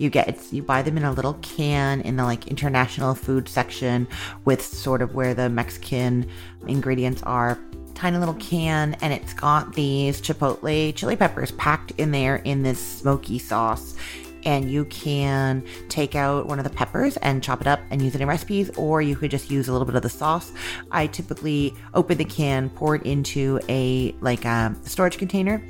you 0.00 0.08
get 0.08 0.50
you 0.50 0.62
buy 0.62 0.80
them 0.80 0.96
in 0.96 1.04
a 1.04 1.12
little 1.12 1.34
can 1.34 2.00
in 2.00 2.16
the 2.16 2.24
like 2.24 2.48
international 2.48 3.14
food 3.14 3.46
section 3.48 4.08
with 4.46 4.62
sort 4.62 5.02
of 5.02 5.14
where 5.14 5.34
the 5.34 5.48
Mexican 5.50 6.26
ingredients 6.66 7.22
are 7.24 7.58
tiny 7.94 8.16
little 8.16 8.34
can 8.34 8.94
and 9.02 9.12
it's 9.12 9.34
got 9.34 9.74
these 9.74 10.22
chipotle 10.22 10.94
chili 10.96 11.16
peppers 11.16 11.50
packed 11.52 11.92
in 11.98 12.12
there 12.12 12.36
in 12.36 12.62
this 12.62 12.80
smoky 12.80 13.38
sauce 13.38 13.94
and 14.46 14.70
you 14.70 14.86
can 14.86 15.62
take 15.90 16.14
out 16.14 16.46
one 16.46 16.58
of 16.58 16.64
the 16.64 16.70
peppers 16.70 17.18
and 17.18 17.42
chop 17.42 17.60
it 17.60 17.66
up 17.66 17.78
and 17.90 18.00
use 18.00 18.14
it 18.14 18.22
in 18.22 18.26
recipes, 18.26 18.70
or 18.78 19.02
you 19.02 19.14
could 19.14 19.30
just 19.30 19.50
use 19.50 19.68
a 19.68 19.72
little 19.72 19.84
bit 19.84 19.94
of 19.94 20.00
the 20.00 20.08
sauce. 20.08 20.50
I 20.90 21.08
typically 21.08 21.74
open 21.92 22.16
the 22.16 22.24
can, 22.24 22.70
pour 22.70 22.94
it 22.94 23.02
into 23.02 23.60
a 23.68 24.14
like 24.22 24.46
a 24.46 24.74
storage 24.84 25.18
container, 25.18 25.62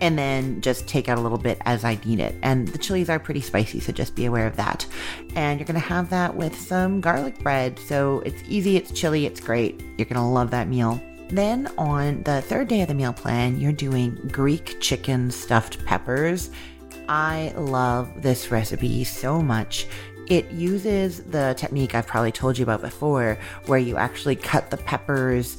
and 0.00 0.18
then 0.18 0.60
just 0.60 0.86
take 0.86 1.08
out 1.08 1.18
a 1.18 1.20
little 1.20 1.38
bit 1.38 1.58
as 1.64 1.84
I 1.84 1.98
need 2.04 2.20
it. 2.20 2.34
And 2.42 2.68
the 2.68 2.78
chilies 2.78 3.10
are 3.10 3.18
pretty 3.18 3.40
spicy, 3.40 3.80
so 3.80 3.92
just 3.92 4.14
be 4.14 4.24
aware 4.24 4.46
of 4.46 4.56
that. 4.56 4.86
And 5.34 5.58
you're 5.58 5.66
gonna 5.66 5.78
have 5.78 6.10
that 6.10 6.34
with 6.34 6.58
some 6.58 7.00
garlic 7.00 7.38
bread. 7.40 7.78
So 7.78 8.20
it's 8.20 8.42
easy, 8.48 8.76
it's 8.76 8.92
chili, 8.92 9.26
it's 9.26 9.40
great. 9.40 9.82
You're 9.98 10.06
gonna 10.06 10.30
love 10.30 10.50
that 10.50 10.68
meal. 10.68 11.00
Then 11.28 11.68
on 11.78 12.22
the 12.24 12.42
third 12.42 12.68
day 12.68 12.80
of 12.80 12.88
the 12.88 12.94
meal 12.94 13.12
plan, 13.12 13.60
you're 13.60 13.72
doing 13.72 14.16
Greek 14.32 14.80
chicken 14.80 15.30
stuffed 15.30 15.84
peppers. 15.84 16.50
I 17.08 17.52
love 17.56 18.22
this 18.22 18.50
recipe 18.50 19.04
so 19.04 19.40
much. 19.40 19.86
It 20.28 20.50
uses 20.52 21.24
the 21.24 21.54
technique 21.56 21.94
I've 21.94 22.06
probably 22.06 22.30
told 22.32 22.56
you 22.56 22.62
about 22.62 22.82
before, 22.82 23.36
where 23.66 23.78
you 23.78 23.96
actually 23.96 24.36
cut 24.36 24.70
the 24.70 24.76
peppers 24.76 25.58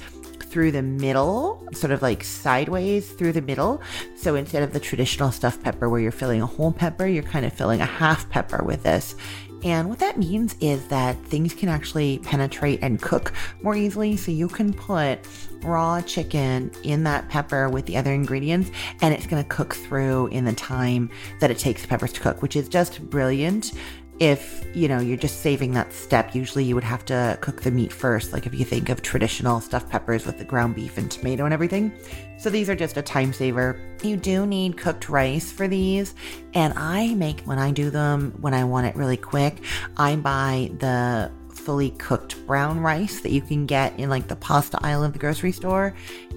through 0.51 0.71
the 0.71 0.81
middle, 0.81 1.65
sort 1.71 1.91
of 1.91 2.01
like 2.01 2.23
sideways 2.23 3.09
through 3.09 3.31
the 3.31 3.41
middle. 3.41 3.81
So 4.15 4.35
instead 4.35 4.63
of 4.63 4.73
the 4.73 4.79
traditional 4.79 5.31
stuffed 5.31 5.63
pepper 5.63 5.89
where 5.89 6.01
you're 6.01 6.11
filling 6.11 6.41
a 6.41 6.45
whole 6.45 6.73
pepper, 6.73 7.07
you're 7.07 7.23
kind 7.23 7.45
of 7.45 7.53
filling 7.53 7.79
a 7.79 7.85
half 7.85 8.29
pepper 8.29 8.63
with 8.63 8.83
this. 8.83 9.15
And 9.63 9.89
what 9.89 9.99
that 9.99 10.17
means 10.17 10.55
is 10.59 10.87
that 10.87 11.15
things 11.25 11.53
can 11.53 11.69
actually 11.69 12.17
penetrate 12.19 12.79
and 12.81 12.99
cook 12.99 13.31
more 13.61 13.75
easily. 13.75 14.17
So 14.17 14.31
you 14.31 14.47
can 14.47 14.73
put 14.73 15.19
raw 15.61 16.01
chicken 16.01 16.71
in 16.83 17.03
that 17.03 17.29
pepper 17.29 17.69
with 17.69 17.85
the 17.85 17.95
other 17.95 18.11
ingredients, 18.11 18.71
and 19.01 19.13
it's 19.13 19.27
going 19.27 19.43
to 19.43 19.47
cook 19.47 19.75
through 19.75 20.27
in 20.27 20.45
the 20.45 20.53
time 20.53 21.11
that 21.39 21.51
it 21.51 21.59
takes 21.59 21.83
the 21.83 21.87
peppers 21.87 22.11
to 22.13 22.19
cook, 22.19 22.41
which 22.41 22.55
is 22.55 22.67
just 22.67 23.07
brilliant 23.09 23.73
if 24.19 24.63
you 24.75 24.87
know 24.87 24.99
you're 24.99 25.17
just 25.17 25.41
saving 25.41 25.71
that 25.71 25.91
step 25.91 26.35
usually 26.35 26.63
you 26.63 26.75
would 26.75 26.83
have 26.83 27.03
to 27.05 27.37
cook 27.41 27.61
the 27.61 27.71
meat 27.71 27.91
first. 27.91 28.33
Like 28.33 28.45
if 28.45 28.53
you 28.53 28.65
think 28.65 28.89
of 28.89 29.01
traditional 29.01 29.59
stuffed 29.59 29.89
peppers 29.89 30.25
with 30.25 30.37
the 30.37 30.45
ground 30.45 30.75
beef 30.75 30.97
and 30.97 31.09
tomato 31.09 31.45
and 31.45 31.53
everything. 31.53 31.91
So 32.37 32.49
these 32.49 32.69
are 32.69 32.75
just 32.75 32.97
a 32.97 33.01
time 33.01 33.33
saver. 33.33 33.79
You 34.03 34.17
do 34.17 34.45
need 34.45 34.77
cooked 34.77 35.09
rice 35.09 35.51
for 35.51 35.67
these. 35.67 36.15
And 36.53 36.73
i 36.77 37.13
make 37.15 37.41
when 37.41 37.59
i 37.59 37.71
do 37.71 37.89
them 37.89 38.33
when 38.41 38.53
i 38.53 38.63
want 38.63 38.87
it 38.87 38.95
really 38.95 39.17
quick 39.17 39.63
i 39.97 40.15
buy 40.15 40.71
the 40.79 41.31
fully 41.53 41.91
cooked 41.91 42.45
brown 42.47 42.79
rice 42.79 43.21
that 43.21 43.31
you 43.31 43.41
can 43.41 43.65
get 43.65 43.97
in 43.99 44.09
like 44.09 44.27
the 44.27 44.35
pasta 44.35 44.79
aisle 44.81 45.03
of 45.03 45.13
the 45.13 45.19
grocery 45.19 45.51
store 45.51 45.93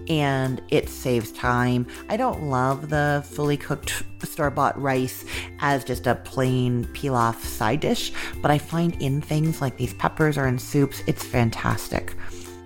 and 0.09 0.61
it 0.69 0.89
saves 0.89 1.33
time. 1.33 1.87
I 2.09 2.17
don't 2.17 2.45
love 2.45 2.91
the 2.91 3.25
fully 3.31 3.57
cooked 3.57 4.03
store 4.23 4.51
bought 4.51 4.81
rice 4.81 5.25
as 5.61 5.85
just 5.85 6.07
a 6.07 6.15
plain 6.15 6.85
pilaf 6.87 7.41
side 7.41 7.81
dish, 7.81 8.13
but 8.43 8.51
I 8.51 8.59
find 8.59 9.01
in 9.03 9.21
things 9.21 9.61
like 9.61 9.77
these 9.77 9.95
peppers 9.95 10.39
or 10.39 10.47
in 10.47 10.59
soups, 10.59 11.03
it's 11.07 11.25
fantastic. 11.25 12.15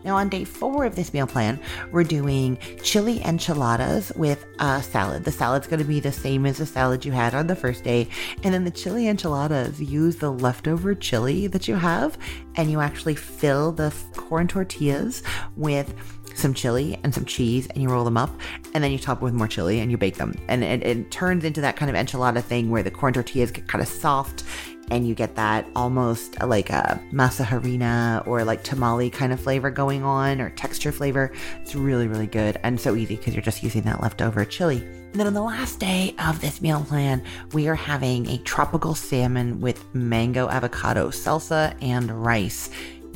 Now, 0.04 0.16
on 0.16 0.28
day 0.28 0.44
four 0.44 0.84
of 0.84 0.94
this 0.94 1.12
meal 1.12 1.26
plan, 1.26 1.60
we're 1.90 2.04
doing 2.04 2.56
chili 2.82 3.20
enchiladas 3.24 4.12
with 4.16 4.46
a 4.60 4.80
salad. 4.82 5.24
The 5.24 5.32
salad's 5.32 5.66
going 5.66 5.80
to 5.80 5.84
be 5.84 6.00
the 6.00 6.12
same 6.12 6.46
as 6.46 6.58
the 6.58 6.66
salad 6.66 7.04
you 7.04 7.12
had 7.12 7.34
on 7.34 7.48
the 7.48 7.56
first 7.56 7.82
day. 7.82 8.08
And 8.42 8.54
then 8.54 8.64
the 8.64 8.70
chili 8.70 9.08
enchiladas 9.08 9.80
use 9.80 10.16
the 10.16 10.32
leftover 10.32 10.94
chili 10.94 11.48
that 11.48 11.66
you 11.66 11.74
have, 11.74 12.16
and 12.54 12.70
you 12.70 12.80
actually 12.80 13.16
fill 13.16 13.72
the 13.72 13.92
corn 14.16 14.46
tortillas 14.46 15.22
with 15.56 15.92
some 16.38 16.54
chili 16.54 16.98
and 17.02 17.14
some 17.14 17.24
cheese 17.24 17.66
and 17.68 17.82
you 17.82 17.88
roll 17.88 18.04
them 18.04 18.16
up 18.16 18.30
and 18.74 18.82
then 18.82 18.92
you 18.92 18.98
top 18.98 19.18
it 19.18 19.24
with 19.24 19.34
more 19.34 19.48
chili 19.48 19.80
and 19.80 19.90
you 19.90 19.96
bake 19.96 20.16
them. 20.16 20.34
And 20.48 20.62
it, 20.62 20.82
it 20.84 21.10
turns 21.10 21.44
into 21.44 21.60
that 21.60 21.76
kind 21.76 21.90
of 21.90 21.96
enchilada 21.96 22.42
thing 22.42 22.70
where 22.70 22.82
the 22.82 22.90
corn 22.90 23.12
tortillas 23.12 23.50
get 23.50 23.68
kind 23.68 23.82
of 23.82 23.88
soft 23.88 24.44
and 24.90 25.06
you 25.06 25.14
get 25.14 25.34
that 25.36 25.66
almost 25.76 26.40
uh, 26.40 26.46
like 26.46 26.70
a 26.70 27.00
masa 27.12 27.44
harina 27.44 28.26
or 28.26 28.44
like 28.44 28.62
tamale 28.62 29.10
kind 29.10 29.32
of 29.32 29.40
flavor 29.40 29.70
going 29.70 30.02
on 30.02 30.40
or 30.40 30.50
texture 30.50 30.92
flavor. 30.92 31.32
It's 31.60 31.74
really, 31.74 32.08
really 32.08 32.26
good 32.26 32.58
and 32.62 32.80
so 32.80 32.94
easy 32.94 33.16
because 33.16 33.34
you're 33.34 33.42
just 33.42 33.62
using 33.62 33.82
that 33.82 34.00
leftover 34.02 34.44
chili. 34.44 34.86
And 35.10 35.18
then 35.18 35.26
on 35.26 35.34
the 35.34 35.42
last 35.42 35.80
day 35.80 36.14
of 36.18 36.40
this 36.40 36.60
meal 36.60 36.84
plan, 36.84 37.22
we 37.52 37.66
are 37.68 37.74
having 37.74 38.26
a 38.28 38.38
tropical 38.38 38.94
salmon 38.94 39.58
with 39.60 39.82
mango 39.94 40.48
avocado 40.48 41.08
salsa 41.08 41.74
and 41.82 42.10
rice. 42.10 42.68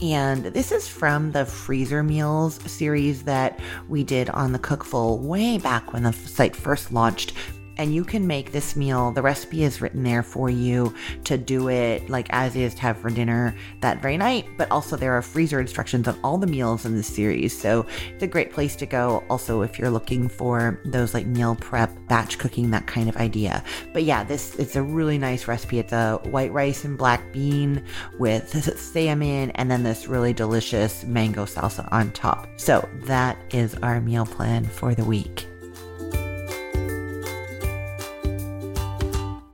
And 0.03 0.46
this 0.46 0.72
is 0.72 0.88
from 0.88 1.30
the 1.30 1.46
Freezer 1.46 2.03
Meals 2.03 2.59
series 2.66 3.22
that 3.22 3.61
we 3.88 4.03
did 4.03 4.28
on 4.30 4.50
the 4.50 4.59
Cookful 4.59 5.20
way 5.20 5.59
back 5.59 5.92
when 5.92 6.03
the 6.03 6.12
site 6.12 6.57
first 6.57 6.92
launched 6.92 7.34
and 7.79 7.95
you 7.95 8.05
can 8.05 8.27
make 8.27 8.53
this 8.53 8.77
meal. 8.77 9.11
The 9.11 9.23
recipe 9.23 9.64
is 9.64 9.81
written 9.81 10.03
there 10.03 10.23
for 10.23 10.51
you 10.51 10.95
to 11.25 11.39
do 11.39 11.68
it 11.68 12.09
like 12.09 12.27
as 12.31 12.57
is 12.57 12.75
to 12.75 12.83
have 12.83 12.99
for 12.99 13.11
dinner 13.11 13.55
that 13.81 14.03
very 14.03 14.16
night, 14.16 14.47
but 14.57 14.70
also 14.70 14.97
there 14.97 15.12
are 15.12 15.23
freezer 15.23 15.61
instructions 15.61 16.09
on 16.09 16.18
all 16.23 16.39
the 16.39 16.47
meals 16.47 16.85
in 16.85 16.97
this 16.97 17.07
series. 17.07 17.59
So 17.59 17.87
it's 18.12 18.23
a 18.23 18.27
great 18.27 18.53
place 18.53 18.77
to 18.77 18.87
go. 18.87 19.25
Also, 19.29 19.62
if 19.62 19.79
you're 19.79 19.91
looking 19.91 20.29
for 20.29 20.81
those 20.85 21.14
like 21.14 21.27
meal 21.27 21.57
prep, 21.57 21.91
batch 22.09 22.39
cooking, 22.39 22.70
that 22.70 22.87
kind 22.87 23.09
of 23.09 23.16
idea. 23.16 23.62
But 23.93 24.05
yeah, 24.05 24.25
this 24.25 24.55
it's 24.57 24.77
a 24.77 24.83
really 24.83 25.18
nice 25.18 25.49
recipe. 25.49 25.79
It's 25.79 25.93
a 25.93 26.18
white 26.25 26.53
rice 26.53 26.85
and 26.85 26.99
black 26.99 27.33
bean 27.33 27.85
with 28.18 28.79
salmon 28.79 29.51
and 29.53 29.70
then 29.70 29.83
this 29.83 30.07
really 30.07 30.33
delicious 30.33 31.05
mango 31.05 31.45
salsa 31.45 31.89
on 31.93 32.12
top. 32.12 32.49
So 32.57 32.89
that 33.05 33.37
is 33.51 33.75
our 33.77 34.01
meal 34.01 34.27
plan 34.27 34.64
for 34.64 34.95
the 34.95 35.05
week. 35.05 35.47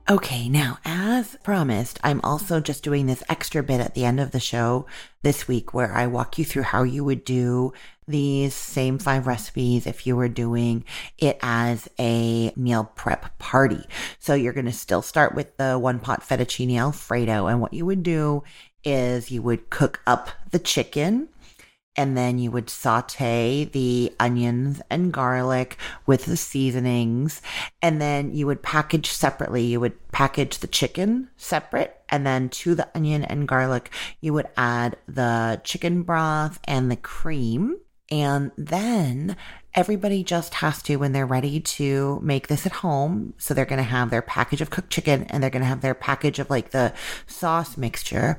Okay, 0.09 0.49
now, 0.49 0.79
as 0.85 1.37
promised, 1.43 1.99
I'm 2.03 2.19
also 2.23 2.59
just 2.59 2.81
doing 2.81 3.05
this 3.05 3.21
extra 3.29 3.61
bit 3.61 3.79
at 3.79 3.93
the 3.93 4.05
end 4.05 4.19
of 4.19 4.31
the 4.31 4.39
show 4.39 4.87
this 5.21 5.47
week 5.47 5.71
where 5.71 5.93
I 5.93 6.07
walk 6.07 6.39
you 6.39 6.45
through 6.45 6.63
how 6.63 6.81
you 6.81 7.03
would 7.03 7.23
do 7.23 7.73
these 8.07 8.55
same 8.55 8.97
five 8.97 9.27
recipes 9.27 9.85
if 9.85 10.07
you 10.07 10.15
were 10.15 10.27
doing 10.27 10.83
it 11.19 11.37
as 11.43 11.87
a 11.99 12.51
meal 12.55 12.91
prep 12.95 13.37
party. 13.37 13.85
So 14.17 14.33
you're 14.33 14.51
going 14.51 14.65
to 14.65 14.71
still 14.71 15.03
start 15.03 15.35
with 15.35 15.55
the 15.57 15.77
one 15.77 15.99
pot 15.99 16.27
fettuccine 16.27 16.75
alfredo. 16.75 17.45
And 17.45 17.61
what 17.61 17.75
you 17.75 17.85
would 17.85 18.01
do 18.01 18.43
is 18.83 19.29
you 19.29 19.43
would 19.43 19.69
cook 19.69 20.01
up 20.07 20.31
the 20.49 20.57
chicken 20.57 21.29
and 21.95 22.17
then 22.17 22.39
you 22.39 22.51
would 22.51 22.69
saute 22.69 23.65
the 23.65 24.13
onions 24.19 24.81
and 24.89 25.11
garlic 25.11 25.77
with 26.05 26.25
the 26.25 26.37
seasonings 26.37 27.41
and 27.81 28.01
then 28.01 28.33
you 28.33 28.47
would 28.47 28.63
package 28.63 29.09
separately. 29.09 29.63
You 29.63 29.79
would 29.79 30.11
package 30.11 30.59
the 30.59 30.67
chicken 30.67 31.29
separate 31.35 32.01
and 32.07 32.25
then 32.25 32.49
to 32.49 32.75
the 32.75 32.87
onion 32.95 33.23
and 33.23 33.47
garlic 33.47 33.91
you 34.21 34.33
would 34.33 34.47
add 34.55 34.97
the 35.07 35.61
chicken 35.63 36.03
broth 36.03 36.59
and 36.63 36.89
the 36.89 36.95
cream. 36.95 37.77
And 38.11 38.51
then 38.57 39.35
everybody 39.75 40.23
just 40.23 40.55
has 40.55 40.81
to 40.83 40.95
when 40.95 41.11
they're 41.11 41.25
ready 41.25 41.59
to 41.59 42.19
make 42.23 42.47
this 42.47 42.65
at 42.65 42.71
home 42.71 43.33
so 43.37 43.53
they're 43.53 43.65
going 43.65 43.77
to 43.77 43.83
have 43.83 44.09
their 44.09 44.21
package 44.21 44.61
of 44.61 44.69
cooked 44.69 44.89
chicken 44.89 45.23
and 45.25 45.43
they're 45.43 45.49
going 45.49 45.61
to 45.61 45.67
have 45.67 45.81
their 45.81 45.93
package 45.93 46.39
of 46.39 46.49
like 46.49 46.71
the 46.71 46.91
sauce 47.27 47.77
mixture 47.77 48.37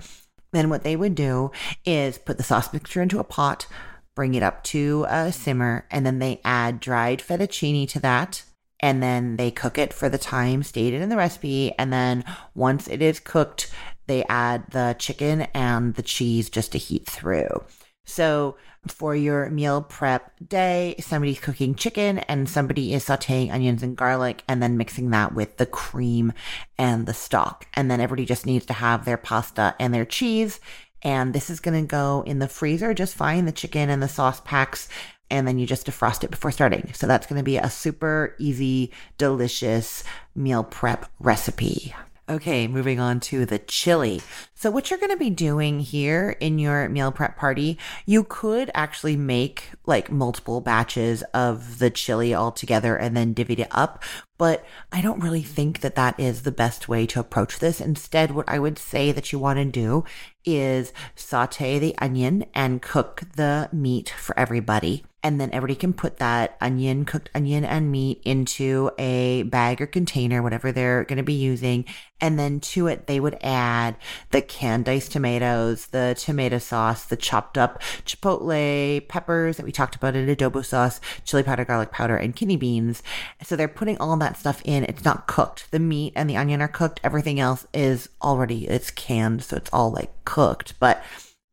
then 0.52 0.70
what 0.70 0.82
they 0.82 0.96
would 0.96 1.14
do 1.14 1.50
is 1.84 2.18
put 2.18 2.36
the 2.36 2.42
sauce 2.42 2.72
mixture 2.72 3.02
into 3.02 3.18
a 3.18 3.24
pot, 3.24 3.66
bring 4.14 4.34
it 4.34 4.42
up 4.42 4.64
to 4.64 5.06
a 5.08 5.32
simmer, 5.32 5.86
and 5.90 6.04
then 6.04 6.18
they 6.18 6.40
add 6.44 6.80
dried 6.80 7.20
fettuccine 7.20 7.88
to 7.88 8.00
that. 8.00 8.42
And 8.82 9.02
then 9.02 9.36
they 9.36 9.50
cook 9.50 9.76
it 9.76 9.92
for 9.92 10.08
the 10.08 10.18
time 10.18 10.62
stated 10.62 11.02
in 11.02 11.10
the 11.10 11.16
recipe. 11.16 11.72
And 11.78 11.92
then 11.92 12.24
once 12.54 12.88
it 12.88 13.02
is 13.02 13.20
cooked, 13.20 13.70
they 14.06 14.24
add 14.24 14.70
the 14.70 14.96
chicken 14.98 15.42
and 15.54 15.94
the 15.94 16.02
cheese 16.02 16.48
just 16.48 16.72
to 16.72 16.78
heat 16.78 17.06
through. 17.06 17.62
So 18.06 18.56
for 18.86 19.14
your 19.14 19.50
meal 19.50 19.82
prep 19.82 20.32
day, 20.46 20.94
somebody's 21.00 21.40
cooking 21.40 21.74
chicken 21.74 22.18
and 22.20 22.48
somebody 22.48 22.94
is 22.94 23.04
sauteing 23.04 23.52
onions 23.52 23.82
and 23.82 23.96
garlic 23.96 24.42
and 24.48 24.62
then 24.62 24.76
mixing 24.76 25.10
that 25.10 25.34
with 25.34 25.58
the 25.58 25.66
cream 25.66 26.32
and 26.78 27.06
the 27.06 27.14
stock. 27.14 27.66
And 27.74 27.90
then 27.90 28.00
everybody 28.00 28.24
just 28.24 28.46
needs 28.46 28.66
to 28.66 28.72
have 28.72 29.04
their 29.04 29.18
pasta 29.18 29.74
and 29.78 29.92
their 29.92 30.06
cheese. 30.06 30.60
And 31.02 31.34
this 31.34 31.50
is 31.50 31.60
going 31.60 31.80
to 31.80 31.86
go 31.86 32.22
in 32.26 32.38
the 32.38 32.48
freezer 32.48 32.94
just 32.94 33.14
fine, 33.14 33.44
the 33.44 33.52
chicken 33.52 33.90
and 33.90 34.02
the 34.02 34.08
sauce 34.08 34.40
packs. 34.40 34.88
And 35.30 35.46
then 35.46 35.58
you 35.58 35.66
just 35.66 35.86
defrost 35.86 36.24
it 36.24 36.30
before 36.30 36.50
starting. 36.50 36.92
So 36.92 37.06
that's 37.06 37.26
going 37.26 37.38
to 37.38 37.44
be 37.44 37.56
a 37.56 37.70
super 37.70 38.34
easy, 38.38 38.92
delicious 39.16 40.02
meal 40.34 40.64
prep 40.64 41.06
recipe. 41.20 41.94
Okay, 42.30 42.68
moving 42.68 43.00
on 43.00 43.18
to 43.20 43.44
the 43.44 43.58
chili. 43.58 44.22
So, 44.54 44.70
what 44.70 44.88
you're 44.88 45.00
going 45.00 45.10
to 45.10 45.16
be 45.16 45.30
doing 45.30 45.80
here 45.80 46.36
in 46.38 46.60
your 46.60 46.88
meal 46.88 47.10
prep 47.10 47.36
party, 47.36 47.76
you 48.06 48.22
could 48.22 48.70
actually 48.72 49.16
make 49.16 49.70
like 49.84 50.12
multiple 50.12 50.60
batches 50.60 51.24
of 51.34 51.80
the 51.80 51.90
chili 51.90 52.32
all 52.32 52.52
together 52.52 52.94
and 52.94 53.16
then 53.16 53.32
divvy 53.32 53.54
it 53.54 53.66
up. 53.72 54.04
But 54.38 54.64
I 54.92 55.00
don't 55.00 55.18
really 55.18 55.42
think 55.42 55.80
that 55.80 55.96
that 55.96 56.20
is 56.20 56.42
the 56.42 56.52
best 56.52 56.88
way 56.88 57.04
to 57.06 57.18
approach 57.18 57.58
this. 57.58 57.80
Instead, 57.80 58.30
what 58.30 58.48
I 58.48 58.60
would 58.60 58.78
say 58.78 59.10
that 59.10 59.32
you 59.32 59.40
want 59.40 59.58
to 59.58 59.64
do 59.64 60.04
is 60.44 60.92
saute 61.16 61.80
the 61.80 61.98
onion 61.98 62.44
and 62.54 62.80
cook 62.80 63.24
the 63.34 63.68
meat 63.72 64.10
for 64.10 64.38
everybody 64.38 65.02
and 65.22 65.40
then 65.40 65.50
everybody 65.52 65.78
can 65.78 65.92
put 65.92 66.16
that 66.16 66.56
onion, 66.60 67.04
cooked 67.04 67.28
onion 67.34 67.64
and 67.64 67.92
meat 67.92 68.22
into 68.24 68.90
a 68.98 69.42
bag 69.44 69.80
or 69.80 69.86
container, 69.86 70.42
whatever 70.42 70.72
they're 70.72 71.04
going 71.04 71.18
to 71.18 71.22
be 71.22 71.34
using. 71.34 71.84
And 72.22 72.38
then 72.38 72.60
to 72.60 72.86
it, 72.86 73.06
they 73.06 73.20
would 73.20 73.36
add 73.42 73.96
the 74.30 74.40
canned 74.40 74.86
diced 74.86 75.12
tomatoes, 75.12 75.86
the 75.86 76.14
tomato 76.18 76.58
sauce, 76.58 77.04
the 77.04 77.16
chopped 77.16 77.58
up 77.58 77.82
chipotle 78.04 79.06
peppers 79.08 79.56
that 79.56 79.66
we 79.66 79.72
talked 79.72 79.94
about 79.94 80.16
in 80.16 80.26
adobo 80.26 80.64
sauce, 80.64 81.00
chili 81.24 81.42
powder, 81.42 81.64
garlic 81.64 81.90
powder, 81.90 82.16
and 82.16 82.36
kidney 82.36 82.56
beans. 82.56 83.02
So 83.42 83.56
they're 83.56 83.68
putting 83.68 83.98
all 83.98 84.16
that 84.18 84.38
stuff 84.38 84.62
in. 84.64 84.84
It's 84.84 85.04
not 85.04 85.26
cooked. 85.26 85.70
The 85.70 85.78
meat 85.78 86.14
and 86.16 86.28
the 86.28 86.36
onion 86.36 86.62
are 86.62 86.68
cooked. 86.68 87.00
Everything 87.04 87.40
else 87.40 87.66
is 87.74 88.08
already, 88.22 88.68
it's 88.68 88.90
canned. 88.90 89.42
So 89.42 89.56
it's 89.56 89.70
all 89.72 89.90
like 89.90 90.24
cooked. 90.24 90.74
But 90.78 91.02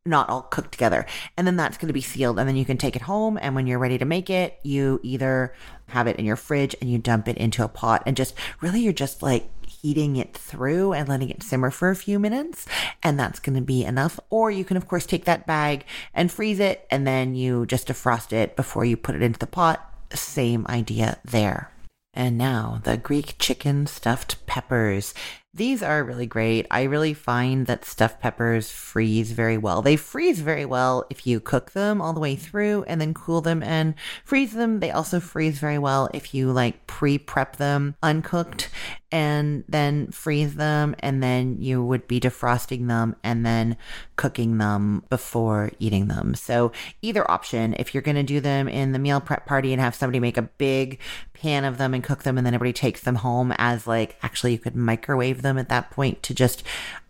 not 0.08 0.28
all 0.28 0.42
cooked 0.42 0.72
together. 0.72 1.06
And 1.36 1.46
then 1.46 1.56
that's 1.56 1.76
going 1.76 1.88
to 1.88 1.94
be 1.94 2.00
sealed. 2.00 2.38
And 2.38 2.48
then 2.48 2.56
you 2.56 2.64
can 2.64 2.78
take 2.78 2.96
it 2.96 3.02
home. 3.02 3.38
And 3.40 3.54
when 3.54 3.66
you're 3.66 3.78
ready 3.78 3.98
to 3.98 4.04
make 4.04 4.30
it, 4.30 4.58
you 4.62 5.00
either 5.02 5.54
have 5.88 6.06
it 6.06 6.16
in 6.16 6.24
your 6.24 6.36
fridge 6.36 6.74
and 6.80 6.90
you 6.90 6.98
dump 6.98 7.28
it 7.28 7.36
into 7.38 7.64
a 7.64 7.68
pot 7.68 8.02
and 8.04 8.16
just 8.16 8.34
really 8.60 8.80
you're 8.80 8.92
just 8.92 9.22
like 9.22 9.48
heating 9.66 10.16
it 10.16 10.34
through 10.34 10.92
and 10.92 11.08
letting 11.08 11.30
it 11.30 11.42
simmer 11.42 11.70
for 11.70 11.90
a 11.90 11.96
few 11.96 12.18
minutes. 12.18 12.66
And 13.02 13.18
that's 13.18 13.40
going 13.40 13.56
to 13.56 13.62
be 13.62 13.84
enough. 13.84 14.18
Or 14.30 14.50
you 14.50 14.64
can, 14.64 14.76
of 14.76 14.88
course, 14.88 15.06
take 15.06 15.24
that 15.26 15.46
bag 15.46 15.84
and 16.12 16.32
freeze 16.32 16.60
it. 16.60 16.86
And 16.90 17.06
then 17.06 17.34
you 17.34 17.66
just 17.66 17.88
defrost 17.88 18.32
it 18.32 18.56
before 18.56 18.84
you 18.84 18.96
put 18.96 19.14
it 19.14 19.22
into 19.22 19.38
the 19.38 19.46
pot. 19.46 19.94
Same 20.12 20.66
idea 20.68 21.18
there. 21.24 21.70
And 22.14 22.36
now 22.36 22.80
the 22.82 22.96
Greek 22.96 23.36
chicken 23.38 23.86
stuffed 23.86 24.44
peppers. 24.46 25.14
These 25.58 25.82
are 25.82 26.04
really 26.04 26.26
great. 26.26 26.68
I 26.70 26.84
really 26.84 27.14
find 27.14 27.66
that 27.66 27.84
stuffed 27.84 28.20
peppers 28.20 28.70
freeze 28.70 29.32
very 29.32 29.58
well. 29.58 29.82
They 29.82 29.96
freeze 29.96 30.38
very 30.38 30.64
well 30.64 31.04
if 31.10 31.26
you 31.26 31.40
cook 31.40 31.72
them 31.72 32.00
all 32.00 32.12
the 32.12 32.20
way 32.20 32.36
through 32.36 32.84
and 32.84 33.00
then 33.00 33.12
cool 33.12 33.40
them 33.40 33.64
and 33.64 33.94
freeze 34.24 34.52
them. 34.52 34.78
They 34.78 34.92
also 34.92 35.18
freeze 35.18 35.58
very 35.58 35.78
well 35.78 36.10
if 36.14 36.32
you 36.32 36.52
like 36.52 36.86
pre 36.86 37.18
prep 37.18 37.56
them 37.56 37.96
uncooked 38.04 38.70
and 39.10 39.64
then 39.68 40.10
freeze 40.10 40.56
them 40.56 40.94
and 41.00 41.22
then 41.22 41.56
you 41.60 41.82
would 41.82 42.06
be 42.06 42.20
defrosting 42.20 42.88
them 42.88 43.16
and 43.22 43.44
then 43.44 43.76
cooking 44.16 44.58
them 44.58 45.02
before 45.08 45.70
eating 45.78 46.08
them. 46.08 46.34
So 46.34 46.72
either 47.00 47.28
option, 47.30 47.74
if 47.78 47.94
you're 47.94 48.02
going 48.02 48.16
to 48.16 48.22
do 48.22 48.40
them 48.40 48.68
in 48.68 48.92
the 48.92 48.98
meal 48.98 49.20
prep 49.20 49.46
party 49.46 49.72
and 49.72 49.80
have 49.80 49.94
somebody 49.94 50.20
make 50.20 50.36
a 50.36 50.42
big 50.42 50.98
pan 51.32 51.64
of 51.64 51.78
them 51.78 51.94
and 51.94 52.04
cook 52.04 52.22
them 52.22 52.36
and 52.36 52.46
then 52.46 52.54
everybody 52.54 52.72
takes 52.74 53.02
them 53.02 53.16
home 53.16 53.52
as 53.56 53.86
like 53.86 54.16
actually 54.22 54.52
you 54.52 54.58
could 54.58 54.76
microwave 54.76 55.40
them 55.42 55.56
at 55.56 55.70
that 55.70 55.90
point 55.90 56.22
to 56.24 56.34
just 56.34 56.62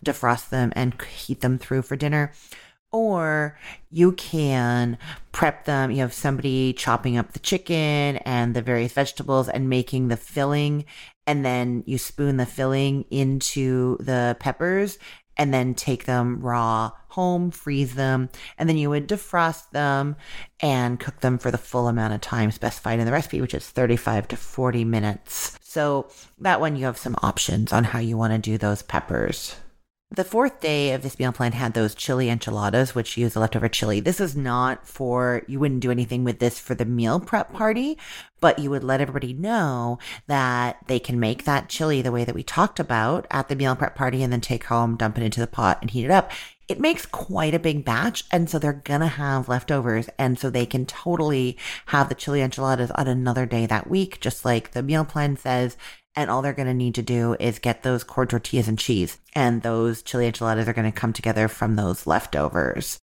defrost 0.05 0.51
them 0.51 0.73
and 0.77 1.01
heat 1.03 1.41
them 1.41 1.59
through 1.59 1.83
for 1.83 1.97
dinner 1.97 2.33
or 2.91 3.59
you 3.91 4.13
can 4.13 4.97
prep 5.33 5.65
them. 5.67 5.91
You 5.91 5.99
have 5.99 6.15
somebody 6.15 6.73
chopping 6.73 7.19
up 7.19 7.33
the 7.33 7.39
chicken 7.39 8.17
and 8.19 8.55
the 8.55 8.63
various 8.63 8.93
vegetables 8.93 9.49
and 9.49 9.69
making 9.69 10.09
the 10.09 10.17
filling 10.17 10.85
and 11.29 11.45
then 11.45 11.85
you 11.87 11.99
spoon 11.99 12.39
the 12.39 12.47
filling 12.47 13.05
into 13.11 13.99
the 14.01 14.35
peppers 14.41 14.99
and 15.37 15.53
then 15.53 15.75
take 15.75 16.07
them 16.07 16.41
raw 16.41 16.91
home, 17.09 17.51
freeze 17.51 17.95
them, 17.95 18.31
and 18.57 18.67
then 18.67 18.79
you 18.79 18.89
would 18.89 19.07
defrost 19.07 19.71
them 19.71 20.17
and 20.61 20.99
cook 20.99 21.21
them 21.21 21.37
for 21.37 21.51
the 21.51 21.59
full 21.59 21.87
amount 21.87 22.15
of 22.15 22.23
time 22.23 22.51
specified 22.51 22.99
in 22.99 23.05
the 23.05 23.13
recipe, 23.13 23.43
which 23.43 23.53
is 23.53 23.69
35 23.69 24.27
to 24.29 24.37
40 24.37 24.85
minutes. 24.87 25.59
So 25.63 26.09
that 26.39 26.61
one 26.63 26.77
you 26.77 26.87
have 26.87 26.97
some 26.97 27.17
options 27.23 27.75
on 27.75 27.85
how 27.85 27.99
you 27.99 28.17
want 28.17 28.33
to 28.33 28.39
do 28.39 28.57
those 28.57 28.81
peppers. 28.81 29.55
The 30.11 30.25
fourth 30.25 30.61
day 30.61 30.95
of 30.95 31.03
this 31.03 31.19
meal 31.19 31.33
plan 31.33 31.53
had 31.53 31.75
those 31.75 31.95
chili 31.95 32.31
enchiladas, 32.31 32.95
which 32.95 33.19
use 33.19 33.35
the 33.35 33.41
leftover 33.41 33.69
chili. 33.69 34.01
This 34.01 34.21
is 34.21 34.35
not 34.35 34.87
for, 34.87 35.43
you 35.47 35.61
wouldn't 35.61 35.83
do 35.83 35.91
anything 35.91 36.25
with 36.25 36.39
this 36.39 36.59
for 36.59 36.75
the 36.75 36.87
meal 36.87 37.21
prep 37.21 37.53
party, 37.53 37.99
but 38.41 38.59
you 38.59 38.71
would 38.71 38.83
let 38.83 39.03
everybody 39.03 39.35
know 39.35 39.99
that 40.27 40.79
they 40.87 40.99
can 40.99 41.21
make 41.21 41.45
that 41.45 41.69
chili 41.69 42.01
the 42.01 42.11
way 42.11 42.25
that 42.25 42.35
we 42.35 42.43
talked 42.43 42.81
about 42.81 43.27
at 43.31 43.49
the 43.49 43.55
meal 43.55 43.77
prep 43.77 43.95
party 43.95 44.23
and 44.23 44.33
then 44.33 44.41
take 44.41 44.65
home, 44.65 44.97
dump 44.97 45.19
it 45.19 45.25
into 45.25 45.41
the 45.41 45.47
pot 45.47 45.77
and 45.83 45.91
heat 45.91 46.07
it 46.07 46.11
up. 46.11 46.31
It 46.69 46.81
makes 46.81 47.07
quite 47.07 47.55
a 47.55 47.59
big 47.59 47.85
batch. 47.85 48.25
And 48.31 48.49
so 48.49 48.59
they're 48.59 48.73
going 48.75 49.01
to 49.01 49.07
have 49.07 49.49
leftovers. 49.49 50.09
And 50.19 50.39
so 50.39 50.51
they 50.51 50.67
can 50.67 50.85
totally 50.85 51.57
have 51.87 52.09
the 52.09 52.15
chili 52.15 52.43
enchiladas 52.43 52.91
on 52.91 53.09
another 53.09 53.47
day 53.47 53.67
that 53.67 53.89
week, 53.89 54.21
just 54.21 54.45
like 54.45 54.73
the 54.73 54.83
meal 54.83 55.05
plan 55.05 55.37
says 55.37 55.77
and 56.19 56.31
all 56.31 56.43
they're 56.43 56.53
going 56.53 56.67
to 56.67 56.75
need 56.75 56.97
to 56.97 57.03
do 57.03 57.37
is 57.39 57.61
get 57.61 57.85
those 57.85 58.03
corn 58.03 58.27
tortillas 58.27 58.67
and 58.67 58.77
cheese. 58.77 59.21
And 59.37 59.63
those 59.63 60.03
chili 60.03 60.27
enchiladas 60.27 60.67
are 60.67 60.73
going 60.73 60.91
to 60.91 61.01
come 61.01 61.13
together 61.13 61.47
from 61.47 61.77
those 61.77 62.09
leftovers. 62.09 62.99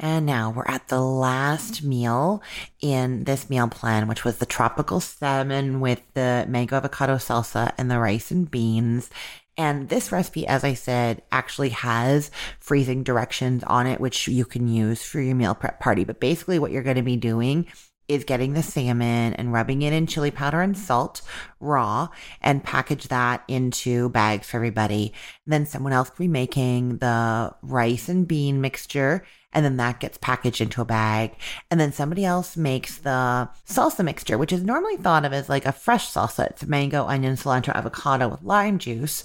And 0.00 0.26
now 0.26 0.50
we're 0.50 0.66
at 0.66 0.88
the 0.88 1.00
last 1.00 1.84
meal 1.84 2.42
in 2.80 3.22
this 3.22 3.48
meal 3.48 3.68
plan, 3.68 4.08
which 4.08 4.24
was 4.24 4.38
the 4.38 4.46
tropical 4.46 4.98
salmon 4.98 5.78
with 5.78 6.02
the 6.14 6.44
mango 6.48 6.74
avocado 6.74 7.18
salsa 7.18 7.72
and 7.78 7.88
the 7.88 8.00
rice 8.00 8.32
and 8.32 8.50
beans. 8.50 9.10
And 9.58 9.88
this 9.88 10.12
recipe, 10.12 10.46
as 10.46 10.64
I 10.64 10.74
said, 10.74 11.22
actually 11.32 11.70
has 11.70 12.30
freezing 12.60 13.02
directions 13.02 13.64
on 13.64 13.86
it, 13.86 14.00
which 14.00 14.28
you 14.28 14.44
can 14.44 14.68
use 14.68 15.02
for 15.02 15.20
your 15.20 15.34
meal 15.34 15.54
prep 15.54 15.80
party. 15.80 16.04
But 16.04 16.20
basically, 16.20 16.58
what 16.58 16.72
you're 16.72 16.82
going 16.82 16.96
to 16.96 17.02
be 17.02 17.16
doing 17.16 17.66
is 18.08 18.24
getting 18.24 18.52
the 18.52 18.62
salmon 18.62 19.34
and 19.34 19.52
rubbing 19.52 19.82
it 19.82 19.92
in 19.92 20.06
chili 20.06 20.30
powder 20.30 20.60
and 20.60 20.78
salt 20.78 21.22
raw 21.58 22.08
and 22.40 22.62
package 22.62 23.08
that 23.08 23.42
into 23.48 24.08
bags 24.10 24.48
for 24.48 24.58
everybody. 24.58 25.12
then 25.46 25.66
someone 25.66 25.92
else 25.92 26.10
will 26.10 26.24
be 26.24 26.28
making 26.28 26.98
the 26.98 27.52
rice 27.62 28.08
and 28.08 28.28
bean 28.28 28.60
mixture 28.60 29.24
and 29.56 29.64
then 29.64 29.78
that 29.78 30.00
gets 30.00 30.18
packaged 30.18 30.60
into 30.60 30.82
a 30.82 30.84
bag. 30.84 31.34
And 31.70 31.80
then 31.80 31.90
somebody 31.90 32.26
else 32.26 32.58
makes 32.58 32.98
the 32.98 33.48
salsa 33.66 34.04
mixture, 34.04 34.36
which 34.36 34.52
is 34.52 34.62
normally 34.62 34.98
thought 34.98 35.24
of 35.24 35.32
as 35.32 35.48
like 35.48 35.64
a 35.64 35.72
fresh 35.72 36.12
salsa. 36.12 36.50
It's 36.50 36.66
mango, 36.66 37.06
onion, 37.06 37.36
cilantro, 37.36 37.74
avocado 37.74 38.28
with 38.28 38.42
lime 38.42 38.78
juice 38.78 39.24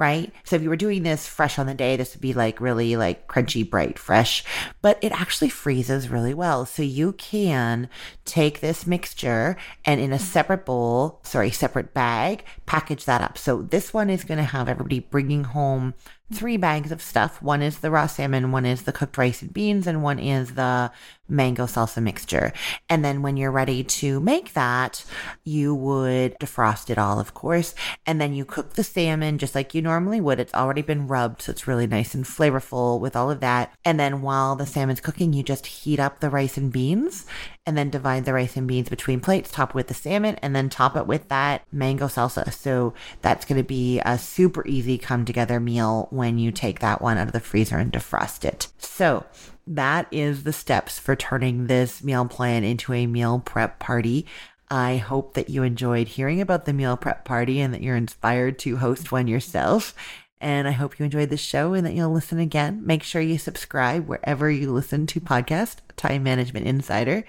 right? 0.00 0.32
So 0.44 0.56
if 0.56 0.62
you 0.62 0.70
were 0.70 0.76
doing 0.76 1.02
this 1.02 1.26
fresh 1.26 1.58
on 1.58 1.66
the 1.66 1.74
day, 1.74 1.94
this 1.94 2.14
would 2.14 2.22
be 2.22 2.32
like 2.32 2.58
really 2.58 2.96
like 2.96 3.28
crunchy, 3.28 3.68
bright, 3.68 3.98
fresh, 3.98 4.42
but 4.80 4.98
it 5.02 5.12
actually 5.12 5.50
freezes 5.50 6.08
really 6.08 6.32
well. 6.32 6.64
So 6.64 6.82
you 6.82 7.12
can 7.12 7.90
take 8.24 8.60
this 8.60 8.86
mixture 8.86 9.58
and 9.84 10.00
in 10.00 10.14
a 10.14 10.18
separate 10.18 10.64
bowl, 10.64 11.20
sorry, 11.22 11.50
separate 11.50 11.92
bag, 11.92 12.44
package 12.64 13.04
that 13.04 13.20
up. 13.20 13.36
So 13.36 13.60
this 13.60 13.92
one 13.92 14.08
is 14.08 14.24
going 14.24 14.38
to 14.38 14.44
have 14.44 14.70
everybody 14.70 15.00
bringing 15.00 15.44
home 15.44 15.92
three 16.32 16.56
bags 16.56 16.92
of 16.92 17.02
stuff. 17.02 17.42
One 17.42 17.62
is 17.62 17.78
the 17.78 17.90
raw 17.90 18.06
salmon, 18.06 18.52
one 18.52 18.66
is 18.66 18.82
the 18.82 18.92
cooked 18.92 19.18
rice 19.18 19.42
and 19.42 19.52
beans, 19.52 19.86
and 19.86 20.02
one 20.02 20.18
is 20.18 20.54
the 20.54 20.90
mango 21.30 21.64
salsa 21.64 22.02
mixture. 22.02 22.52
And 22.88 23.04
then 23.04 23.22
when 23.22 23.36
you're 23.36 23.50
ready 23.50 23.84
to 23.84 24.20
make 24.20 24.52
that, 24.54 25.04
you 25.44 25.74
would 25.74 26.38
defrost 26.38 26.90
it 26.90 26.98
all, 26.98 27.20
of 27.20 27.34
course. 27.34 27.74
And 28.04 28.20
then 28.20 28.34
you 28.34 28.44
cook 28.44 28.74
the 28.74 28.84
salmon 28.84 29.38
just 29.38 29.54
like 29.54 29.74
you 29.74 29.82
normally 29.82 30.20
would. 30.20 30.40
It's 30.40 30.54
already 30.54 30.82
been 30.82 31.06
rubbed, 31.06 31.42
so 31.42 31.52
it's 31.52 31.68
really 31.68 31.86
nice 31.86 32.14
and 32.14 32.24
flavorful 32.24 33.00
with 33.00 33.16
all 33.16 33.30
of 33.30 33.40
that. 33.40 33.72
And 33.84 33.98
then 33.98 34.22
while 34.22 34.56
the 34.56 34.66
salmon's 34.66 35.00
cooking, 35.00 35.32
you 35.32 35.42
just 35.42 35.66
heat 35.66 36.00
up 36.00 36.20
the 36.20 36.30
rice 36.30 36.56
and 36.56 36.72
beans 36.72 37.26
and 37.66 37.76
then 37.76 37.90
divide 37.90 38.24
the 38.24 38.32
rice 38.32 38.56
and 38.56 38.66
beans 38.66 38.88
between 38.88 39.20
plates, 39.20 39.50
top 39.50 39.74
with 39.74 39.86
the 39.86 39.94
salmon, 39.94 40.36
and 40.42 40.56
then 40.56 40.68
top 40.68 40.96
it 40.96 41.06
with 41.06 41.28
that 41.28 41.62
mango 41.70 42.06
salsa. 42.06 42.52
So 42.52 42.94
that's 43.22 43.44
going 43.44 43.60
to 43.60 43.66
be 43.66 44.00
a 44.00 44.18
super 44.18 44.66
easy 44.66 44.98
come 44.98 45.24
together 45.24 45.60
meal 45.60 46.08
when 46.20 46.38
you 46.38 46.52
take 46.52 46.78
that 46.78 47.02
one 47.02 47.18
out 47.18 47.26
of 47.26 47.32
the 47.32 47.40
freezer 47.40 47.78
and 47.78 47.92
defrost 47.92 48.44
it. 48.44 48.68
So 48.78 49.26
that 49.66 50.06
is 50.12 50.44
the 50.44 50.52
steps 50.52 51.00
for 51.00 51.16
turning 51.16 51.66
this 51.66 52.04
meal 52.04 52.26
plan 52.26 52.62
into 52.62 52.92
a 52.92 53.08
meal 53.08 53.40
prep 53.40 53.80
party. 53.80 54.26
I 54.70 54.98
hope 54.98 55.34
that 55.34 55.50
you 55.50 55.64
enjoyed 55.64 56.06
hearing 56.06 56.40
about 56.40 56.64
the 56.64 56.72
meal 56.72 56.96
prep 56.96 57.24
party 57.24 57.60
and 57.60 57.74
that 57.74 57.82
you're 57.82 57.96
inspired 57.96 58.58
to 58.60 58.76
host 58.76 59.10
one 59.10 59.26
yourself. 59.26 59.94
And 60.40 60.68
I 60.68 60.70
hope 60.70 60.98
you 60.98 61.04
enjoyed 61.04 61.30
the 61.30 61.36
show 61.36 61.74
and 61.74 61.84
that 61.84 61.94
you'll 61.94 62.12
listen 62.12 62.38
again. 62.38 62.86
Make 62.86 63.02
sure 63.02 63.20
you 63.20 63.36
subscribe 63.36 64.06
wherever 64.06 64.50
you 64.50 64.72
listen 64.72 65.06
to 65.08 65.20
podcast, 65.20 65.78
Time 65.96 66.22
Management 66.22 66.66
Insider. 66.66 67.24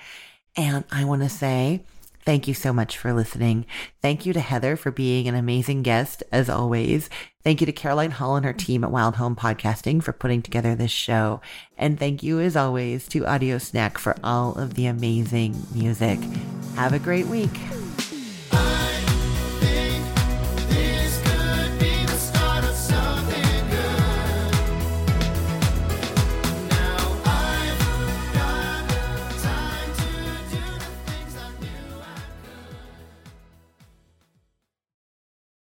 And 0.55 0.85
I 0.91 1.03
want 1.05 1.23
to 1.23 1.29
say 1.29 1.83
thank 2.23 2.47
you 2.47 2.53
so 2.53 2.71
much 2.71 2.97
for 2.97 3.13
listening. 3.13 3.65
Thank 4.01 4.25
you 4.25 4.33
to 4.33 4.39
Heather 4.39 4.75
for 4.75 4.91
being 4.91 5.27
an 5.27 5.35
amazing 5.35 5.81
guest, 5.83 6.23
as 6.31 6.49
always. 6.49 7.09
Thank 7.43 7.59
you 7.59 7.65
to 7.65 7.71
Caroline 7.71 8.11
Hall 8.11 8.35
and 8.35 8.45
her 8.45 8.53
team 8.53 8.83
at 8.83 8.91
Wild 8.91 9.15
Home 9.15 9.35
Podcasting 9.35 10.03
for 10.03 10.13
putting 10.13 10.41
together 10.41 10.75
this 10.75 10.91
show. 10.91 11.41
And 11.77 11.97
thank 11.97 12.21
you, 12.21 12.39
as 12.39 12.55
always, 12.55 13.07
to 13.09 13.25
Audio 13.25 13.57
Snack 13.57 13.97
for 13.97 14.15
all 14.23 14.53
of 14.55 14.75
the 14.75 14.85
amazing 14.85 15.55
music. 15.73 16.19
Have 16.75 16.93
a 16.93 16.99
great 16.99 17.25
week. 17.25 17.49